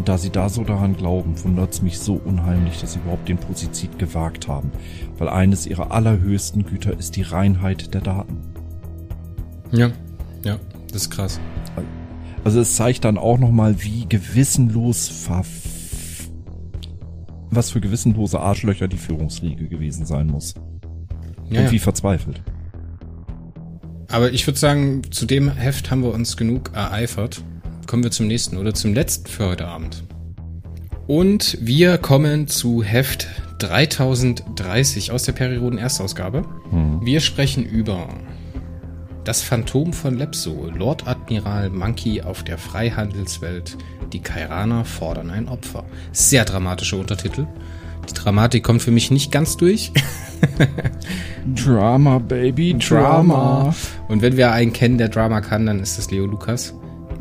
Und 0.00 0.08
da 0.08 0.16
sie 0.16 0.30
da 0.30 0.48
so 0.48 0.64
daran 0.64 0.96
glauben, 0.96 1.34
wundert 1.44 1.74
es 1.74 1.82
mich 1.82 1.98
so 1.98 2.14
unheimlich, 2.14 2.80
dass 2.80 2.94
sie 2.94 3.00
überhaupt 3.00 3.28
den 3.28 3.36
Posizid 3.36 3.98
gewagt 3.98 4.48
haben. 4.48 4.72
Weil 5.18 5.28
eines 5.28 5.66
ihrer 5.66 5.90
allerhöchsten 5.90 6.64
Güter 6.64 6.98
ist 6.98 7.16
die 7.16 7.22
Reinheit 7.22 7.92
der 7.92 8.00
Daten. 8.00 8.38
Ja, 9.72 9.90
ja, 10.42 10.58
das 10.90 11.02
ist 11.02 11.10
krass. 11.10 11.38
Also 12.44 12.60
es 12.60 12.76
zeigt 12.76 13.04
dann 13.04 13.18
auch 13.18 13.38
nochmal, 13.38 13.82
wie 13.82 14.08
gewissenlos 14.08 15.06
ver 15.10 15.44
was 17.50 17.70
für 17.70 17.82
gewissenlose 17.82 18.40
Arschlöcher 18.40 18.88
die 18.88 18.96
Führungsriege 18.96 19.68
gewesen 19.68 20.06
sein 20.06 20.28
muss. 20.28 20.54
Ja, 21.50 21.60
Und 21.60 21.72
wie 21.72 21.78
verzweifelt. 21.78 22.42
Aber 24.08 24.32
ich 24.32 24.46
würde 24.46 24.58
sagen, 24.58 25.02
zu 25.10 25.26
dem 25.26 25.50
Heft 25.50 25.90
haben 25.90 26.02
wir 26.02 26.14
uns 26.14 26.38
genug 26.38 26.70
ereifert. 26.72 27.44
Kommen 27.90 28.04
wir 28.04 28.12
zum 28.12 28.28
nächsten 28.28 28.56
oder 28.56 28.72
zum 28.72 28.94
letzten 28.94 29.28
für 29.28 29.48
heute 29.48 29.66
Abend. 29.66 30.04
Und 31.08 31.58
wir 31.60 31.98
kommen 31.98 32.46
zu 32.46 32.84
Heft 32.84 33.26
3030 33.58 35.10
aus 35.10 35.24
der 35.24 35.32
Perioden-Erstausgabe. 35.32 36.44
Mhm. 36.70 37.04
Wir 37.04 37.18
sprechen 37.18 37.64
über 37.64 38.06
das 39.24 39.42
Phantom 39.42 39.92
von 39.92 40.16
Lepso, 40.16 40.70
Lord 40.72 41.08
Admiral 41.08 41.68
Monkey 41.70 42.22
auf 42.22 42.44
der 42.44 42.58
Freihandelswelt. 42.58 43.76
Die 44.12 44.20
Kairaner 44.20 44.84
fordern 44.84 45.28
ein 45.30 45.48
Opfer. 45.48 45.84
Sehr 46.12 46.44
dramatischer 46.44 46.96
Untertitel. 46.96 47.48
Die 48.08 48.14
Dramatik 48.14 48.62
kommt 48.62 48.82
für 48.82 48.92
mich 48.92 49.10
nicht 49.10 49.32
ganz 49.32 49.56
durch. 49.56 49.90
Drama, 51.56 52.20
Baby, 52.20 52.78
Drama. 52.78 53.74
Und 54.06 54.22
wenn 54.22 54.36
wir 54.36 54.52
einen 54.52 54.72
kennen, 54.72 54.96
der 54.96 55.08
Drama 55.08 55.40
kann, 55.40 55.66
dann 55.66 55.80
ist 55.80 55.98
das 55.98 56.12
Leo 56.12 56.26
Lukas. 56.26 56.72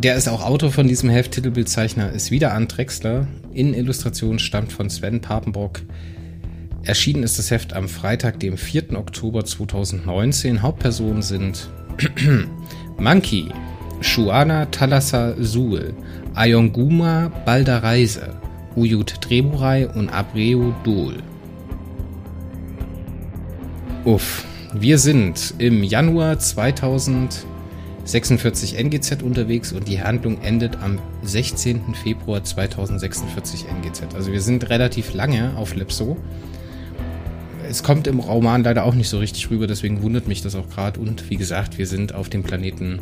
Der 0.02 0.16
ist 0.16 0.30
auch 0.30 0.46
Autor 0.46 0.72
von 0.72 0.88
diesem 0.88 1.10
Heft, 1.10 1.34
Titelbildzeichner 1.34 2.14
ist 2.14 2.32
wieder 2.32 2.54
an 2.54 2.70
Drexler. 2.70 3.28
Innenillustration 3.54 4.40
stammt 4.40 4.72
von 4.72 4.90
Sven 4.90 5.20
Papenbrock. 5.20 5.82
Erschienen 6.84 7.24
ist 7.24 7.38
das 7.38 7.52
Heft 7.52 7.74
am 7.74 7.90
Freitag, 7.90 8.40
dem 8.40 8.56
4. 8.56 8.98
Oktober 8.98 9.44
2019. 9.44 10.62
Hauptpersonen 10.62 11.22
sind 11.22 11.70
Monkey, 12.98 13.50
Shuana 14.00 14.68
Thalassa 14.68 15.34
Suhl, 15.38 15.94
Ayonguma 16.34 17.28
Baldareise, 17.46 18.38
Uyut 18.78 19.20
Treburai 19.20 19.86
und 19.86 20.08
Abreu 20.08 20.72
Dol. 20.86 21.18
Uff, 24.06 24.46
wir 24.74 24.98
sind 24.98 25.56
im 25.58 25.84
Januar 25.84 26.40
2046 28.10 28.76
NGZ 28.76 29.22
unterwegs 29.22 29.72
und 29.72 29.88
die 29.88 30.02
Handlung 30.02 30.42
endet 30.42 30.82
am 30.82 30.98
16. 31.22 31.94
Februar 31.94 32.44
2046 32.44 33.66
NGZ. 33.68 34.16
Also 34.16 34.32
wir 34.32 34.42
sind 34.42 34.68
relativ 34.72 35.14
lange 35.14 35.56
auf 35.56 35.76
Lepso. 35.76 36.18
Es 37.70 37.84
kommt 37.84 38.08
im 38.08 38.20
Roman 38.20 38.64
leider 38.64 38.86
auch 38.86 38.96
nicht 38.96 39.10
so 39.10 39.20
richtig 39.20 39.52
rüber, 39.52 39.68
deswegen 39.68 40.02
wundert 40.02 40.28
mich 40.28 40.42
das 40.42 40.56
auch 40.56 40.68
gerade. 40.70 41.00
Und 41.00 41.30
wie 41.30 41.36
gesagt, 41.36 41.78
wir 41.78 41.86
sind 41.86 42.16
auf 42.16 42.30
dem 42.30 42.42
Planeten 42.42 43.00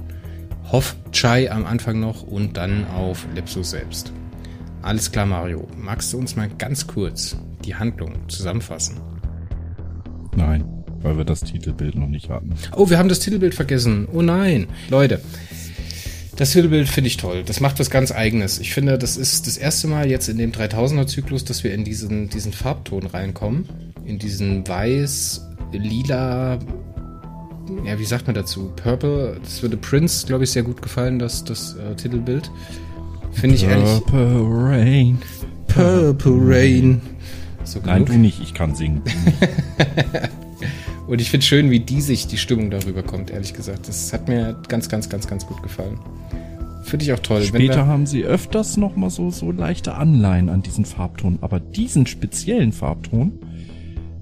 Hof-Chai 0.74 1.52
am 1.52 1.66
Anfang 1.66 2.02
noch 2.02 2.24
und 2.24 2.58
dann 2.58 2.86
auf 2.88 3.26
Lepso 3.34 3.64
selbst. 3.64 4.12
Alles 4.82 5.10
klar, 5.10 5.26
Mario. 5.26 5.68
Magst 5.78 6.12
du 6.12 6.18
uns 6.18 6.36
mal 6.36 6.50
ganz 6.58 6.86
kurz 6.86 7.38
die 7.64 7.76
Handlung 7.76 8.28
zusammenfassen? 8.28 9.00
Nein, 10.36 10.77
weil 11.08 11.18
wir 11.18 11.26
das 11.26 11.42
Titelbild 11.42 11.96
noch 11.96 12.08
nicht 12.08 12.30
hatten. 12.30 12.54
Oh, 12.76 12.90
wir 12.90 12.98
haben 12.98 13.08
das 13.08 13.20
Titelbild 13.20 13.56
vergessen. 13.56 14.10
Oh 14.12 14.22
nein. 14.22 14.68
Leute, 14.90 15.22
das 16.36 16.52
Titelbild 16.52 16.90
finde 16.90 17.08
ich 17.08 17.16
toll. 17.16 17.44
Das 17.46 17.62
macht 17.62 17.80
was 17.80 17.90
ganz 17.90 18.12
Eigenes. 18.12 18.60
Ich 18.60 18.74
finde, 18.74 18.98
das 18.98 19.16
ist 19.16 19.48
das 19.48 19.58
erste 19.58 19.88
Mal 19.88 20.10
jetzt 20.10 20.28
in 20.28 20.38
dem 20.38 20.52
3000er-Zyklus, 20.52 21.46
dass 21.46 21.64
wir 21.64 21.74
in 21.74 21.86
diesen, 21.86 22.30
diesen 22.30 22.52
Farbton 22.52 23.08
reinkommen. 23.08 23.70
In 24.04 24.20
diesen 24.20 24.68
weiß, 24.68 25.48
lila, 25.72 26.60
ja, 27.86 27.98
wie 27.98 28.06
sagt 28.06 28.28
man 28.28 28.36
dazu? 28.36 28.74
Purple. 28.76 29.40
Das 29.42 29.62
würde 29.62 29.78
Prince, 29.78 30.28
glaube 30.28 30.44
ich, 30.44 30.52
sehr 30.52 30.64
gut 30.64 30.82
gefallen, 30.82 31.20
das, 31.20 31.46
das 31.46 31.76
äh, 31.76 31.96
Titelbild. 31.96 32.52
Finde 33.32 33.56
ich 33.56 33.64
ehrlich. 33.64 34.04
Purple 34.06 34.44
Rain. 34.46 35.18
Purple 35.68 36.38
Rain. 36.38 37.02
So 37.64 37.80
Nein, 37.86 38.06
du 38.06 38.14
nicht, 38.14 38.42
ich 38.42 38.54
kann 38.54 38.76
singen. 38.76 39.02
Und 41.08 41.22
ich 41.22 41.32
finde 41.32 41.46
schön, 41.46 41.72
wie 41.72 41.80
die 41.80 42.02
sich 42.02 42.28
die 42.28 42.38
Stimmung 42.38 42.70
darüber 42.70 43.02
kommt, 43.02 43.32
ehrlich 43.32 43.54
gesagt. 43.54 43.88
Das 43.88 44.12
hat 44.12 44.28
mir 44.28 44.62
ganz, 44.68 44.90
ganz, 44.90 45.10
ganz, 45.10 45.28
ganz 45.28 45.46
gut 45.48 45.64
gefallen. 45.64 46.00
Finde 46.84 47.06
ich 47.06 47.14
auch 47.14 47.20
toll. 47.20 47.40
Wenn 47.40 47.62
Später 47.62 47.88
haben 47.88 48.06
sie 48.06 48.24
öfters 48.24 48.78
noch 48.78 48.96
mal 48.96 49.10
so, 49.10 49.30
so 49.30 49.52
leichte 49.52 49.96
Anleihen 49.96 50.50
an 50.50 50.62
diesen 50.62 50.86
Farbton. 50.86 51.40
Aber 51.42 51.60
diesen 51.60 52.08
speziellen 52.08 52.74
Farbton 52.74 53.40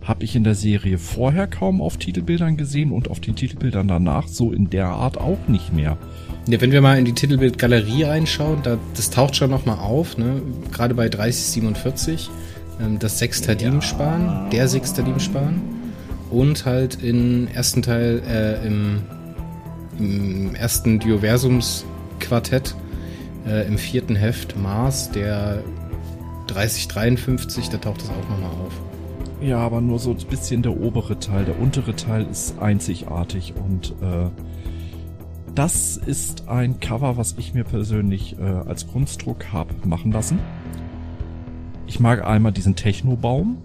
habe 0.04 0.24
ich 0.24 0.36
in 0.36 0.44
der 0.44 0.54
Serie 0.54 1.00
vorher 1.00 1.48
kaum 1.48 1.82
auf 1.82 1.98
Titelbildern 1.98 2.58
gesehen 2.58 2.92
und 2.92 3.10
auf 3.10 3.20
den 3.20 3.36
Titelbildern 3.36 3.88
danach 3.88 4.28
so 4.28 4.52
in 4.52 4.70
der 4.70 4.88
Art 4.88 5.18
auch 5.18 5.48
nicht 5.48 5.74
mehr. 5.74 5.98
Ja, 6.48 6.62
wenn 6.62 6.72
wir 6.72 6.82
mal 6.82 7.00
in 7.00 7.06
die 7.06 7.14
Titelbildgalerie 7.14 8.04
reinschauen, 8.04 8.60
da, 8.62 8.78
das 8.96 9.10
taucht 9.10 9.36
schon 9.36 9.50
nochmal 9.50 9.80
auf, 9.80 10.18
ne? 10.20 10.44
gerade 10.72 10.94
bei 10.94 11.10
3047, 11.10 12.30
ähm, 12.80 13.00
das 13.00 13.18
Sextadinspan, 13.18 14.52
der 14.52 14.68
Sextadinspan 14.68 15.60
und 16.30 16.66
halt 16.66 17.02
im 17.04 17.48
ersten 17.48 17.82
Teil, 17.82 18.22
äh, 18.28 18.66
im, 18.66 19.04
im 20.00 20.56
ersten 20.56 21.00
Dioversums-Quartett, 21.00 22.76
äh, 23.46 23.68
im 23.68 23.78
vierten 23.78 24.16
Heft 24.16 24.58
Mars, 24.58 25.12
der 25.12 25.64
3053, 26.48 27.70
da 27.70 27.78
taucht 27.78 28.02
das 28.02 28.10
auch 28.10 28.30
nochmal 28.30 28.52
auf. 28.66 28.74
Ja, 29.42 29.60
aber 29.60 29.82
nur 29.82 30.00
so 30.00 30.12
ein 30.12 30.28
bisschen 30.30 30.62
der 30.62 30.80
obere 30.80 31.20
Teil. 31.20 31.46
Der 31.46 31.60
untere 31.60 31.96
Teil 31.96 32.26
ist 32.32 32.58
einzigartig 32.60 33.54
und 33.56 33.92
äh, 34.02 34.30
das 35.54 35.98
ist 35.98 36.48
ein 36.48 36.80
Cover, 36.80 37.18
was 37.18 37.36
ich 37.38 37.54
mir 37.54 37.64
persönlich 37.64 38.38
äh, 38.40 38.44
als 38.44 38.88
Kunstdruck 38.88 39.54
habe 39.54 39.74
machen 39.86 40.12
lassen. 40.12 40.40
Ich 41.88 42.00
mag 42.00 42.26
einmal 42.26 42.52
diesen 42.52 42.76
Technobaum 42.76 43.58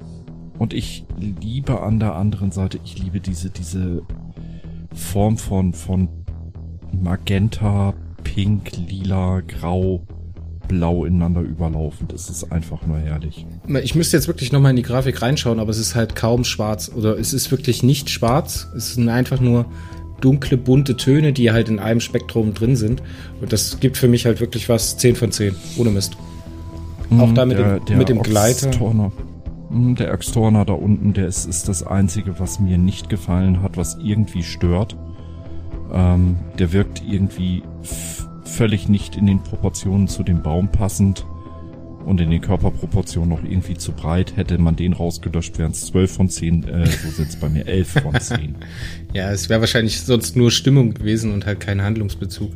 und 0.61 0.73
ich 0.75 1.05
liebe 1.19 1.81
an 1.83 1.99
der 1.99 2.15
anderen 2.15 2.53
Seite, 2.53 2.79
ich 2.85 2.97
liebe 3.03 3.19
diese 3.19 3.51
diese 3.51 4.03
Form 4.95 5.37
von 5.37 5.73
von 5.75 6.09
Magenta, 6.93 7.95
Pink, 8.25 8.71
Lila, 8.89 9.41
Grau, 9.47 10.03
Blau 10.69 11.05
ineinander 11.05 11.41
überlaufend. 11.41 12.13
Es 12.13 12.29
ist 12.29 12.51
einfach 12.53 12.85
nur 12.87 12.99
herrlich. 12.99 13.47
Ich 13.83 13.95
müsste 13.95 14.17
jetzt 14.17 14.29
wirklich 14.29 14.53
nochmal 14.53 14.71
in 14.71 14.77
die 14.77 14.83
Grafik 14.83 15.23
reinschauen, 15.23 15.61
aber 15.61 15.71
es 15.71 15.79
ist 15.79 15.95
halt 15.95 16.15
kaum 16.17 16.45
schwarz. 16.45 16.91
Oder 16.95 17.19
es 17.19 17.33
ist 17.33 17.51
wirklich 17.51 17.83
nicht 17.83 18.11
schwarz. 18.11 18.69
Es 18.77 18.95
sind 18.95 19.09
einfach 19.09 19.41
nur 19.41 19.67
dunkle, 20.21 20.57
bunte 20.59 20.97
Töne, 20.97 21.33
die 21.33 21.51
halt 21.51 21.69
in 21.69 21.79
einem 21.79 22.01
Spektrum 22.01 22.53
drin 22.55 22.77
sind. 22.77 23.03
Und 23.41 23.53
das 23.53 23.81
gibt 23.81 23.97
für 23.97 24.09
mich 24.09 24.27
halt 24.27 24.41
wirklich 24.41 24.69
was 24.69 24.97
10 24.99 25.17
von 25.17 25.33
10. 25.33 25.55
Ohne 25.79 25.91
Mist. 25.91 26.17
Auch 27.19 27.33
da 27.35 27.47
mit 27.47 27.59
dem- 27.59 27.65
mit 27.99 28.09
dem 28.09 28.19
Gleiter. 28.23 28.71
Der 29.73 30.13
Extorner 30.13 30.65
da 30.65 30.73
unten, 30.73 31.13
der 31.13 31.29
ist, 31.29 31.47
ist 31.47 31.69
das 31.69 31.87
einzige, 31.87 32.41
was 32.41 32.59
mir 32.59 32.77
nicht 32.77 33.09
gefallen 33.09 33.63
hat, 33.63 33.77
was 33.77 33.99
irgendwie 34.03 34.43
stört. 34.43 34.97
Ähm, 35.93 36.37
der 36.59 36.73
wirkt 36.73 37.03
irgendwie 37.09 37.63
völlig 38.45 38.89
nicht 38.89 39.17
in 39.17 39.27
den 39.27 39.43
Proportionen 39.43 40.09
zu 40.09 40.25
dem 40.25 40.43
Baum 40.43 40.73
passend 40.73 41.25
und 42.05 42.21
in 42.21 42.31
den 42.31 42.41
Körperproportionen 42.41 43.29
noch 43.29 43.45
irgendwie 43.45 43.77
zu 43.77 43.93
breit. 43.93 44.37
Hätte 44.37 44.59
man 44.59 44.75
den 44.75 44.93
rausgelöscht, 44.93 45.59
wären 45.59 45.71
es 45.71 45.87
12 45.87 46.13
von 46.13 46.29
10, 46.29 46.65
äh, 46.65 46.87
so 46.87 47.11
sind's 47.11 47.37
bei 47.37 47.49
mir 47.49 47.67
11 47.67 48.03
von 48.03 48.15
10. 48.21 48.57
Ja, 49.13 49.31
es 49.31 49.49
wäre 49.49 49.61
wahrscheinlich 49.61 50.01
sonst 50.01 50.37
nur 50.37 50.51
Stimmung 50.51 50.95
gewesen 50.95 51.33
und 51.33 51.47
halt 51.47 51.61
kein 51.61 51.81
Handlungsbezug. 51.81 52.51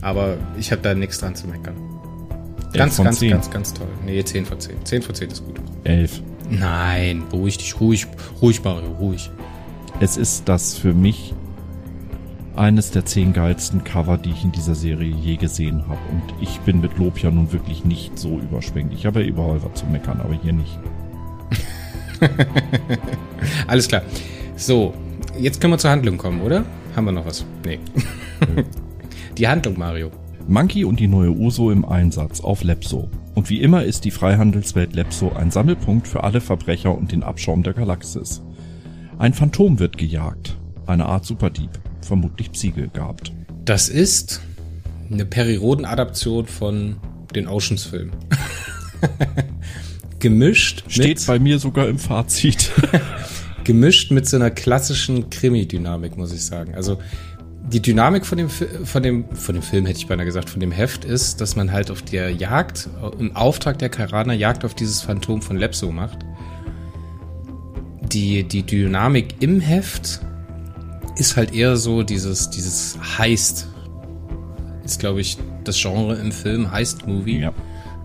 Aber 0.00 0.38
ich 0.58 0.72
habe 0.72 0.80
da 0.80 0.94
nichts 0.94 1.18
dran 1.18 1.34
zu 1.34 1.46
meckern. 1.46 1.74
Ganz, 2.72 2.96
ganz, 2.96 3.18
10. 3.18 3.30
ganz, 3.30 3.50
ganz 3.50 3.74
toll. 3.74 3.88
Nee, 4.04 4.24
10 4.24 4.46
von 4.46 4.58
10. 4.58 4.84
10 4.84 5.02
von 5.02 5.14
10 5.14 5.30
ist 5.30 5.44
gut. 5.44 5.60
11. 5.84 6.22
Nein, 6.50 7.24
beruhig 7.30 7.58
dich, 7.58 7.80
ruhig, 7.80 8.06
ruhig, 8.40 8.62
Mario, 8.62 8.92
ruhig. 8.92 9.30
Es 10.00 10.16
ist 10.16 10.48
das 10.48 10.76
für 10.76 10.92
mich 10.92 11.34
eines 12.56 12.90
der 12.90 13.04
zehn 13.04 13.32
geilsten 13.32 13.84
Cover, 13.84 14.18
die 14.18 14.30
ich 14.30 14.44
in 14.44 14.52
dieser 14.52 14.74
Serie 14.74 15.14
je 15.14 15.36
gesehen 15.36 15.82
habe. 15.88 16.00
Und 16.10 16.22
ich 16.40 16.60
bin 16.60 16.80
mit 16.80 16.96
Lob 16.98 17.18
ja 17.18 17.30
nun 17.30 17.52
wirklich 17.52 17.84
nicht 17.84 18.18
so 18.18 18.38
überschwänglich. 18.38 19.00
Ich 19.00 19.06
habe 19.06 19.22
ja 19.22 19.26
überall 19.26 19.62
was 19.62 19.80
zu 19.80 19.86
meckern, 19.86 20.20
aber 20.20 20.34
hier 20.34 20.52
nicht. 20.52 20.78
Alles 23.66 23.88
klar. 23.88 24.02
So, 24.56 24.94
jetzt 25.38 25.60
können 25.60 25.72
wir 25.72 25.78
zur 25.78 25.90
Handlung 25.90 26.16
kommen, 26.16 26.40
oder? 26.42 26.64
Haben 26.94 27.06
wir 27.06 27.12
noch 27.12 27.26
was? 27.26 27.44
Nee. 27.64 27.80
Die 29.38 29.48
Handlung, 29.48 29.78
Mario. 29.78 30.10
Monkey 30.46 30.84
und 30.84 31.00
die 31.00 31.08
neue 31.08 31.30
Uso 31.30 31.70
im 31.70 31.84
Einsatz 31.84 32.40
auf 32.40 32.62
Lepso. 32.62 33.08
Und 33.34 33.50
wie 33.50 33.60
immer 33.60 33.82
ist 33.82 34.04
die 34.04 34.10
Freihandelswelt 34.10 34.94
Lepso 34.94 35.32
ein 35.32 35.50
Sammelpunkt 35.50 36.06
für 36.06 36.22
alle 36.22 36.40
Verbrecher 36.40 36.96
und 36.96 37.12
den 37.12 37.22
Abschaum 37.22 37.62
der 37.62 37.72
Galaxis. 37.72 38.42
Ein 39.18 39.34
Phantom 39.34 39.78
wird 39.78 39.98
gejagt. 39.98 40.56
Eine 40.86 41.06
Art 41.06 41.24
Superdieb. 41.24 41.70
Vermutlich 42.00 42.52
Psyche 42.52 42.88
gehabt. 42.88 43.32
Das 43.64 43.88
ist 43.88 44.40
eine 45.10 45.24
Perioden-Adaption 45.24 46.46
von 46.46 46.96
den 47.34 47.48
Oceans-Filmen. 47.48 48.12
gemischt 50.20 50.84
Steht 50.88 51.18
mit, 51.18 51.26
bei 51.26 51.38
mir 51.38 51.58
sogar 51.58 51.88
im 51.88 51.98
Fazit. 51.98 52.70
gemischt 53.64 54.10
mit 54.10 54.28
so 54.28 54.36
einer 54.36 54.50
klassischen 54.50 55.30
Krimi-Dynamik, 55.30 56.16
muss 56.16 56.32
ich 56.32 56.44
sagen. 56.44 56.74
Also 56.74 56.98
die 57.66 57.80
Dynamik 57.80 58.26
von 58.26 58.38
dem, 58.38 58.50
von 58.50 59.02
dem, 59.02 59.24
von 59.34 59.54
dem 59.54 59.62
Film 59.62 59.86
hätte 59.86 59.98
ich 59.98 60.06
beinahe 60.06 60.26
gesagt, 60.26 60.50
von 60.50 60.60
dem 60.60 60.70
Heft 60.70 61.04
ist, 61.04 61.40
dass 61.40 61.56
man 61.56 61.72
halt 61.72 61.90
auf 61.90 62.02
der 62.02 62.30
Jagd, 62.30 62.88
im 63.18 63.34
Auftrag 63.34 63.78
der 63.78 63.88
Karaner 63.88 64.34
Jagd 64.34 64.64
auf 64.64 64.74
dieses 64.74 65.00
Phantom 65.00 65.40
von 65.40 65.56
Lepso 65.56 65.90
macht. 65.90 66.18
Die, 68.12 68.44
die 68.44 68.62
Dynamik 68.62 69.36
im 69.40 69.60
Heft 69.60 70.20
ist 71.16 71.36
halt 71.36 71.54
eher 71.54 71.76
so 71.76 72.02
dieses, 72.02 72.50
dieses 72.50 72.98
Heist. 73.18 73.68
Ist, 74.84 75.00
glaube 75.00 75.22
ich, 75.22 75.38
das 75.64 75.80
Genre 75.80 76.16
im 76.16 76.32
Film 76.32 76.70
Heist-Movie. 76.70 77.40
ja. 77.40 77.52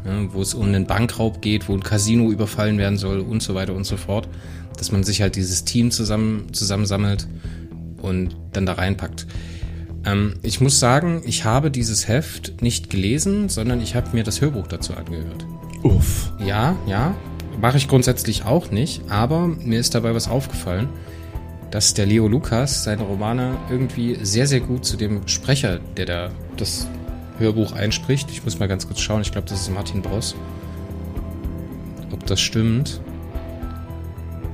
Ja, 0.06 0.34
wo 0.34 0.42
es 0.42 0.54
um 0.54 0.68
einen 0.68 0.86
Bankraub 0.86 1.42
geht, 1.42 1.68
wo 1.68 1.74
ein 1.74 1.84
Casino 1.84 2.32
überfallen 2.32 2.78
werden 2.78 2.98
soll 2.98 3.20
und 3.20 3.44
so 3.44 3.54
weiter 3.54 3.74
und 3.74 3.84
so 3.84 3.98
fort. 3.98 4.30
Dass 4.78 4.94
man 4.94 5.04
sich 5.04 5.22
halt 5.22 5.36
dieses 5.36 5.66
Team 5.66 5.92
zusammen, 5.92 6.54
zusammensammelt 6.54 7.28
und 8.02 8.36
dann 8.54 8.66
da 8.66 8.74
reinpackt. 8.74 9.28
Ähm, 10.06 10.36
ich 10.42 10.62
muss 10.62 10.80
sagen, 10.80 11.22
ich 11.26 11.46
habe 11.46 11.72
dieses 11.72 12.08
Heft 12.08 12.62
nicht 12.62 12.90
gelesen, 12.90 13.50
sondern 13.50 13.82
ich 13.82 13.96
habe 13.96 14.10
mir 14.14 14.24
das 14.24 14.42
Hörbuch 14.42 14.68
dazu 14.68 14.94
angehört. 14.94 15.46
Uff. 15.84 16.32
Ja, 16.40 16.76
ja, 16.88 17.16
mache 17.62 17.78
ich 17.78 17.88
grundsätzlich 17.88 18.46
auch 18.46 18.72
nicht, 18.72 19.04
aber 19.10 19.48
mir 19.48 19.80
ist 19.80 19.96
dabei 19.96 20.14
was 20.14 20.28
aufgefallen, 20.28 20.90
dass 21.72 21.94
der 21.94 22.06
Leo 22.06 22.28
Lukas 22.28 22.84
seine 22.84 23.04
Romane 23.04 23.58
irgendwie 23.70 24.18
sehr, 24.24 24.48
sehr 24.48 24.60
gut 24.60 24.86
zu 24.86 24.98
dem 24.98 25.28
Sprecher, 25.28 25.80
der 25.98 26.06
da 26.06 26.30
das 26.58 26.88
Hörbuch 27.38 27.74
einspricht. 27.74 28.30
Ich 28.32 28.44
muss 28.44 28.60
mal 28.60 28.68
ganz 28.68 28.88
kurz 28.88 29.00
schauen, 29.00 29.22
ich 29.22 29.32
glaube, 29.32 29.48
das 29.48 29.62
ist 29.62 29.74
Martin 29.74 30.02
Bross. 30.02 30.36
Ob 32.12 32.26
das 32.26 32.42
stimmt? 32.42 33.02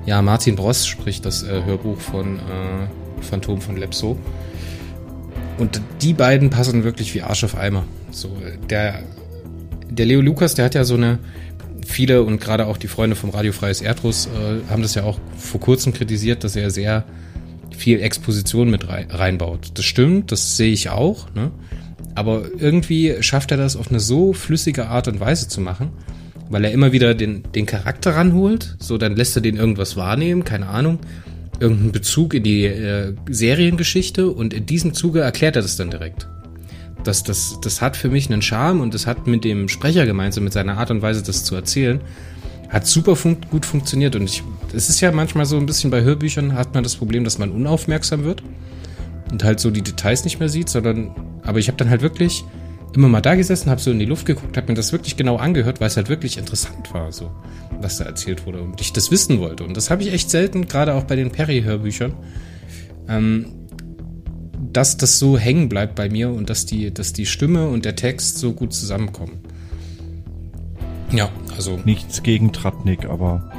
Ja, 0.05 0.21
Martin 0.21 0.55
Bross 0.55 0.85
spricht 0.85 1.25
das 1.25 1.43
äh, 1.43 1.63
Hörbuch 1.63 1.99
von 1.99 2.37
äh, 2.37 3.04
Phantom 3.25 3.61
von 3.61 3.77
Lepso. 3.77 4.17
Und 5.57 5.81
die 6.01 6.13
beiden 6.13 6.49
passen 6.49 6.83
wirklich 6.83 7.13
wie 7.13 7.21
Arsch 7.21 7.43
auf 7.43 7.57
Eimer. 7.57 7.85
So, 8.11 8.29
der, 8.69 9.03
der 9.89 10.05
Leo 10.05 10.21
Lukas, 10.21 10.55
der 10.55 10.65
hat 10.65 10.75
ja 10.75 10.83
so 10.83 10.95
eine, 10.95 11.19
viele 11.85 12.23
und 12.23 12.41
gerade 12.41 12.67
auch 12.67 12.77
die 12.77 12.87
Freunde 12.87 13.15
vom 13.15 13.29
Radio 13.29 13.51
Freies 13.51 13.81
Erdruss 13.81 14.27
äh, 14.27 14.69
haben 14.69 14.81
das 14.81 14.95
ja 14.95 15.03
auch 15.03 15.19
vor 15.37 15.59
kurzem 15.59 15.93
kritisiert, 15.93 16.43
dass 16.43 16.55
er 16.55 16.71
sehr 16.71 17.05
viel 17.75 18.01
Exposition 18.01 18.69
mit 18.69 18.87
reinbaut. 18.87 19.71
Das 19.75 19.85
stimmt, 19.85 20.31
das 20.31 20.57
sehe 20.57 20.71
ich 20.71 20.89
auch, 20.89 21.33
ne? 21.33 21.51
Aber 22.15 22.43
irgendwie 22.57 23.15
schafft 23.19 23.51
er 23.51 23.57
das 23.57 23.75
auf 23.75 23.89
eine 23.89 23.99
so 23.99 24.31
flüssige 24.31 24.87
Art 24.87 25.09
und 25.09 25.19
Weise 25.19 25.49
zu 25.49 25.59
machen, 25.59 25.89
weil 26.49 26.63
er 26.63 26.71
immer 26.71 26.93
wieder 26.93 27.13
den, 27.13 27.43
den 27.53 27.65
Charakter 27.65 28.15
ranholt, 28.15 28.77
so 28.79 28.97
dann 28.97 29.17
lässt 29.17 29.35
er 29.35 29.41
den 29.41 29.57
irgendwas 29.57 29.97
wahrnehmen, 29.97 30.45
keine 30.45 30.67
Ahnung, 30.67 30.99
irgendeinen 31.59 31.91
Bezug 31.91 32.33
in 32.33 32.43
die 32.43 32.65
äh, 32.65 33.13
Seriengeschichte 33.29 34.29
und 34.29 34.53
in 34.53 34.65
diesem 34.65 34.93
Zuge 34.93 35.21
erklärt 35.21 35.55
er 35.55 35.61
das 35.61 35.77
dann 35.77 35.89
direkt. 35.89 36.27
Das, 37.03 37.23
das, 37.23 37.59
das 37.61 37.81
hat 37.81 37.95
für 37.95 38.09
mich 38.09 38.31
einen 38.31 38.41
Charme 38.41 38.81
und 38.81 38.93
das 38.93 39.05
hat 39.05 39.27
mit 39.27 39.43
dem 39.43 39.69
Sprecher 39.69 40.05
gemeinsam, 40.05 40.43
mit 40.43 40.53
seiner 40.53 40.77
Art 40.77 40.91
und 40.91 41.01
Weise, 41.01 41.21
das 41.21 41.43
zu 41.43 41.55
erzählen, 41.55 42.01
hat 42.69 42.87
super 42.87 43.15
fun 43.15 43.37
gut 43.51 43.65
funktioniert. 43.65 44.15
Und 44.15 44.43
es 44.73 44.89
ist 44.89 45.01
ja 45.01 45.11
manchmal 45.11 45.45
so 45.45 45.57
ein 45.57 45.65
bisschen 45.65 45.91
bei 45.91 46.01
Hörbüchern 46.01 46.53
hat 46.53 46.73
man 46.73 46.83
das 46.83 46.95
Problem, 46.95 47.23
dass 47.23 47.37
man 47.37 47.51
unaufmerksam 47.51 48.23
wird 48.23 48.43
und 49.31 49.43
halt 49.43 49.59
so 49.59 49.69
die 49.69 49.83
Details 49.83 50.23
nicht 50.23 50.39
mehr 50.39 50.49
sieht, 50.49 50.69
sondern, 50.69 51.11
aber 51.43 51.59
ich 51.59 51.67
habe 51.67 51.77
dann 51.77 51.89
halt 51.89 52.01
wirklich 52.01 52.43
immer 52.95 53.07
mal 53.07 53.21
da 53.21 53.35
gesessen, 53.35 53.69
habe 53.69 53.81
so 53.81 53.91
in 53.91 53.99
die 53.99 54.05
Luft 54.05 54.25
geguckt, 54.25 54.57
habe 54.57 54.67
mir 54.67 54.75
das 54.75 54.91
wirklich 54.91 55.17
genau 55.17 55.37
angehört, 55.37 55.81
weil 55.81 55.87
es 55.87 55.97
halt 55.97 56.09
wirklich 56.09 56.37
interessant 56.37 56.93
war, 56.93 57.11
so 57.11 57.31
was 57.81 57.97
da 57.97 58.05
erzählt 58.05 58.45
wurde 58.45 58.61
und 58.61 58.79
ich 58.81 58.93
das 58.93 59.11
wissen 59.11 59.39
wollte. 59.39 59.63
Und 59.63 59.75
das 59.75 59.89
habe 59.89 60.03
ich 60.03 60.13
echt 60.13 60.29
selten, 60.29 60.67
gerade 60.67 60.93
auch 60.93 61.03
bei 61.03 61.15
den 61.15 61.31
Perry-Hörbüchern, 61.31 62.13
ähm, 63.07 63.47
dass 64.71 64.97
das 64.97 65.19
so 65.19 65.37
hängen 65.37 65.69
bleibt 65.69 65.95
bei 65.95 66.09
mir 66.09 66.29
und 66.29 66.49
dass 66.49 66.65
die, 66.65 66.93
dass 66.93 67.13
die 67.13 67.25
Stimme 67.25 67.67
und 67.67 67.85
der 67.85 67.95
Text 67.95 68.37
so 68.37 68.53
gut 68.53 68.73
zusammenkommen. 68.73 69.39
Ja, 71.11 71.29
also. 71.55 71.79
Nichts 71.85 72.23
gegen 72.23 72.51
Tratnik, 72.51 73.05
aber 73.05 73.51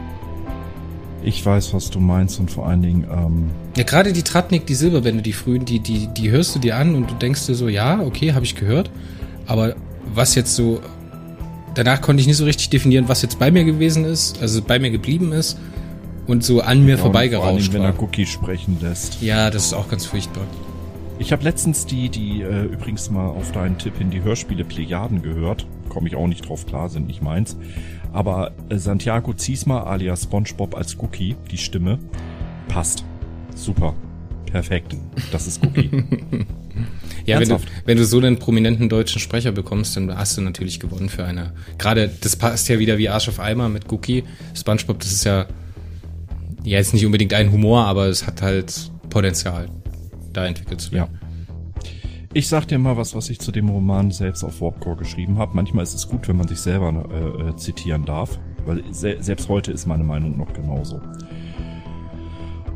ich 1.23 1.45
weiß, 1.45 1.75
was 1.75 1.91
du 1.91 2.01
meinst 2.01 2.39
und 2.39 2.51
vor 2.51 2.69
allen 2.69 2.83
Dingen. 2.83 3.07
Ähm 3.11 3.51
ja, 3.77 3.83
gerade 3.85 4.13
die 4.13 4.23
Tratnik, 4.23 4.67
die 4.67 4.75
Silberbände, 4.75 5.23
die 5.23 5.33
frühen, 5.33 5.65
die, 5.65 5.81
die, 5.81 6.09
die 6.09 6.31
hörst 6.31 6.55
du 6.55 6.59
dir 6.59 6.77
an 6.77 6.95
und 6.95 7.11
du 7.11 7.15
denkst 7.15 7.47
dir 7.47 7.55
so, 7.55 7.69
ja, 7.69 8.01
okay, 8.01 8.33
habe 8.33 8.45
ich 8.45 8.55
gehört. 8.55 8.91
Aber 9.47 9.77
was 10.15 10.35
jetzt 10.35 10.55
so. 10.55 10.81
Danach 11.75 12.01
konnte 12.01 12.23
ich 12.23 12.27
nicht 12.27 12.39
so 12.39 12.45
richtig 12.45 12.71
definieren, 12.71 13.07
was 13.09 13.21
jetzt 13.21 13.39
bei 13.39 13.51
mir 13.51 13.65
gewesen 13.65 14.07
ist, 14.07 14.41
also 14.41 14.63
bei 14.63 14.79
mir 14.79 14.91
geblieben 14.91 15.33
ist 15.33 15.59
und 16.27 16.43
so 16.43 16.63
an 16.63 16.85
mir 16.85 16.93
ja, 16.93 16.97
vorbeigerauscht 16.97 17.67
vor 17.71 17.81
allem, 17.81 17.91
wenn 17.91 17.95
er 17.95 18.03
Cookie 18.03 18.25
sprechen 18.25 18.79
lässt. 18.81 19.21
Ja, 19.21 19.51
das 19.51 19.67
ist 19.67 19.73
auch 19.75 19.89
ganz 19.89 20.07
furchtbar. 20.07 20.45
Ich 21.19 21.33
habe 21.33 21.45
letztens 21.45 21.87
die, 21.87 22.09
die 22.09 22.43
äh, 22.43 22.65
übrigens 22.65 23.11
mal 23.11 23.29
auf 23.29 23.53
deinen 23.53 23.79
Tipp 23.79 23.99
hin 23.99 24.11
die 24.11 24.23
Hörspiele 24.23 24.65
Plejaden 24.65 25.23
gehört. 25.23 25.67
Komme 25.89 26.09
ich 26.09 26.17
auch 26.17 26.27
nicht 26.27 26.49
drauf 26.49 26.67
klar, 26.67 26.89
sind 26.89 27.07
nicht 27.07 27.23
meins. 27.23 27.57
Aber 28.13 28.53
äh, 28.69 28.77
Santiago 28.77 29.33
Ziesma 29.33 29.85
alias 29.85 30.25
SpongeBob 30.25 30.75
als 30.75 30.99
Cookie, 30.99 31.37
die 31.51 31.59
Stimme, 31.59 31.99
passt. 32.69 33.05
Super. 33.55 33.95
Perfekt. 34.51 34.97
Das 35.33 35.47
ist 35.47 35.65
Cookie. 35.65 35.91
ja, 37.27 37.41
wenn 37.41 37.49
du, 37.49 37.61
wenn 37.85 37.97
du 37.97 38.05
so 38.05 38.19
einen 38.19 38.39
prominenten 38.39 38.89
deutschen 38.89 39.21
Sprecher 39.21 39.53
bekommst, 39.53 39.97
dann 39.97 40.17
hast 40.17 40.37
du 40.37 40.41
natürlich 40.43 40.81
gewonnen 40.81 41.09
für 41.09 41.25
eine. 41.25 41.53
Gerade, 41.77 42.11
das 42.21 42.37
passt 42.37 42.69
ja 42.69 42.79
wieder 42.79 42.99
wie 42.99 43.09
Arsch 43.09 43.29
auf 43.29 43.41
Eimer 43.41 43.69
mit 43.69 43.91
Cookie. 43.93 44.25
SpongeBob, 44.55 45.01
das 45.01 45.13
ist 45.13 45.25
ja, 45.25 45.47
ja 46.63 46.79
jetzt 46.79 46.95
nicht 46.95 47.05
unbedingt 47.05 47.35
ein 47.35 47.51
Humor, 47.51 47.85
aber 47.85 48.07
es 48.07 48.27
hat 48.27 48.43
halt 48.43 48.91
Potenzial 49.11 49.69
da 50.33 50.47
entwickelt 50.47 50.81
zu 50.81 50.93
werden. 50.93 51.11
Ja. 51.13 51.27
Ich 52.33 52.49
sag 52.49 52.69
dir 52.69 52.79
mal 52.79 52.97
was, 52.99 53.15
was 53.15 53.31
ich 53.31 53.39
zu 53.39 53.51
dem 53.51 53.71
Roman 53.71 54.11
selbst 54.11 54.45
auf 54.45 54.61
Warpcore 54.61 54.97
geschrieben 54.97 55.39
habe. 55.39 55.57
Manchmal 55.57 55.85
ist 55.85 55.95
es 55.95 56.07
gut, 56.07 56.29
wenn 56.29 56.37
man 56.37 56.47
sich 56.47 56.59
selber 56.59 57.09
äh, 57.11 57.49
äh, 57.49 57.57
zitieren 57.57 58.05
darf, 58.05 58.39
weil 58.67 58.85
se 58.93 59.17
selbst 59.21 59.49
heute 59.49 59.73
ist 59.73 59.87
meine 59.87 60.05
Meinung 60.05 60.37
noch 60.37 60.53
genauso. 60.53 61.01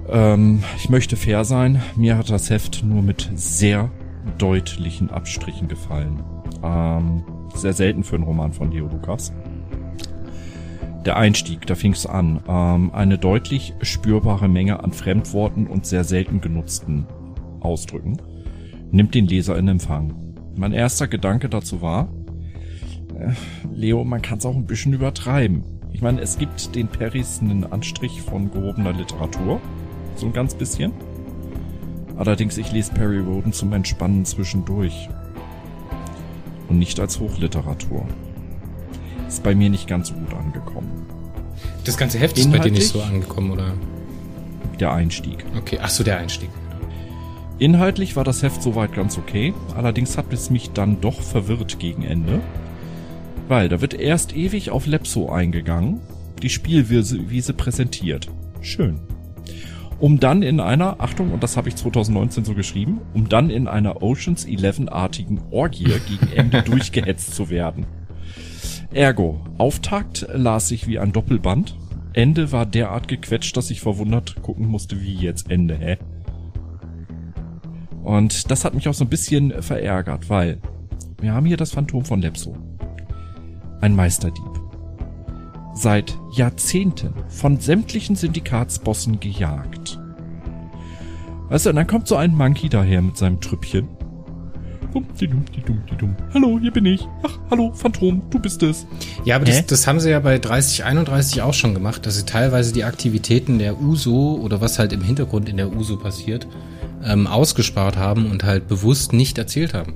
Ähm, 0.08 0.64
ich 0.78 0.88
möchte 0.88 1.16
fair 1.16 1.44
sein. 1.44 1.82
Mir 1.94 2.16
hat 2.16 2.30
das 2.30 2.48
Heft 2.48 2.82
nur 2.82 3.02
mit 3.02 3.30
sehr 3.34 3.90
deutlichen 4.38 5.10
Abstrichen 5.10 5.68
gefallen. 5.68 6.22
Ähm, 6.62 7.24
sehr 7.54 7.72
selten 7.72 8.04
für 8.04 8.16
einen 8.16 8.24
Roman 8.24 8.52
von 8.52 8.70
Leo 8.70 8.86
Lukas. 8.86 9.32
Der 11.04 11.16
Einstieg, 11.16 11.66
da 11.66 11.74
fing 11.74 11.92
es 11.92 12.06
an. 12.06 12.42
Ähm, 12.46 12.90
eine 12.92 13.16
deutlich 13.16 13.74
spürbare 13.80 14.48
Menge 14.48 14.84
an 14.84 14.92
Fremdworten 14.92 15.66
und 15.66 15.86
sehr 15.86 16.04
selten 16.04 16.40
genutzten 16.40 17.06
ausdrücken, 17.60 18.18
nimmt 18.90 19.14
den 19.14 19.26
Leser 19.26 19.56
in 19.56 19.68
Empfang. 19.68 20.14
Mein 20.56 20.72
erster 20.72 21.08
Gedanke 21.08 21.48
dazu 21.48 21.80
war, 21.80 22.08
äh, 23.18 23.32
Leo, 23.72 24.04
man 24.04 24.20
kann 24.20 24.38
es 24.38 24.46
auch 24.46 24.54
ein 24.54 24.66
bisschen 24.66 24.92
übertreiben. 24.92 25.64
Ich 25.92 26.02
meine, 26.02 26.20
es 26.20 26.38
gibt 26.38 26.74
den 26.74 26.88
Perrys 26.88 27.40
einen 27.40 27.64
Anstrich 27.64 28.20
von 28.22 28.50
gehobener 28.50 28.92
Literatur, 28.92 29.60
so 30.16 30.26
ein 30.26 30.32
ganz 30.32 30.54
bisschen. 30.54 30.92
Allerdings, 32.20 32.58
ich 32.58 32.70
lese 32.70 32.92
Perry 32.92 33.18
Roden 33.18 33.54
zum 33.54 33.72
Entspannen 33.72 34.26
zwischendurch. 34.26 35.08
Und 36.68 36.78
nicht 36.78 37.00
als 37.00 37.18
Hochliteratur. 37.18 38.06
Ist 39.26 39.42
bei 39.42 39.54
mir 39.54 39.70
nicht 39.70 39.88
ganz 39.88 40.08
so 40.08 40.14
gut 40.14 40.34
angekommen. 40.34 41.06
Das 41.84 41.96
ganze 41.96 42.18
Heft 42.18 42.36
ist 42.36 42.52
bei 42.52 42.58
dir 42.58 42.72
nicht 42.72 42.88
so 42.88 43.00
angekommen, 43.00 43.52
oder? 43.52 43.72
Der 44.78 44.92
Einstieg. 44.92 45.46
Okay, 45.56 45.78
ach 45.80 45.88
so, 45.88 46.04
der 46.04 46.18
Einstieg. 46.18 46.50
Inhaltlich 47.58 48.16
war 48.16 48.24
das 48.24 48.42
Heft 48.42 48.62
soweit 48.62 48.92
ganz 48.92 49.16
okay, 49.16 49.54
allerdings 49.74 50.18
hat 50.18 50.30
es 50.30 50.50
mich 50.50 50.72
dann 50.72 51.00
doch 51.00 51.22
verwirrt 51.22 51.78
gegen 51.78 52.02
Ende. 52.02 52.42
Weil 53.48 53.70
da 53.70 53.80
wird 53.80 53.94
erst 53.94 54.36
ewig 54.36 54.68
auf 54.68 54.86
Lepso 54.86 55.30
eingegangen, 55.30 56.00
die 56.42 56.50
Spielwiese 56.50 57.54
präsentiert. 57.54 58.28
Schön. 58.60 59.00
Um 60.00 60.18
dann 60.18 60.42
in 60.42 60.60
einer, 60.60 61.00
Achtung, 61.00 61.30
und 61.30 61.42
das 61.42 61.58
habe 61.58 61.68
ich 61.68 61.76
2019 61.76 62.44
so 62.44 62.54
geschrieben, 62.54 63.02
um 63.12 63.28
dann 63.28 63.50
in 63.50 63.68
einer 63.68 64.02
Oceans 64.02 64.46
11-artigen 64.46 65.42
Orgie 65.50 65.84
gegen 66.08 66.32
Ende 66.34 66.62
durchgehetzt 66.62 67.34
zu 67.34 67.50
werden. 67.50 67.86
Ergo, 68.92 69.40
Auftakt 69.58 70.26
las 70.32 70.70
ich 70.70 70.86
wie 70.88 70.98
ein 70.98 71.12
Doppelband. 71.12 71.76
Ende 72.14 72.50
war 72.50 72.66
derart 72.66 73.08
gequetscht, 73.08 73.56
dass 73.56 73.70
ich 73.70 73.82
verwundert 73.82 74.42
gucken 74.42 74.66
musste, 74.66 75.00
wie 75.00 75.14
jetzt 75.14 75.50
Ende, 75.50 75.76
hä? 75.76 75.98
Und 78.02 78.50
das 78.50 78.64
hat 78.64 78.74
mich 78.74 78.88
auch 78.88 78.94
so 78.94 79.04
ein 79.04 79.10
bisschen 79.10 79.62
verärgert, 79.62 80.30
weil 80.30 80.58
wir 81.20 81.34
haben 81.34 81.46
hier 81.46 81.58
das 81.58 81.72
Phantom 81.72 82.04
von 82.04 82.22
Lepso. 82.22 82.56
Ein 83.80 83.94
Meisterdieb. 83.94 84.59
Seit 85.74 86.16
Jahrzehnten 86.32 87.14
von 87.28 87.60
sämtlichen 87.60 88.16
Syndikatsbossen 88.16 89.20
gejagt. 89.20 89.98
Weißt 91.48 91.66
du, 91.66 91.70
und 91.70 91.76
dann 91.76 91.86
kommt 91.86 92.06
so 92.06 92.16
ein 92.16 92.34
Monkey 92.34 92.68
daher 92.68 93.02
mit 93.02 93.16
seinem 93.16 93.40
Trüppchen. 93.40 93.88
Hallo, 96.34 96.58
hier 96.60 96.72
bin 96.72 96.86
ich. 96.86 97.06
Ach, 97.22 97.38
hallo, 97.50 97.72
Phantom, 97.72 98.22
du 98.30 98.38
bist 98.38 98.62
es. 98.62 98.86
Ja, 99.24 99.36
aber 99.36 99.44
das, 99.44 99.66
das, 99.66 99.86
haben 99.86 100.00
sie 100.00 100.10
ja 100.10 100.18
bei 100.18 100.38
3031 100.38 101.42
auch 101.42 101.54
schon 101.54 101.74
gemacht, 101.74 102.06
dass 102.06 102.16
sie 102.16 102.24
teilweise 102.24 102.72
die 102.72 102.84
Aktivitäten 102.84 103.58
der 103.58 103.80
USO 103.80 104.40
oder 104.42 104.60
was 104.60 104.78
halt 104.78 104.92
im 104.92 105.02
Hintergrund 105.02 105.48
in 105.48 105.56
der 105.56 105.72
USO 105.72 105.96
passiert, 105.96 106.46
ähm, 107.04 107.26
ausgespart 107.26 107.96
haben 107.96 108.30
und 108.30 108.42
halt 108.42 108.66
bewusst 108.66 109.12
nicht 109.12 109.38
erzählt 109.38 109.74
haben. 109.74 109.94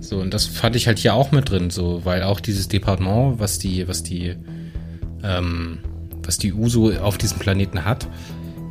So, 0.00 0.18
und 0.18 0.34
das 0.34 0.46
fand 0.46 0.76
ich 0.76 0.86
halt 0.86 0.98
hier 0.98 1.14
auch 1.14 1.30
mit 1.30 1.50
drin, 1.50 1.70
so, 1.70 2.00
weil 2.04 2.22
auch 2.22 2.40
dieses 2.40 2.68
Departement, 2.68 3.38
was 3.38 3.58
die, 3.58 3.86
was 3.86 4.02
die, 4.02 4.34
ähm, 5.22 5.78
was 6.24 6.38
die 6.38 6.52
USO 6.52 6.92
auf 7.00 7.18
diesem 7.18 7.38
Planeten 7.38 7.84
hat, 7.84 8.06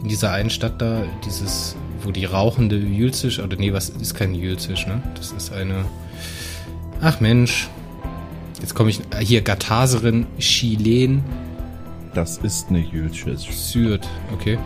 in 0.01 0.09
dieser 0.09 0.31
einen 0.31 0.49
Stadt 0.49 0.81
da, 0.81 1.03
dieses, 1.25 1.75
wo 2.03 2.11
die 2.11 2.25
rauchende 2.25 2.77
Jülzisch, 2.77 3.39
oder 3.39 3.57
nee, 3.57 3.73
was 3.73 3.89
ist 3.89 4.15
kein 4.15 4.33
Jülzisch, 4.33 4.87
ne? 4.87 5.01
Das 5.15 5.31
ist 5.31 5.51
eine, 5.51 5.85
ach 7.01 7.19
Mensch, 7.19 7.69
jetzt 8.61 8.75
komme 8.75 8.89
ich, 8.89 9.01
hier, 9.19 9.41
Gataserin 9.41 10.25
Chilen. 10.37 11.23
Das 12.13 12.37
ist 12.37 12.69
eine 12.69 12.79
Jülzisch. 12.79 13.51
Syrt, 13.51 14.07
okay. 14.33 14.57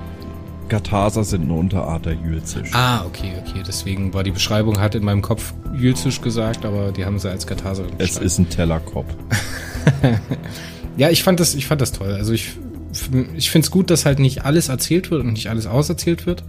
Gataser 0.70 1.24
sind 1.24 1.44
eine 1.44 1.54
Unterart 1.54 2.06
der 2.06 2.14
Jülzisch. 2.14 2.70
Ah, 2.74 3.04
okay, 3.06 3.34
okay. 3.46 3.62
Deswegen 3.68 4.14
war 4.14 4.24
die 4.24 4.32
Beschreibung, 4.32 4.80
hat 4.80 4.96
in 4.96 5.04
meinem 5.04 5.22
Kopf 5.22 5.54
Jülzisch 5.76 6.22
gesagt, 6.22 6.66
aber 6.66 6.92
die 6.92 7.06
haben 7.06 7.20
sie 7.20 7.30
als 7.30 7.46
Gataser 7.46 7.86
Es 7.98 8.18
ist 8.18 8.40
ein 8.40 8.50
Tellerkopf. 8.50 9.14
ja, 10.98 11.10
ich 11.10 11.24
fand 11.24 11.40
das, 11.40 11.56
ich 11.56 11.66
fand 11.66 11.82
das 11.82 11.92
toll. 11.92 12.14
Also 12.14 12.34
ich, 12.34 12.54
ich 13.36 13.50
finde 13.50 13.66
es 13.66 13.72
gut, 13.72 13.90
dass 13.90 14.06
halt 14.06 14.20
nicht 14.20 14.46
alles 14.46 14.70
erzählt 14.70 15.12
wird 15.12 15.24
und 15.24 15.34
nicht 15.34 15.50
alles 15.50 15.66
auserzählt 15.66 16.26
wird. 16.26 16.44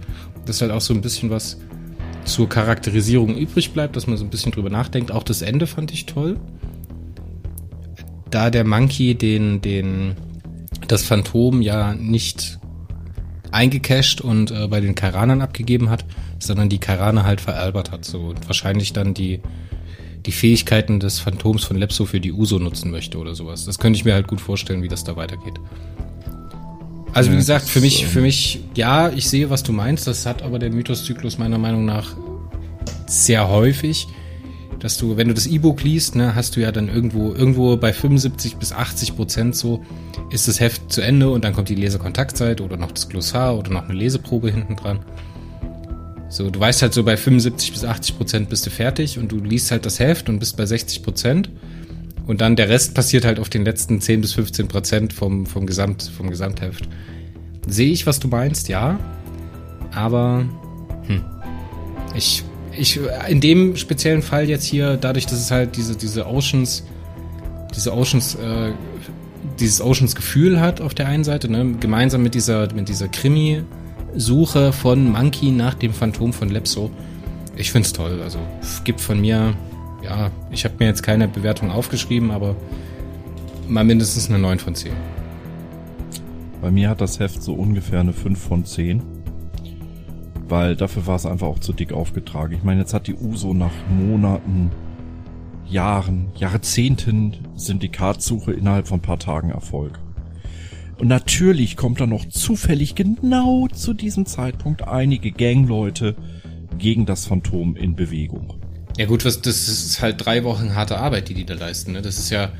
Dass 0.45 0.61
halt 0.61 0.71
auch 0.71 0.81
so 0.81 0.93
ein 0.93 1.01
bisschen 1.01 1.29
was 1.29 1.57
zur 2.25 2.49
Charakterisierung 2.49 3.35
übrig 3.35 3.71
bleibt, 3.71 3.95
dass 3.95 4.07
man 4.07 4.17
so 4.17 4.23
ein 4.23 4.29
bisschen 4.29 4.51
drüber 4.51 4.69
nachdenkt. 4.69 5.11
Auch 5.11 5.23
das 5.23 5.41
Ende 5.41 5.67
fand 5.67 5.91
ich 5.91 6.05
toll. 6.05 6.39
Da 8.29 8.49
der 8.49 8.65
Monkey 8.65 9.15
den, 9.15 9.61
den, 9.61 10.15
das 10.87 11.03
Phantom 11.03 11.61
ja 11.61 11.93
nicht 11.93 12.59
eingecasht 13.51 14.21
und 14.21 14.51
äh, 14.51 14.67
bei 14.67 14.81
den 14.81 14.95
Karanern 14.95 15.41
abgegeben 15.41 15.89
hat, 15.89 16.05
sondern 16.39 16.67
die 16.67 16.79
Kairane 16.79 17.23
halt 17.23 17.41
veralbert 17.41 17.91
hat. 17.91 18.05
So 18.05 18.19
und 18.19 18.47
wahrscheinlich 18.47 18.91
dann 18.91 19.13
die, 19.13 19.39
die 20.25 20.31
Fähigkeiten 20.31 20.99
des 20.99 21.19
Phantoms 21.19 21.63
von 21.63 21.77
Lepso 21.77 22.05
für 22.05 22.19
die 22.19 22.33
Uso 22.33 22.59
nutzen 22.59 22.91
möchte 22.91 23.17
oder 23.17 23.35
sowas. 23.35 23.65
Das 23.65 23.79
könnte 23.79 23.97
ich 23.97 24.05
mir 24.05 24.13
halt 24.13 24.27
gut 24.27 24.41
vorstellen, 24.41 24.81
wie 24.81 24.87
das 24.87 25.03
da 25.03 25.15
weitergeht. 25.15 25.59
Also 27.13 27.31
wie 27.31 27.37
gesagt, 27.37 27.67
für 27.69 27.79
mich, 27.79 28.05
für 28.07 28.19
mich, 28.19 28.59
ja, 28.75 29.09
ich 29.09 29.29
sehe, 29.29 29.49
was 29.49 29.63
du 29.63 29.71
meinst. 29.71 30.05
Das 30.05 30.25
hat 30.25 30.41
aber 30.41 30.59
der 30.59 30.71
Mythoszyklus 30.71 31.37
meiner 31.37 31.57
Meinung 31.57 31.85
nach 31.85 32.15
sehr 33.07 33.47
häufig, 33.47 34.07
dass 34.79 34.97
du, 34.97 35.15
wenn 35.15 35.29
du 35.29 35.33
das 35.33 35.47
E-Book 35.47 35.83
liest, 35.83 36.15
ne, 36.15 36.35
hast 36.35 36.55
du 36.57 36.59
ja 36.59 36.73
dann 36.73 36.89
irgendwo, 36.89 37.33
irgendwo 37.33 37.77
bei 37.77 37.93
75 37.93 38.57
bis 38.57 38.73
80 38.73 39.15
Prozent 39.15 39.55
so, 39.55 39.85
ist 40.29 40.47
das 40.47 40.59
Heft 40.59 40.91
zu 40.91 41.01
Ende 41.01 41.29
und 41.29 41.45
dann 41.45 41.53
kommt 41.53 41.69
die 41.69 41.75
Lesekontaktzeit 41.75 42.59
oder 42.59 42.75
noch 42.75 42.91
das 42.91 43.07
Glossar 43.07 43.57
oder 43.57 43.71
noch 43.71 43.85
eine 43.85 43.93
Leseprobe 43.93 44.51
hinten 44.51 44.75
dran. 44.75 44.99
So, 46.29 46.49
du 46.49 46.59
weißt 46.59 46.81
halt 46.81 46.93
so 46.93 47.03
bei 47.03 47.17
75 47.17 47.71
bis 47.71 47.85
80 47.85 48.17
Prozent 48.17 48.49
bist 48.49 48.65
du 48.65 48.69
fertig 48.69 49.19
und 49.19 49.31
du 49.31 49.37
liest 49.37 49.71
halt 49.71 49.85
das 49.85 49.99
Heft 49.99 50.27
und 50.27 50.39
bist 50.39 50.57
bei 50.57 50.65
60 50.65 51.03
Prozent. 51.03 51.49
Und 52.27 52.41
dann 52.41 52.55
der 52.55 52.69
Rest 52.69 52.95
passiert 52.95 53.23
halt 53.25 53.39
auf 53.39 53.49
den 53.49 53.63
letzten 53.63 54.01
10 54.01 54.21
bis 54.21 54.33
15 54.33 54.67
Prozent 54.67 55.13
vom, 55.13 55.45
vom, 55.45 55.67
Gesamt, 55.67 56.11
vom 56.17 56.29
Gesamtheft. 56.29 56.89
Sehe 57.67 57.91
ich, 57.91 58.07
was 58.07 58.19
du 58.19 58.27
meinst, 58.27 58.67
ja. 58.67 58.99
Aber, 59.93 60.45
hm. 61.07 61.23
Ich, 62.15 62.43
ich, 62.77 62.99
in 63.27 63.41
dem 63.41 63.75
speziellen 63.75 64.21
Fall 64.21 64.49
jetzt 64.49 64.65
hier, 64.65 64.97
dadurch, 64.97 65.25
dass 65.25 65.39
es 65.39 65.51
halt 65.51 65.75
diese, 65.75 65.95
diese 65.95 66.25
Oceans, 66.25 66.83
diese 67.75 67.93
Oceans, 67.93 68.35
äh, 68.35 68.71
dieses 69.59 69.81
Oceans-Gefühl 69.81 70.59
hat 70.59 70.81
auf 70.81 70.93
der 70.93 71.07
einen 71.07 71.23
Seite, 71.23 71.49
ne, 71.49 71.75
gemeinsam 71.79 72.23
mit 72.23 72.33
dieser, 72.33 72.73
mit 72.73 72.89
dieser 72.89 73.07
Krimi-Suche 74.15 74.71
von 74.71 75.11
Monkey 75.11 75.51
nach 75.51 75.73
dem 75.73 75.93
Phantom 75.93 76.31
von 76.31 76.49
Lepso. 76.49 76.89
Ich 77.55 77.71
find's 77.71 77.93
toll. 77.93 78.21
Also 78.21 78.39
gibt 78.83 79.01
von 79.01 79.19
mir, 79.19 79.53
ja, 80.03 80.31
ich 80.51 80.63
habe 80.65 80.75
mir 80.79 80.85
jetzt 80.85 81.03
keine 81.03 81.27
Bewertung 81.27 81.69
aufgeschrieben, 81.69 82.31
aber 82.31 82.55
mal 83.67 83.83
mindestens 83.83 84.29
eine 84.29 84.39
9 84.39 84.59
von 84.59 84.75
10. 84.75 84.93
Bei 86.61 86.71
mir 86.71 86.89
hat 86.89 87.01
das 87.01 87.19
Heft 87.19 87.43
so 87.43 87.53
ungefähr 87.53 87.99
eine 87.99 88.13
5 88.13 88.39
von 88.39 88.65
10. 88.65 89.03
Weil 90.47 90.75
dafür 90.75 91.07
war 91.07 91.15
es 91.15 91.25
einfach 91.25 91.47
auch 91.47 91.59
zu 91.59 91.73
dick 91.73 91.91
aufgetragen. 91.91 92.53
Ich 92.53 92.63
meine, 92.63 92.81
jetzt 92.81 92.93
hat 92.93 93.07
die 93.07 93.15
USO 93.15 93.53
nach 93.53 93.73
Monaten, 93.89 94.71
Jahren, 95.67 96.27
Jahrzehnten 96.35 97.35
Syndikatsuche 97.55 98.53
innerhalb 98.53 98.87
von 98.87 98.99
ein 98.99 99.01
paar 99.01 99.19
Tagen 99.19 99.49
Erfolg. 99.49 99.99
Und 100.97 101.07
natürlich 101.07 101.75
kommt 101.75 101.99
da 101.99 102.07
noch 102.07 102.25
zufällig 102.25 102.95
genau 102.95 103.67
zu 103.67 103.93
diesem 103.93 104.25
Zeitpunkt 104.25 104.87
einige 104.87 105.31
Gangleute 105.31 106.15
gegen 106.77 107.05
das 107.05 107.25
Phantom 107.27 107.75
in 107.75 107.95
Bewegung. 107.95 108.53
Ja 108.97 109.05
gut, 109.05 109.25
was, 109.25 109.41
das 109.41 109.67
ist 109.67 110.01
halt 110.01 110.25
drei 110.25 110.43
Wochen 110.43 110.75
harte 110.75 110.97
Arbeit, 110.97 111.27
die 111.29 111.33
die 111.33 111.45
da 111.45 111.53
leisten. 111.53 111.91
Ne? 111.93 112.01
Das 112.01 112.17
ist 112.17 112.29
ja... 112.29 112.51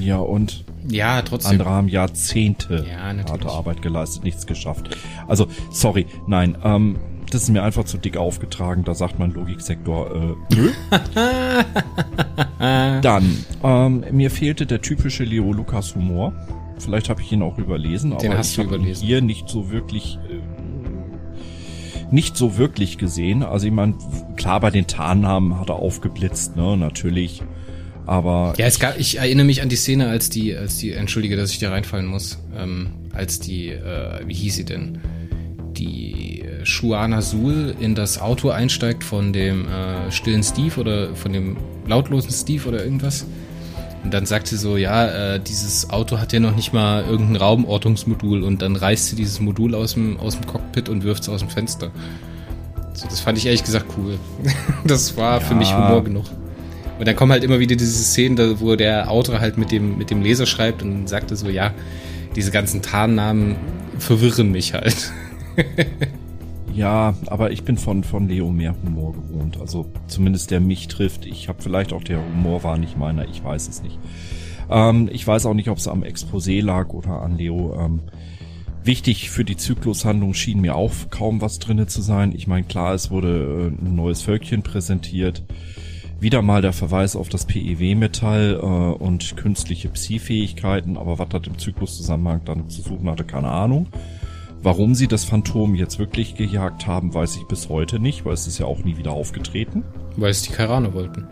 Ja, 0.00 0.18
und 0.18 0.64
ja, 0.88 1.22
trotzdem. 1.22 1.52
andere 1.52 1.70
haben 1.70 1.88
Jahrzehnte 1.88 2.86
Ja, 2.88 3.00
harte. 3.00 3.48
Arbeit 3.48 3.82
geleistet, 3.82 4.22
nichts 4.22 4.46
geschafft. 4.46 4.96
Also, 5.26 5.48
sorry, 5.72 6.06
nein, 6.28 6.56
ähm, 6.62 6.98
das 7.32 7.44
ist 7.44 7.48
mir 7.48 7.62
einfach 7.62 7.84
zu 7.84 7.98
dick 7.98 8.16
aufgetragen, 8.16 8.84
da 8.84 8.94
sagt 8.94 9.18
mein 9.18 9.32
Logiksektor, 9.32 10.36
äh, 10.50 10.54
nö. 10.54 10.70
Dann, 13.00 13.44
ähm, 13.64 14.04
mir 14.12 14.30
fehlte 14.30 14.66
der 14.66 14.82
typische 14.82 15.24
Leo 15.24 15.52
Lukas 15.52 15.94
Humor. 15.94 16.32
Vielleicht 16.82 17.08
habe 17.08 17.22
ich 17.22 17.32
ihn 17.32 17.42
auch 17.42 17.58
überlesen, 17.58 18.12
aber 18.12 18.36
hast 18.36 18.52
ich 18.52 18.58
habe 18.58 18.76
ihn 18.76 18.84
hier 18.84 19.20
nicht 19.20 19.48
so 19.48 19.70
wirklich 19.70 20.18
äh, 20.28 20.40
nicht 22.12 22.36
so 22.36 22.58
wirklich 22.58 22.98
gesehen. 22.98 23.42
Also 23.42 23.66
ich 23.66 23.72
meine, 23.72 23.94
klar, 24.36 24.60
bei 24.60 24.70
den 24.70 24.86
Tarnnamen 24.86 25.58
hat 25.58 25.70
er 25.70 25.76
aufgeblitzt, 25.76 26.56
ne, 26.56 26.76
natürlich. 26.76 27.42
Aber 28.04 28.54
Ja, 28.58 28.66
es 28.66 28.78
gab, 28.78 28.98
ich 28.98 29.18
erinnere 29.18 29.46
mich 29.46 29.62
an 29.62 29.68
die 29.68 29.76
Szene, 29.76 30.08
als 30.08 30.28
die, 30.28 30.54
als 30.56 30.76
die, 30.76 30.92
entschuldige, 30.92 31.36
dass 31.36 31.52
ich 31.52 31.58
dir 31.58 31.70
reinfallen 31.70 32.06
muss, 32.06 32.38
ähm, 32.56 32.88
als 33.12 33.38
die, 33.38 33.68
äh, 33.68 34.26
wie 34.26 34.34
hieß 34.34 34.56
sie 34.56 34.64
denn? 34.64 34.98
Die 35.76 36.42
äh, 36.42 36.66
Shuana 36.66 37.22
Sul 37.22 37.74
in 37.80 37.94
das 37.94 38.20
Auto 38.20 38.50
einsteigt 38.50 39.04
von 39.04 39.32
dem 39.32 39.68
äh, 39.68 40.10
stillen 40.10 40.42
Steve 40.42 40.80
oder 40.80 41.14
von 41.14 41.32
dem 41.32 41.56
lautlosen 41.86 42.30
Steve 42.30 42.68
oder 42.68 42.84
irgendwas. 42.84 43.26
Und 44.04 44.12
dann 44.12 44.26
sagt 44.26 44.48
sie 44.48 44.56
so, 44.56 44.76
ja, 44.76 45.34
äh, 45.34 45.40
dieses 45.40 45.90
Auto 45.90 46.18
hat 46.18 46.32
ja 46.32 46.40
noch 46.40 46.56
nicht 46.56 46.72
mal 46.72 47.04
irgendein 47.04 47.36
Raumortungsmodul 47.36 48.42
und 48.42 48.60
dann 48.60 48.74
reißt 48.76 49.08
sie 49.08 49.16
dieses 49.16 49.38
Modul 49.40 49.74
aus 49.74 49.94
dem, 49.94 50.18
aus 50.18 50.34
dem 50.34 50.46
Cockpit 50.46 50.88
und 50.88 51.04
wirft 51.04 51.22
es 51.22 51.28
aus 51.28 51.40
dem 51.40 51.48
Fenster. 51.48 51.90
So, 52.94 53.06
das 53.08 53.20
fand 53.20 53.38
ich 53.38 53.46
ehrlich 53.46 53.64
gesagt 53.64 53.86
cool. 53.96 54.18
das 54.84 55.16
war 55.16 55.40
für 55.40 55.52
Ja. 55.52 55.58
mich 55.58 55.72
Humor 55.74 56.02
genug. 56.04 56.24
Und 56.98 57.06
dann 57.08 57.16
kommen 57.16 57.32
halt 57.32 57.42
immer 57.44 57.58
wieder 57.58 57.74
diese 57.76 58.02
Szenen, 58.04 58.36
da, 58.36 58.60
wo 58.60 58.76
der 58.76 59.10
Autor 59.10 59.40
halt 59.40 59.56
mit 59.56 59.72
dem, 59.72 59.98
mit 59.98 60.10
dem 60.10 60.20
Leser 60.22 60.46
schreibt 60.46 60.82
und 60.82 61.08
sagte 61.08 61.36
so, 61.36 61.48
ja, 61.48 61.72
diese 62.36 62.50
ganzen 62.50 62.82
Tarnnamen 62.82 63.56
verwirren 63.98 64.50
mich 64.50 64.74
halt. 64.74 65.12
Ja, 66.74 67.14
aber 67.26 67.50
ich 67.50 67.64
bin 67.64 67.76
von, 67.76 68.02
von 68.02 68.28
Leo 68.28 68.50
mehr 68.50 68.74
Humor 68.82 69.12
gewohnt. 69.12 69.60
Also 69.60 69.86
zumindest 70.06 70.50
der 70.50 70.60
mich 70.60 70.88
trifft. 70.88 71.26
Ich 71.26 71.48
habe 71.48 71.62
vielleicht 71.62 71.92
auch 71.92 72.02
der 72.02 72.24
Humor 72.24 72.64
war 72.64 72.78
nicht 72.78 72.96
meiner, 72.96 73.28
ich 73.28 73.44
weiß 73.44 73.68
es 73.68 73.82
nicht. 73.82 73.98
Ähm, 74.70 75.08
ich 75.12 75.26
weiß 75.26 75.46
auch 75.46 75.54
nicht, 75.54 75.68
ob 75.68 75.78
es 75.78 75.88
am 75.88 76.02
Exposé 76.02 76.62
lag 76.62 76.88
oder 76.90 77.22
an 77.22 77.36
Leo. 77.36 77.76
Ähm, 77.78 78.00
wichtig 78.84 79.30
für 79.30 79.44
die 79.44 79.56
Zyklushandlung 79.56 80.34
schien 80.34 80.60
mir 80.60 80.74
auch 80.74 80.92
kaum 81.10 81.40
was 81.40 81.58
drinne 81.58 81.86
zu 81.86 82.00
sein. 82.00 82.32
Ich 82.34 82.46
meine, 82.46 82.64
klar, 82.64 82.94
es 82.94 83.10
wurde 83.10 83.72
äh, 83.78 83.84
ein 83.84 83.94
neues 83.94 84.22
Völkchen 84.22 84.62
präsentiert. 84.62 85.42
Wieder 86.20 86.40
mal 86.40 86.62
der 86.62 86.72
Verweis 86.72 87.16
auf 87.16 87.28
das 87.28 87.46
PEW-Metall 87.46 88.60
äh, 88.62 88.64
und 88.64 89.36
künstliche 89.36 89.88
Psi-Fähigkeiten, 89.88 90.96
aber 90.96 91.18
was 91.18 91.28
das 91.28 91.46
im 91.46 91.58
Zykluszusammenhang 91.58 92.42
dann 92.44 92.70
zu 92.70 92.80
suchen 92.80 93.10
hatte, 93.10 93.24
keine 93.24 93.48
Ahnung. 93.48 93.88
Warum 94.62 94.94
sie 94.94 95.08
das 95.08 95.24
Phantom 95.24 95.74
jetzt 95.74 95.98
wirklich 95.98 96.36
gejagt 96.36 96.86
haben, 96.86 97.12
weiß 97.12 97.36
ich 97.36 97.44
bis 97.48 97.68
heute 97.68 97.98
nicht, 97.98 98.24
weil 98.24 98.34
es 98.34 98.46
ist 98.46 98.58
ja 98.58 98.66
auch 98.66 98.84
nie 98.84 98.96
wieder 98.96 99.10
aufgetreten. 99.10 99.82
Weil 100.16 100.30
es 100.30 100.42
die 100.42 100.52
Kairaner 100.52 100.94
wollten. 100.94 101.26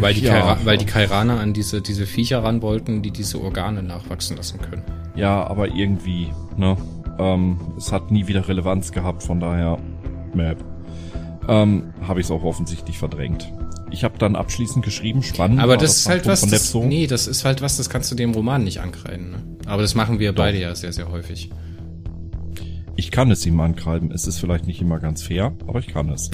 Weil 0.00 0.14
die, 0.14 0.22
Ja. 0.22 0.32
Kaira 0.32 0.58
weil 0.64 0.78
die 0.78 0.86
Kairaner 0.86 1.38
an 1.38 1.52
diese, 1.52 1.80
diese 1.80 2.06
Viecher 2.06 2.42
ran 2.42 2.60
wollten, 2.60 3.02
die 3.02 3.12
diese 3.12 3.40
Organe 3.40 3.84
nachwachsen 3.84 4.36
lassen 4.36 4.60
können. 4.60 4.82
Ja, 5.14 5.46
aber 5.46 5.68
irgendwie, 5.68 6.28
ne? 6.56 6.76
Ähm, 7.20 7.58
es 7.76 7.92
hat 7.92 8.10
nie 8.10 8.26
wieder 8.26 8.48
Relevanz 8.48 8.90
gehabt, 8.90 9.22
von 9.22 9.38
daher, 9.38 9.78
Map. 10.34 10.58
Ähm, 11.48 11.92
habe 12.02 12.20
ich 12.20 12.26
es 12.26 12.30
auch 12.32 12.42
offensichtlich 12.42 12.98
verdrängt. 12.98 13.52
Ich 13.90 14.04
habe 14.04 14.18
dann 14.18 14.36
abschließend 14.36 14.84
geschrieben, 14.84 15.22
spannend. 15.22 15.60
Aber 15.60 15.70
war 15.72 15.76
das 15.78 15.98
ist 15.98 16.08
halt 16.08 16.26
was, 16.26 16.42
das, 16.42 16.74
nee, 16.74 17.06
das 17.06 17.26
ist 17.26 17.44
halt 17.44 17.62
was, 17.62 17.76
das 17.78 17.88
kannst 17.88 18.10
du 18.10 18.16
dem 18.16 18.32
Roman 18.32 18.64
nicht 18.64 18.80
ankreiden. 18.80 19.30
Ne? 19.30 19.42
Aber 19.66 19.82
das 19.82 19.94
machen 19.94 20.18
wir 20.18 20.34
beide 20.34 20.58
ja 20.58 20.74
sehr, 20.74 20.92
sehr 20.92 21.10
häufig. 21.10 21.50
Ich 22.98 23.12
kann 23.12 23.30
es 23.30 23.46
ihm 23.46 23.60
ankreiden. 23.60 24.10
Es 24.10 24.26
ist 24.26 24.40
vielleicht 24.40 24.66
nicht 24.66 24.82
immer 24.82 24.98
ganz 24.98 25.22
fair, 25.22 25.52
aber 25.68 25.78
ich 25.78 25.86
kann 25.86 26.08
es. 26.08 26.32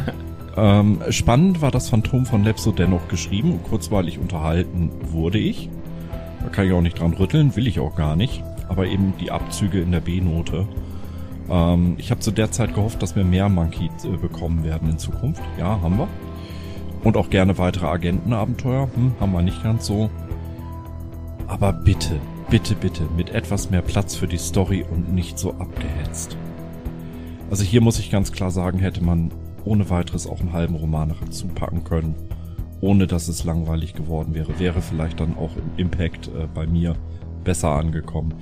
ähm, 0.56 1.02
spannend 1.10 1.60
war 1.60 1.72
das 1.72 1.88
Phantom 1.88 2.24
von 2.24 2.44
Lepso 2.44 2.70
dennoch 2.70 3.08
geschrieben 3.08 3.50
und 3.50 3.64
kurzweilig 3.64 4.20
unterhalten 4.20 4.92
wurde 5.10 5.38
ich. 5.38 5.70
Da 6.40 6.50
kann 6.50 6.68
ich 6.68 6.72
auch 6.72 6.82
nicht 6.82 7.00
dran 7.00 7.14
rütteln, 7.14 7.56
will 7.56 7.66
ich 7.66 7.80
auch 7.80 7.96
gar 7.96 8.14
nicht. 8.14 8.44
Aber 8.68 8.86
eben 8.86 9.14
die 9.18 9.32
Abzüge 9.32 9.80
in 9.80 9.90
der 9.90 9.98
B-Note. 9.98 10.68
Ähm, 11.50 11.96
ich 11.98 12.12
habe 12.12 12.20
zu 12.20 12.30
der 12.30 12.52
Zeit 12.52 12.76
gehofft, 12.76 13.02
dass 13.02 13.16
wir 13.16 13.24
mehr 13.24 13.48
Monkey 13.48 13.90
äh, 14.04 14.16
bekommen 14.16 14.62
werden 14.62 14.88
in 14.90 14.98
Zukunft. 14.98 15.42
Ja, 15.58 15.80
haben 15.80 15.98
wir. 15.98 16.06
Und 17.02 17.16
auch 17.16 17.28
gerne 17.28 17.58
weitere 17.58 17.86
Agentenabenteuer. 17.86 18.88
Hm, 18.94 19.14
haben 19.18 19.32
wir 19.32 19.42
nicht 19.42 19.64
ganz 19.64 19.86
so. 19.86 20.10
Aber 21.48 21.72
bitte, 21.72 22.20
bitte, 22.50 22.74
bitte, 22.74 23.04
mit 23.16 23.30
etwas 23.30 23.70
mehr 23.70 23.82
Platz 23.82 24.14
für 24.14 24.26
die 24.26 24.38
Story 24.38 24.84
und 24.88 25.12
nicht 25.12 25.38
so 25.38 25.54
abgehetzt. 25.54 26.36
Also 27.50 27.62
hier 27.62 27.80
muss 27.80 27.98
ich 27.98 28.10
ganz 28.10 28.32
klar 28.32 28.50
sagen, 28.50 28.78
hätte 28.78 29.02
man 29.02 29.30
ohne 29.64 29.90
weiteres 29.90 30.26
auch 30.26 30.40
einen 30.40 30.52
halben 30.52 30.74
Roman 30.74 31.14
dazu 31.20 31.46
packen 31.48 31.84
können, 31.84 32.14
ohne 32.80 33.06
dass 33.06 33.28
es 33.28 33.44
langweilig 33.44 33.94
geworden 33.94 34.34
wäre. 34.34 34.58
Wäre 34.58 34.82
vielleicht 34.82 35.20
dann 35.20 35.36
auch 35.36 35.56
im 35.56 35.70
Impact 35.76 36.28
äh, 36.28 36.46
bei 36.52 36.66
mir 36.66 36.96
besser 37.44 37.70
angekommen. 37.70 38.34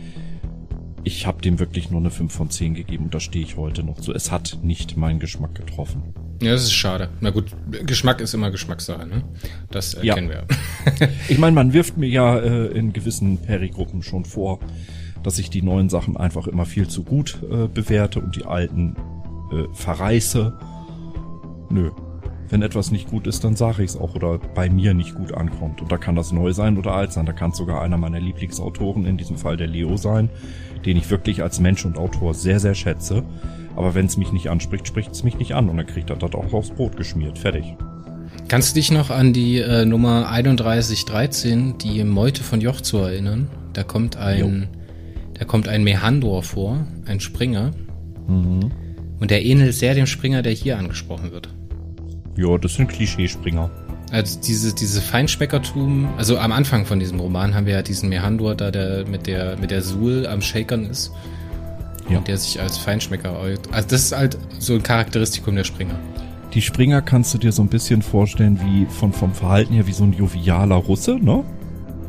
Ich 1.04 1.26
habe 1.26 1.42
dem 1.42 1.58
wirklich 1.58 1.90
nur 1.90 2.00
eine 2.00 2.10
5 2.10 2.32
von 2.32 2.50
10 2.50 2.74
gegeben 2.74 3.04
und 3.04 3.14
da 3.14 3.20
stehe 3.20 3.44
ich 3.44 3.56
heute 3.56 3.82
noch 3.82 3.98
so. 3.98 4.12
Es 4.12 4.30
hat 4.30 4.58
nicht 4.62 4.96
meinen 4.96 5.18
Geschmack 5.18 5.54
getroffen. 5.54 6.14
Ja, 6.42 6.52
das 6.52 6.64
ist 6.64 6.72
schade. 6.72 7.08
Na 7.20 7.30
gut, 7.30 7.46
Geschmack 7.86 8.20
ist 8.20 8.34
immer 8.34 8.50
Geschmackssache, 8.50 9.06
ne? 9.06 9.22
Das 9.70 9.94
äh, 9.94 10.04
Ja. 10.04 10.14
kennen 10.14 10.28
wir. 10.28 10.44
Ich 11.28 11.38
meine, 11.38 11.54
man 11.54 11.72
wirft 11.72 11.96
mir 11.96 12.08
ja 12.08 12.38
äh, 12.38 12.66
in 12.66 12.92
gewissen 12.92 13.38
Perigruppen 13.38 14.02
schon 14.02 14.24
vor, 14.24 14.58
dass 15.22 15.38
ich 15.38 15.50
die 15.50 15.62
neuen 15.62 15.88
Sachen 15.88 16.16
einfach 16.16 16.46
immer 16.48 16.66
viel 16.66 16.88
zu 16.88 17.04
gut 17.04 17.38
äh, 17.50 17.68
bewerte 17.68 18.20
und 18.20 18.34
die 18.36 18.44
alten 18.44 18.96
äh, 19.52 19.72
verreiße. 19.72 20.52
Nö. 21.70 21.90
Wenn 22.48 22.60
etwas 22.60 22.90
nicht 22.90 23.08
gut 23.08 23.26
ist, 23.26 23.44
dann 23.44 23.56
sage 23.56 23.82
ich 23.82 23.90
es 23.92 23.96
auch 23.96 24.14
oder 24.14 24.38
bei 24.38 24.68
mir 24.68 24.92
nicht 24.92 25.14
gut 25.14 25.32
ankommt. 25.32 25.80
Und 25.80 25.90
da 25.90 25.96
kann 25.96 26.16
das 26.16 26.32
neu 26.32 26.52
sein 26.52 26.76
oder 26.76 26.92
alt 26.92 27.10
sein. 27.12 27.24
Da 27.24 27.32
kann 27.32 27.52
es 27.52 27.56
sogar 27.56 27.80
einer 27.80 27.96
meiner 27.96 28.20
Lieblingsautoren, 28.20 29.06
in 29.06 29.16
diesem 29.16 29.38
Fall 29.38 29.56
der 29.56 29.68
Leo 29.68 29.96
sein, 29.96 30.28
den 30.84 30.98
ich 30.98 31.08
wirklich 31.08 31.42
als 31.42 31.60
Mensch 31.60 31.86
und 31.86 31.96
Autor 31.96 32.34
sehr, 32.34 32.60
sehr 32.60 32.74
schätze. 32.74 33.22
Aber 33.76 33.94
wenn 33.94 34.06
es 34.06 34.16
mich 34.16 34.32
nicht 34.32 34.48
anspricht, 34.50 34.86
spricht 34.86 35.12
es 35.12 35.24
mich 35.24 35.38
nicht 35.38 35.54
an 35.54 35.68
und 35.68 35.76
dann 35.76 35.86
kriegt 35.86 36.10
er 36.10 36.16
das 36.16 36.32
auch 36.34 36.52
aufs 36.52 36.70
Brot 36.70 36.96
geschmiert. 36.96 37.38
Fertig. 37.38 37.64
Kannst 38.48 38.70
du 38.70 38.74
dich 38.80 38.90
noch 38.90 39.10
an 39.10 39.32
die 39.32 39.58
äh, 39.58 39.84
Nummer 39.84 40.22
3113, 40.22 41.78
die 41.78 42.04
Meute 42.04 42.42
von 42.42 42.60
Jochzo 42.60 42.98
erinnern? 42.98 43.48
Da 43.72 43.82
kommt 43.82 44.16
ein, 44.16 44.68
da 45.38 45.44
kommt 45.44 45.68
ein 45.68 45.84
Mehandor 45.84 46.42
vor, 46.42 46.86
ein 47.06 47.20
Springer. 47.20 47.70
Mhm. 48.26 48.70
Und 49.20 49.30
der 49.30 49.44
ähnelt 49.44 49.74
sehr 49.74 49.94
dem 49.94 50.06
Springer, 50.06 50.42
der 50.42 50.52
hier 50.52 50.78
angesprochen 50.78 51.32
wird. 51.32 51.48
Ja, 52.36 52.58
das 52.58 52.74
sind 52.74 52.88
Klischeespringer. 52.88 53.70
Also 54.10 54.40
diese, 54.40 54.74
diese 54.74 55.00
Feinschmeckertum, 55.00 56.08
also 56.18 56.36
am 56.36 56.52
Anfang 56.52 56.84
von 56.84 56.98
diesem 56.98 57.18
Roman 57.18 57.54
haben 57.54 57.64
wir 57.64 57.74
ja 57.74 57.82
diesen 57.82 58.10
Mehandor 58.10 58.54
da, 58.54 58.70
der 58.70 59.06
mit 59.06 59.26
der, 59.26 59.56
mit 59.56 59.70
der 59.70 59.80
Suhl 59.80 60.26
am 60.26 60.42
Shakern 60.42 60.84
ist. 60.84 61.12
Ja. 62.12 62.18
Und 62.18 62.28
der 62.28 62.36
sich 62.38 62.60
als 62.60 62.78
Feinschmecker 62.78 63.38
äußert. 63.38 63.72
Also 63.72 63.88
das 63.88 64.02
ist 64.04 64.16
halt 64.16 64.38
so 64.58 64.74
ein 64.74 64.82
Charakteristikum 64.82 65.56
der 65.56 65.64
Springer. 65.64 65.98
Die 66.54 66.62
Springer 66.62 67.00
kannst 67.00 67.32
du 67.32 67.38
dir 67.38 67.52
so 67.52 67.62
ein 67.62 67.68
bisschen 67.68 68.02
vorstellen 68.02 68.60
wie 68.62 68.86
von, 68.86 69.12
vom 69.12 69.32
Verhalten 69.32 69.74
her 69.74 69.86
wie 69.86 69.92
so 69.92 70.04
ein 70.04 70.12
jovialer 70.12 70.76
Russe, 70.76 71.16
ne? 71.18 71.44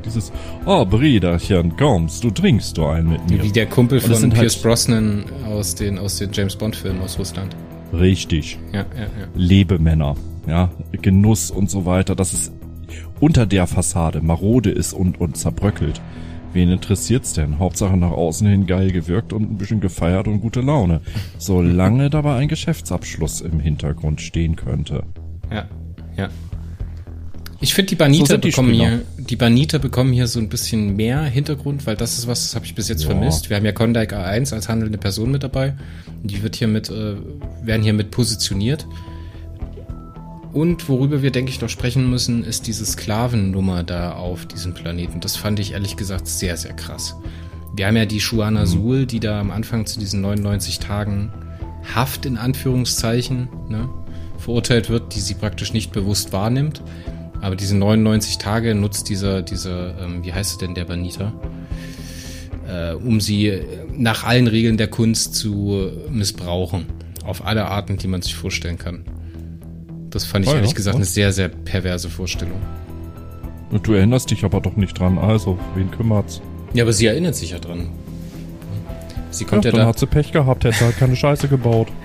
Dieses, 0.05 0.33
oh, 0.65 0.83
Brüderchen, 0.85 1.77
kommst, 1.77 2.25
du 2.25 2.29
trinkst 2.29 2.77
du 2.77 2.85
einen 2.85 3.09
mit 3.09 3.29
mir. 3.29 3.41
Wie 3.41 3.53
der 3.53 3.67
Kumpel 3.67 4.01
das 4.01 4.19
von 4.19 4.31
halt- 4.31 4.33
Pierce 4.33 4.57
Brosnan 4.61 5.23
aus 5.47 5.75
den, 5.75 5.97
aus 5.97 6.17
den 6.17 6.31
James 6.33 6.57
Bond 6.57 6.75
Filmen 6.75 7.01
aus 7.01 7.17
Russland. 7.17 7.55
Richtig. 7.93 8.59
Ja, 8.73 8.79
ja, 8.79 9.03
ja. 9.03 9.07
Lebemänner, 9.35 10.15
ja, 10.45 10.71
Genuss 11.01 11.51
und 11.51 11.69
so 11.69 11.85
weiter, 11.85 12.15
dass 12.15 12.33
es 12.33 12.51
unter 13.21 13.45
der 13.45 13.65
Fassade 13.65 14.19
marode 14.21 14.71
ist 14.71 14.91
und, 14.91 15.21
und 15.21 15.37
zerbröckelt. 15.37 16.01
Wen 16.53 16.69
interessiert's 16.69 17.33
denn? 17.33 17.57
Hauptsache 17.59 17.97
nach 17.97 18.11
außen 18.11 18.47
hin 18.47 18.67
geil 18.67 18.91
gewirkt 18.91 19.33
und 19.33 19.43
ein 19.51 19.57
bisschen 19.57 19.81
gefeiert 19.81 20.27
und 20.27 20.39
gute 20.39 20.61
Laune. 20.61 21.01
Solange 21.39 22.09
dabei 22.09 22.35
ein 22.35 22.47
Geschäftsabschluss 22.47 23.41
im 23.41 23.59
Hintergrund 23.59 24.21
stehen 24.21 24.55
könnte. 24.55 25.03
Ja, 25.51 25.65
ja. 26.15 26.29
Ich 27.59 27.73
finde, 27.73 27.89
die 27.89 27.95
Baniter 27.95 28.25
So 28.25 28.37
die 28.37 28.49
bekommen 28.49 28.75
Springer. 28.75 28.89
hier, 28.89 29.25
die 29.29 29.35
Baniter 29.37 29.79
bekommen 29.79 30.11
hier 30.11 30.27
so 30.27 30.37
ein 30.39 30.49
bisschen 30.49 30.95
mehr 30.97 31.23
Hintergrund, 31.23 31.87
weil 31.87 31.95
das 31.95 32.17
ist 32.17 32.27
was, 32.27 32.41
das 32.41 32.55
habe 32.55 32.65
ich 32.65 32.75
bis 32.75 32.89
jetzt 32.89 33.03
Ja. 33.03 33.09
vermisst. 33.11 33.49
Wir 33.49 33.55
haben 33.57 33.65
ja 33.65 33.71
Klondike 33.71 34.15
A1 34.17 34.53
als 34.53 34.67
handelnde 34.67 34.97
Person 34.97 35.31
mit 35.31 35.43
dabei. 35.43 35.73
Und 36.21 36.29
die 36.29 36.43
wird 36.43 36.57
hier 36.57 36.67
mit, 36.67 36.89
äh, 36.89 37.15
werden 37.63 37.81
hier 37.81 37.93
mit 37.93 38.11
positioniert. 38.11 38.85
Und 40.53 40.87
worüber 40.87 41.23
wir, 41.23 41.31
denke 41.31 41.49
ich, 41.49 41.59
noch 41.61 41.69
sprechen 41.69 42.09
müssen, 42.09 42.43
ist 42.43 42.67
diese 42.67 42.85
Sklavennummer 42.85 43.83
da 43.83 44.13
auf 44.13 44.45
diesem 44.45 44.75
Planeten. 44.75 45.19
Das 45.19 45.35
fand 45.35 45.59
ich 45.59 45.73
ehrlich 45.73 45.97
gesagt 45.97 46.27
sehr, 46.27 46.57
sehr 46.57 46.73
krass. 46.73 47.15
Wir 47.75 47.87
haben 47.87 47.97
ja 47.97 48.05
die 48.05 48.19
Shuana 48.19 48.67
Sul, 48.67 49.07
die 49.07 49.19
da 49.19 49.39
am 49.39 49.49
Anfang 49.49 49.87
zu 49.87 49.99
diesen 49.99 50.21
99 50.21 50.77
Tagen 50.77 51.33
Haft 51.95 52.25
in 52.27 52.37
Anführungszeichen 52.37 53.49
ne, 53.67 53.89
verurteilt 54.37 54.89
wird, 54.91 55.15
die 55.15 55.19
sie 55.19 55.33
praktisch 55.33 55.73
nicht 55.73 55.91
bewusst 55.91 56.31
wahrnimmt. 56.33 56.83
Aber 57.41 57.55
diese 57.55 57.75
99 57.75 58.37
Tage 58.37 58.75
nutzt 58.75 59.09
dieser, 59.09 59.41
dieser 59.41 59.99
ähm, 59.99 60.23
wie 60.23 60.33
heißt 60.33 60.53
er 60.61 60.67
denn, 60.67 60.75
der 60.75 60.85
Banita, 60.85 61.33
äh, 62.69 62.93
um 62.93 63.19
sie 63.19 63.59
nach 63.97 64.23
allen 64.23 64.47
Regeln 64.47 64.77
der 64.77 64.87
Kunst 64.87 65.35
zu 65.35 65.89
missbrauchen. 66.11 66.85
Auf 67.25 67.43
alle 67.45 67.65
Arten, 67.65 67.97
die 67.97 68.07
man 68.07 68.21
sich 68.21 68.35
vorstellen 68.35 68.77
kann. 68.77 69.03
Das 70.13 70.25
fand 70.25 70.45
ich 70.45 70.51
ja, 70.51 70.57
ehrlich 70.57 70.75
gesagt 70.75 70.95
und? 70.95 71.01
eine 71.01 71.05
sehr, 71.05 71.33
sehr 71.33 71.49
perverse 71.49 72.09
Vorstellung. 72.09 72.61
Und 73.71 73.87
du 73.87 73.93
erinnerst 73.93 74.29
dich 74.29 74.43
aber 74.45 74.61
doch 74.61 74.75
nicht 74.75 74.99
dran, 74.99 75.17
also, 75.17 75.57
wen 75.75 75.89
kümmert's? 75.89 76.41
Ja, 76.73 76.83
aber 76.83 76.93
sie 76.93 77.07
erinnert 77.07 77.35
sich 77.35 77.51
ja 77.51 77.59
dran. 77.59 77.89
Sie 79.31 79.45
Ja, 79.45 79.49
kommt 79.49 79.65
ja, 79.65 79.71
dann 79.71 79.81
da. 79.81 79.87
hat 79.87 79.97
sie 79.97 80.05
Pech 80.05 80.31
gehabt, 80.31 80.63
hätte 80.65 80.85
halt 80.85 80.97
keine 80.97 81.15
Scheiße 81.15 81.47
gebaut. 81.47 81.87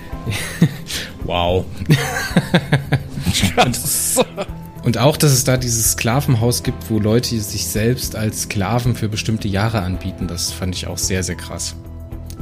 Wow. 1.25 1.65
Und 4.83 4.97
auch, 4.97 5.17
dass 5.17 5.31
es 5.31 5.43
da 5.43 5.57
dieses 5.57 5.91
Sklavenhaus 5.91 6.63
gibt, 6.63 6.89
wo 6.89 6.97
Leute 6.97 7.39
sich 7.39 7.67
selbst 7.67 8.15
als 8.15 8.43
Sklaven 8.43 8.95
für 8.95 9.09
bestimmte 9.09 9.47
Jahre 9.47 9.81
anbieten, 9.81 10.25
das 10.27 10.51
fand 10.51 10.75
ich 10.75 10.87
auch 10.87 10.97
sehr, 10.97 11.21
sehr 11.21 11.35
krass. 11.35 11.75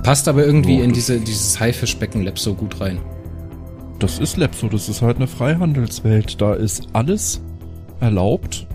Passt 0.04 0.30
aber 0.30 0.46
irgendwie 0.46 0.78
Ja, 0.78 0.84
in 0.86 0.94
diese, 0.94 1.20
dieses 1.20 1.60
Haifischbecken-Lab 1.60 2.40
so 2.40 2.54
gut 2.54 2.80
rein. 2.80 3.00
Das 4.00 4.20
ist 4.20 4.38
Lepso, 4.38 4.68
das 4.68 4.90
ist 4.90 5.02
halt 5.02 5.18
eine 5.18 5.28
Freihandelswelt. 5.28 6.40
Da 6.40 6.54
ist 6.54 6.88
alles 6.94 7.42
erlaubt, 8.00 8.68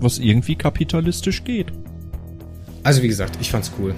was 0.00 0.18
irgendwie 0.18 0.56
kapitalistisch 0.56 1.44
geht. 1.44 1.72
Also 2.82 3.02
wie 3.02 3.08
gesagt, 3.08 3.36
ich 3.40 3.50
fand's 3.50 3.70
cool. 3.78 3.94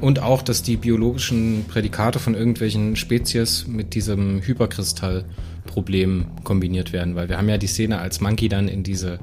Und 0.00 0.20
auch, 0.20 0.42
dass 0.42 0.62
die 0.62 0.76
biologischen 0.76 1.64
Prädikate 1.66 2.20
von 2.20 2.34
irgendwelchen 2.34 2.94
Spezies 2.94 3.66
mit 3.66 3.94
diesem 3.94 4.42
Hyperkristall-Problem 4.42 6.26
kombiniert 6.44 6.92
werden, 6.92 7.16
weil 7.16 7.28
wir 7.28 7.38
haben 7.38 7.48
ja 7.48 7.58
die 7.58 7.66
Szene, 7.66 7.98
als 7.98 8.20
Monkey 8.20 8.48
dann 8.48 8.68
in 8.68 8.84
diese, 8.84 9.18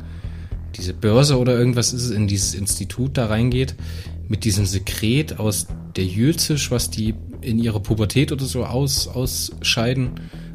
diese 0.76 0.94
Börse 0.94 1.38
oder 1.38 1.58
irgendwas 1.58 1.94
ist, 1.94 2.10
in 2.10 2.28
dieses 2.28 2.56
Institut 2.56 3.18
da 3.18 3.28
reingeht, 3.28 3.76
mit 4.28 4.44
diesem 4.44 4.66
Sekret 4.66 5.40
aus 5.40 5.68
der 5.96 6.06
Jülzisch, 6.06 6.72
was 6.72 6.90
die 6.90 7.14
in 7.42 7.58
ihrer 7.60 7.80
Pubertät 7.80 8.32
oder 8.32 8.46
so 8.46 8.66
aus, 8.66 9.08
ausscheiden, 9.08 10.12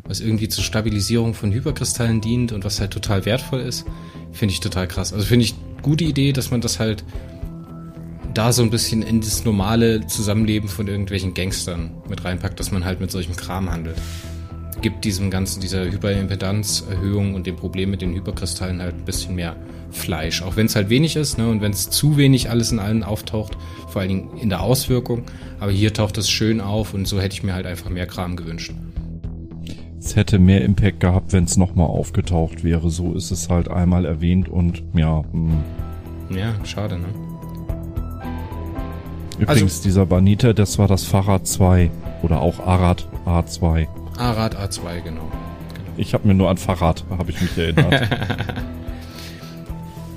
was 0.08 0.20
irgendwie 0.20 0.48
zur 0.48 0.64
Stabilisierung 0.64 1.34
von 1.34 1.52
Hyperkristallen 1.52 2.20
dient 2.20 2.52
und 2.52 2.64
was 2.64 2.80
halt 2.80 2.92
total 2.92 3.24
wertvoll 3.24 3.60
ist, 3.60 3.84
finde 4.32 4.52
ich 4.52 4.60
total 4.60 4.86
krass. 4.86 5.12
Also 5.12 5.24
finde 5.24 5.44
ich 5.44 5.54
gute 5.82 6.04
Idee, 6.04 6.32
dass 6.32 6.50
man 6.50 6.60
das 6.60 6.78
halt 6.78 7.04
da 8.34 8.52
so 8.52 8.62
ein 8.62 8.70
bisschen 8.70 9.02
in 9.02 9.20
das 9.20 9.44
normale 9.44 10.06
Zusammenleben 10.06 10.68
von 10.68 10.86
irgendwelchen 10.88 11.32
Gangstern 11.32 11.90
mit 12.08 12.24
reinpackt, 12.24 12.60
dass 12.60 12.70
man 12.70 12.84
halt 12.84 13.00
mit 13.00 13.10
solchem 13.10 13.34
Kram 13.34 13.70
handelt. 13.70 13.96
Gibt 14.82 15.06
diesem 15.06 15.30
ganzen, 15.30 15.60
dieser 15.60 15.84
Hyperimpedanzerhöhung 15.90 17.34
und 17.34 17.46
dem 17.46 17.56
Problem 17.56 17.90
mit 17.90 18.02
den 18.02 18.14
Hyperkristallen 18.14 18.82
halt 18.82 18.94
ein 18.94 19.04
bisschen 19.06 19.34
mehr 19.34 19.56
Fleisch. 19.90 20.42
Auch 20.42 20.56
wenn 20.56 20.66
es 20.66 20.76
halt 20.76 20.90
wenig 20.90 21.16
ist, 21.16 21.38
ne, 21.38 21.48
und 21.48 21.62
wenn 21.62 21.72
es 21.72 21.88
zu 21.88 22.18
wenig 22.18 22.50
alles 22.50 22.72
in 22.72 22.78
allen 22.78 23.02
auftaucht, 23.02 23.56
vor 23.88 24.02
allen 24.02 24.08
Dingen 24.10 24.38
in 24.38 24.50
der 24.50 24.60
Auswirkung. 24.60 25.24
Aber 25.58 25.72
hier 25.72 25.94
taucht 25.94 26.18
es 26.18 26.28
schön 26.28 26.60
auf 26.60 26.92
und 26.92 27.08
so 27.08 27.18
hätte 27.20 27.34
ich 27.34 27.42
mir 27.42 27.54
halt 27.54 27.64
einfach 27.64 27.88
mehr 27.88 28.06
Kram 28.06 28.36
gewünscht. 28.36 28.72
Es 29.98 30.14
hätte 30.16 30.38
mehr 30.38 30.62
Impact 30.62 31.00
gehabt, 31.00 31.32
wenn 31.32 31.44
es 31.44 31.56
nochmal 31.56 31.86
aufgetaucht 31.86 32.62
wäre. 32.64 32.90
So 32.90 33.14
ist 33.14 33.30
es 33.30 33.48
halt 33.48 33.68
einmal 33.68 34.04
erwähnt 34.04 34.48
und 34.48 34.82
ja. 34.94 35.24
hm. 35.32 35.62
Ja, 36.30 36.52
schade, 36.64 36.98
ne? 36.98 37.06
Übrigens, 39.38 39.80
dieser 39.80 40.06
Banita, 40.06 40.52
das 40.52 40.78
war 40.78 40.88
das 40.88 41.04
Fahrrad 41.04 41.46
2 41.46 41.90
oder 42.22 42.40
auch 42.40 42.58
Arad 42.60 43.06
A2. 43.26 43.86
Arad 44.18 44.56
A2, 44.56 44.80
genau. 45.02 45.02
genau. 45.04 45.22
Ich 45.96 46.14
habe 46.14 46.26
mir 46.26 46.34
nur 46.34 46.48
an 46.48 46.56
Fahrrad, 46.56 47.04
habe 47.10 47.30
ich 47.30 47.40
mich 47.40 47.56
erinnert. 47.56 48.08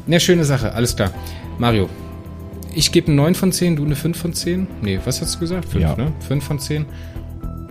Ne, 0.07 0.19
schöne 0.19 0.43
Sache, 0.43 0.73
alles 0.73 0.95
klar. 0.95 1.11
Mario, 1.59 1.87
ich 2.73 2.91
gebe 2.91 3.07
eine 3.09 3.15
9 3.17 3.35
von 3.35 3.51
10, 3.51 3.75
du 3.75 3.85
eine 3.85 3.95
5 3.95 4.17
von 4.17 4.33
10. 4.33 4.65
Nee, 4.81 4.99
was 5.05 5.21
hast 5.21 5.35
du 5.35 5.39
gesagt? 5.41 5.65
5, 5.65 5.83
Ja. 5.83 5.95
ne? 5.95 6.11
5 6.27 6.43
von 6.43 6.57
10. 6.57 6.87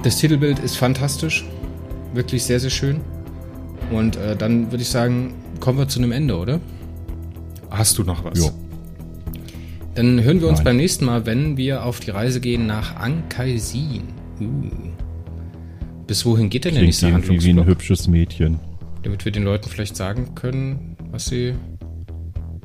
Das 0.05 0.19
Titelbild 0.19 0.61
ist 0.61 0.77
fantastisch. 0.77 1.45
Wirklich 2.15 2.45
sehr, 2.45 2.61
sehr 2.61 2.71
schön. 2.71 3.01
Und 3.91 4.17
äh, 4.17 4.37
dann 4.37 4.71
würde 4.71 4.83
ich 4.83 4.89
sagen, 4.89 5.35
kommen 5.61 5.79
wir 5.79 5.89
zu 5.89 5.99
einem 5.99 6.13
Ende, 6.13 6.37
oder? 6.37 6.61
Hast 7.71 7.99
du 7.99 8.05
noch 8.05 8.25
was? 8.25 8.39
jo. 8.39 8.51
Dann 9.95 10.23
hören 10.23 10.41
wir 10.41 10.49
uns 10.49 10.59
Nein. 10.59 10.65
beim 10.65 10.77
nächsten 10.77 11.05
Mal, 11.07 11.27
wenn 11.27 11.57
wir 11.57 11.85
auf 11.85 11.99
die 11.99 12.11
Reise 12.11 12.41
gehen 12.41 12.67
nach 12.67 12.97
Ankaisin. 12.97 14.05
Uh. 14.41 14.71
Bis 16.07 16.25
wohin 16.25 16.49
geht 16.51 16.65
denn 16.65 16.75
der 16.75 16.85
nächste 16.85 17.09
irgendwie 17.09 17.31
wie 17.31 17.35
ein 17.35 17.57
Handlungsblock? 17.57 17.67
hübsches 17.67 18.09
Mädchen. 18.09 18.61
damit 19.03 19.25
wir 19.25 19.33
den 19.33 19.43
Leuten 19.43 19.69
vielleicht 19.69 19.97
sagen 19.97 20.35
können, 20.35 20.97
was 21.11 21.27
sie 21.27 21.55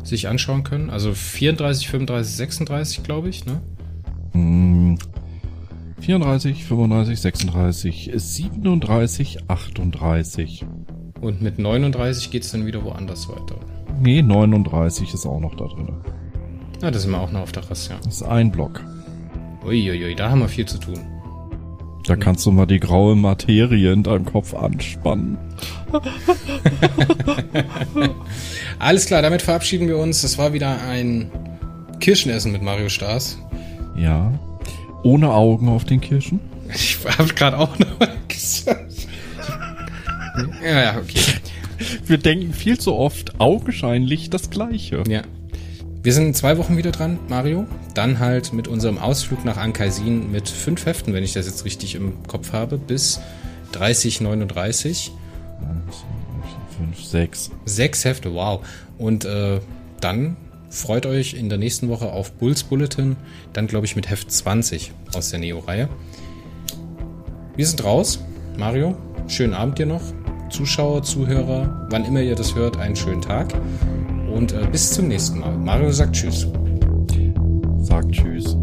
sich 0.03 0.27
anschauen 0.27 0.63
können. 0.63 0.89
Also 0.89 1.13
34, 1.13 1.89
35, 1.89 2.35
36, 2.35 3.03
glaube 3.03 3.29
ich, 3.29 3.45
ne? 3.45 3.61
Hm, 4.33 4.82
34, 6.03 6.65
35, 6.65 7.21
36, 7.21 8.11
37, 8.13 9.37
38. 9.47 10.65
Und 11.21 11.41
mit 11.41 11.59
39 11.59 12.29
geht's 12.29 12.51
dann 12.51 12.65
wieder 12.65 12.83
woanders 12.83 13.29
weiter. 13.29 13.55
Nee, 14.01 14.21
39 14.21 15.13
ist 15.13 15.25
auch 15.25 15.39
noch 15.39 15.55
da 15.55 15.65
drin. 15.65 15.93
Na, 16.81 16.91
da 16.91 16.99
sind 16.99 17.11
wir 17.11 17.21
auch 17.21 17.31
noch 17.31 17.39
auf 17.39 17.53
der 17.53 17.69
Rasse, 17.69 17.91
ja. 17.93 17.99
Das 18.03 18.15
ist 18.15 18.23
ein 18.23 18.51
Block. 18.51 18.83
Uiuiui, 19.65 20.13
da 20.15 20.29
haben 20.29 20.41
wir 20.41 20.49
viel 20.49 20.65
zu 20.65 20.77
tun. 20.77 20.99
Da 22.05 22.17
kannst 22.17 22.45
du 22.45 22.51
mal 22.51 22.65
die 22.65 22.81
graue 22.81 23.15
Materie 23.15 23.93
in 23.93 24.03
deinem 24.03 24.25
Kopf 24.25 24.53
anspannen. 24.53 25.37
Alles 28.79 29.05
klar, 29.05 29.21
damit 29.21 29.41
verabschieden 29.41 29.87
wir 29.87 29.97
uns. 29.97 30.21
Das 30.21 30.37
war 30.37 30.51
wieder 30.51 30.81
ein 30.81 31.31
Kirschenessen 32.01 32.51
mit 32.51 32.61
Mario 32.61 32.89
Stars. 32.89 33.37
Ja. 33.95 34.33
Ohne 35.03 35.31
Augen 35.31 35.69
auf 35.69 35.83
den 35.83 36.01
Kirschen. 36.01 36.39
Ich 36.73 36.97
habe 37.17 37.33
gerade 37.33 37.57
auch 37.57 37.77
noch 37.77 37.99
mal 37.99 38.09
gesagt. 38.27 39.07
Ja, 40.63 40.81
ja, 40.81 40.97
okay. 40.97 41.19
Wir 42.05 42.17
denken 42.17 42.53
viel 42.53 42.79
zu 42.79 42.95
oft 42.95 43.39
augenscheinlich 43.39 44.29
das 44.29 44.49
Gleiche. 44.49 45.03
Ja. 45.07 45.21
Wir 46.01 46.13
sind 46.13 46.27
in 46.27 46.33
zwei 46.33 46.57
Wochen 46.57 46.77
wieder 46.77 46.91
dran, 46.91 47.19
Mario. 47.29 47.65
Dann 47.93 48.19
halt 48.19 48.53
mit 48.53 48.67
unserem 48.67 48.97
Ausflug 48.97 49.45
nach 49.45 49.57
Ankaisin 49.57 50.31
mit 50.31 50.49
fünf 50.49 50.85
Heften, 50.85 51.13
wenn 51.13 51.23
ich 51.23 51.33
das 51.33 51.45
jetzt 51.45 51.65
richtig 51.65 51.95
im 51.95 52.23
Kopf 52.27 52.53
habe, 52.53 52.77
bis 52.77 53.19
3039. 53.73 55.11
Fünf, 56.77 57.03
sechs. 57.03 57.51
Sechs 57.65 58.03
Hefte, 58.03 58.33
wow. 58.33 58.65
Und 58.97 59.25
äh, 59.25 59.59
dann 60.01 60.35
freut 60.73 61.05
euch 61.05 61.35
in 61.35 61.49
der 61.49 61.57
nächsten 61.57 61.87
Woche 61.87 62.11
auf 62.11 62.31
Bulls 62.33 62.63
Bulletin, 62.63 63.15
dann 63.53 63.67
glaube 63.67 63.85
ich 63.85 63.95
mit 63.95 64.09
Heft 64.09 64.31
20 64.31 64.91
aus 65.15 65.29
der 65.29 65.39
Neo-Reihe. 65.39 65.87
Wir 67.55 67.67
sind 67.67 67.83
raus. 67.83 68.19
Mario, 68.57 68.97
schönen 69.27 69.53
Abend 69.53 69.77
dir 69.77 69.85
noch. 69.85 70.01
Zuschauer, 70.49 71.03
Zuhörer, 71.03 71.87
wann 71.89 72.05
immer 72.05 72.21
ihr 72.21 72.35
das 72.35 72.55
hört, 72.55 72.77
einen 72.77 72.95
schönen 72.95 73.21
Tag. 73.21 73.53
Und 74.33 74.51
äh, 74.51 74.67
bis 74.71 74.91
zum 74.93 75.07
nächsten 75.07 75.39
Mal. 75.39 75.55
Mario 75.57 75.91
sagt 75.91 76.15
Tschüss. 76.15 76.47
Sagt 77.79 78.11
Tschüss. 78.11 78.57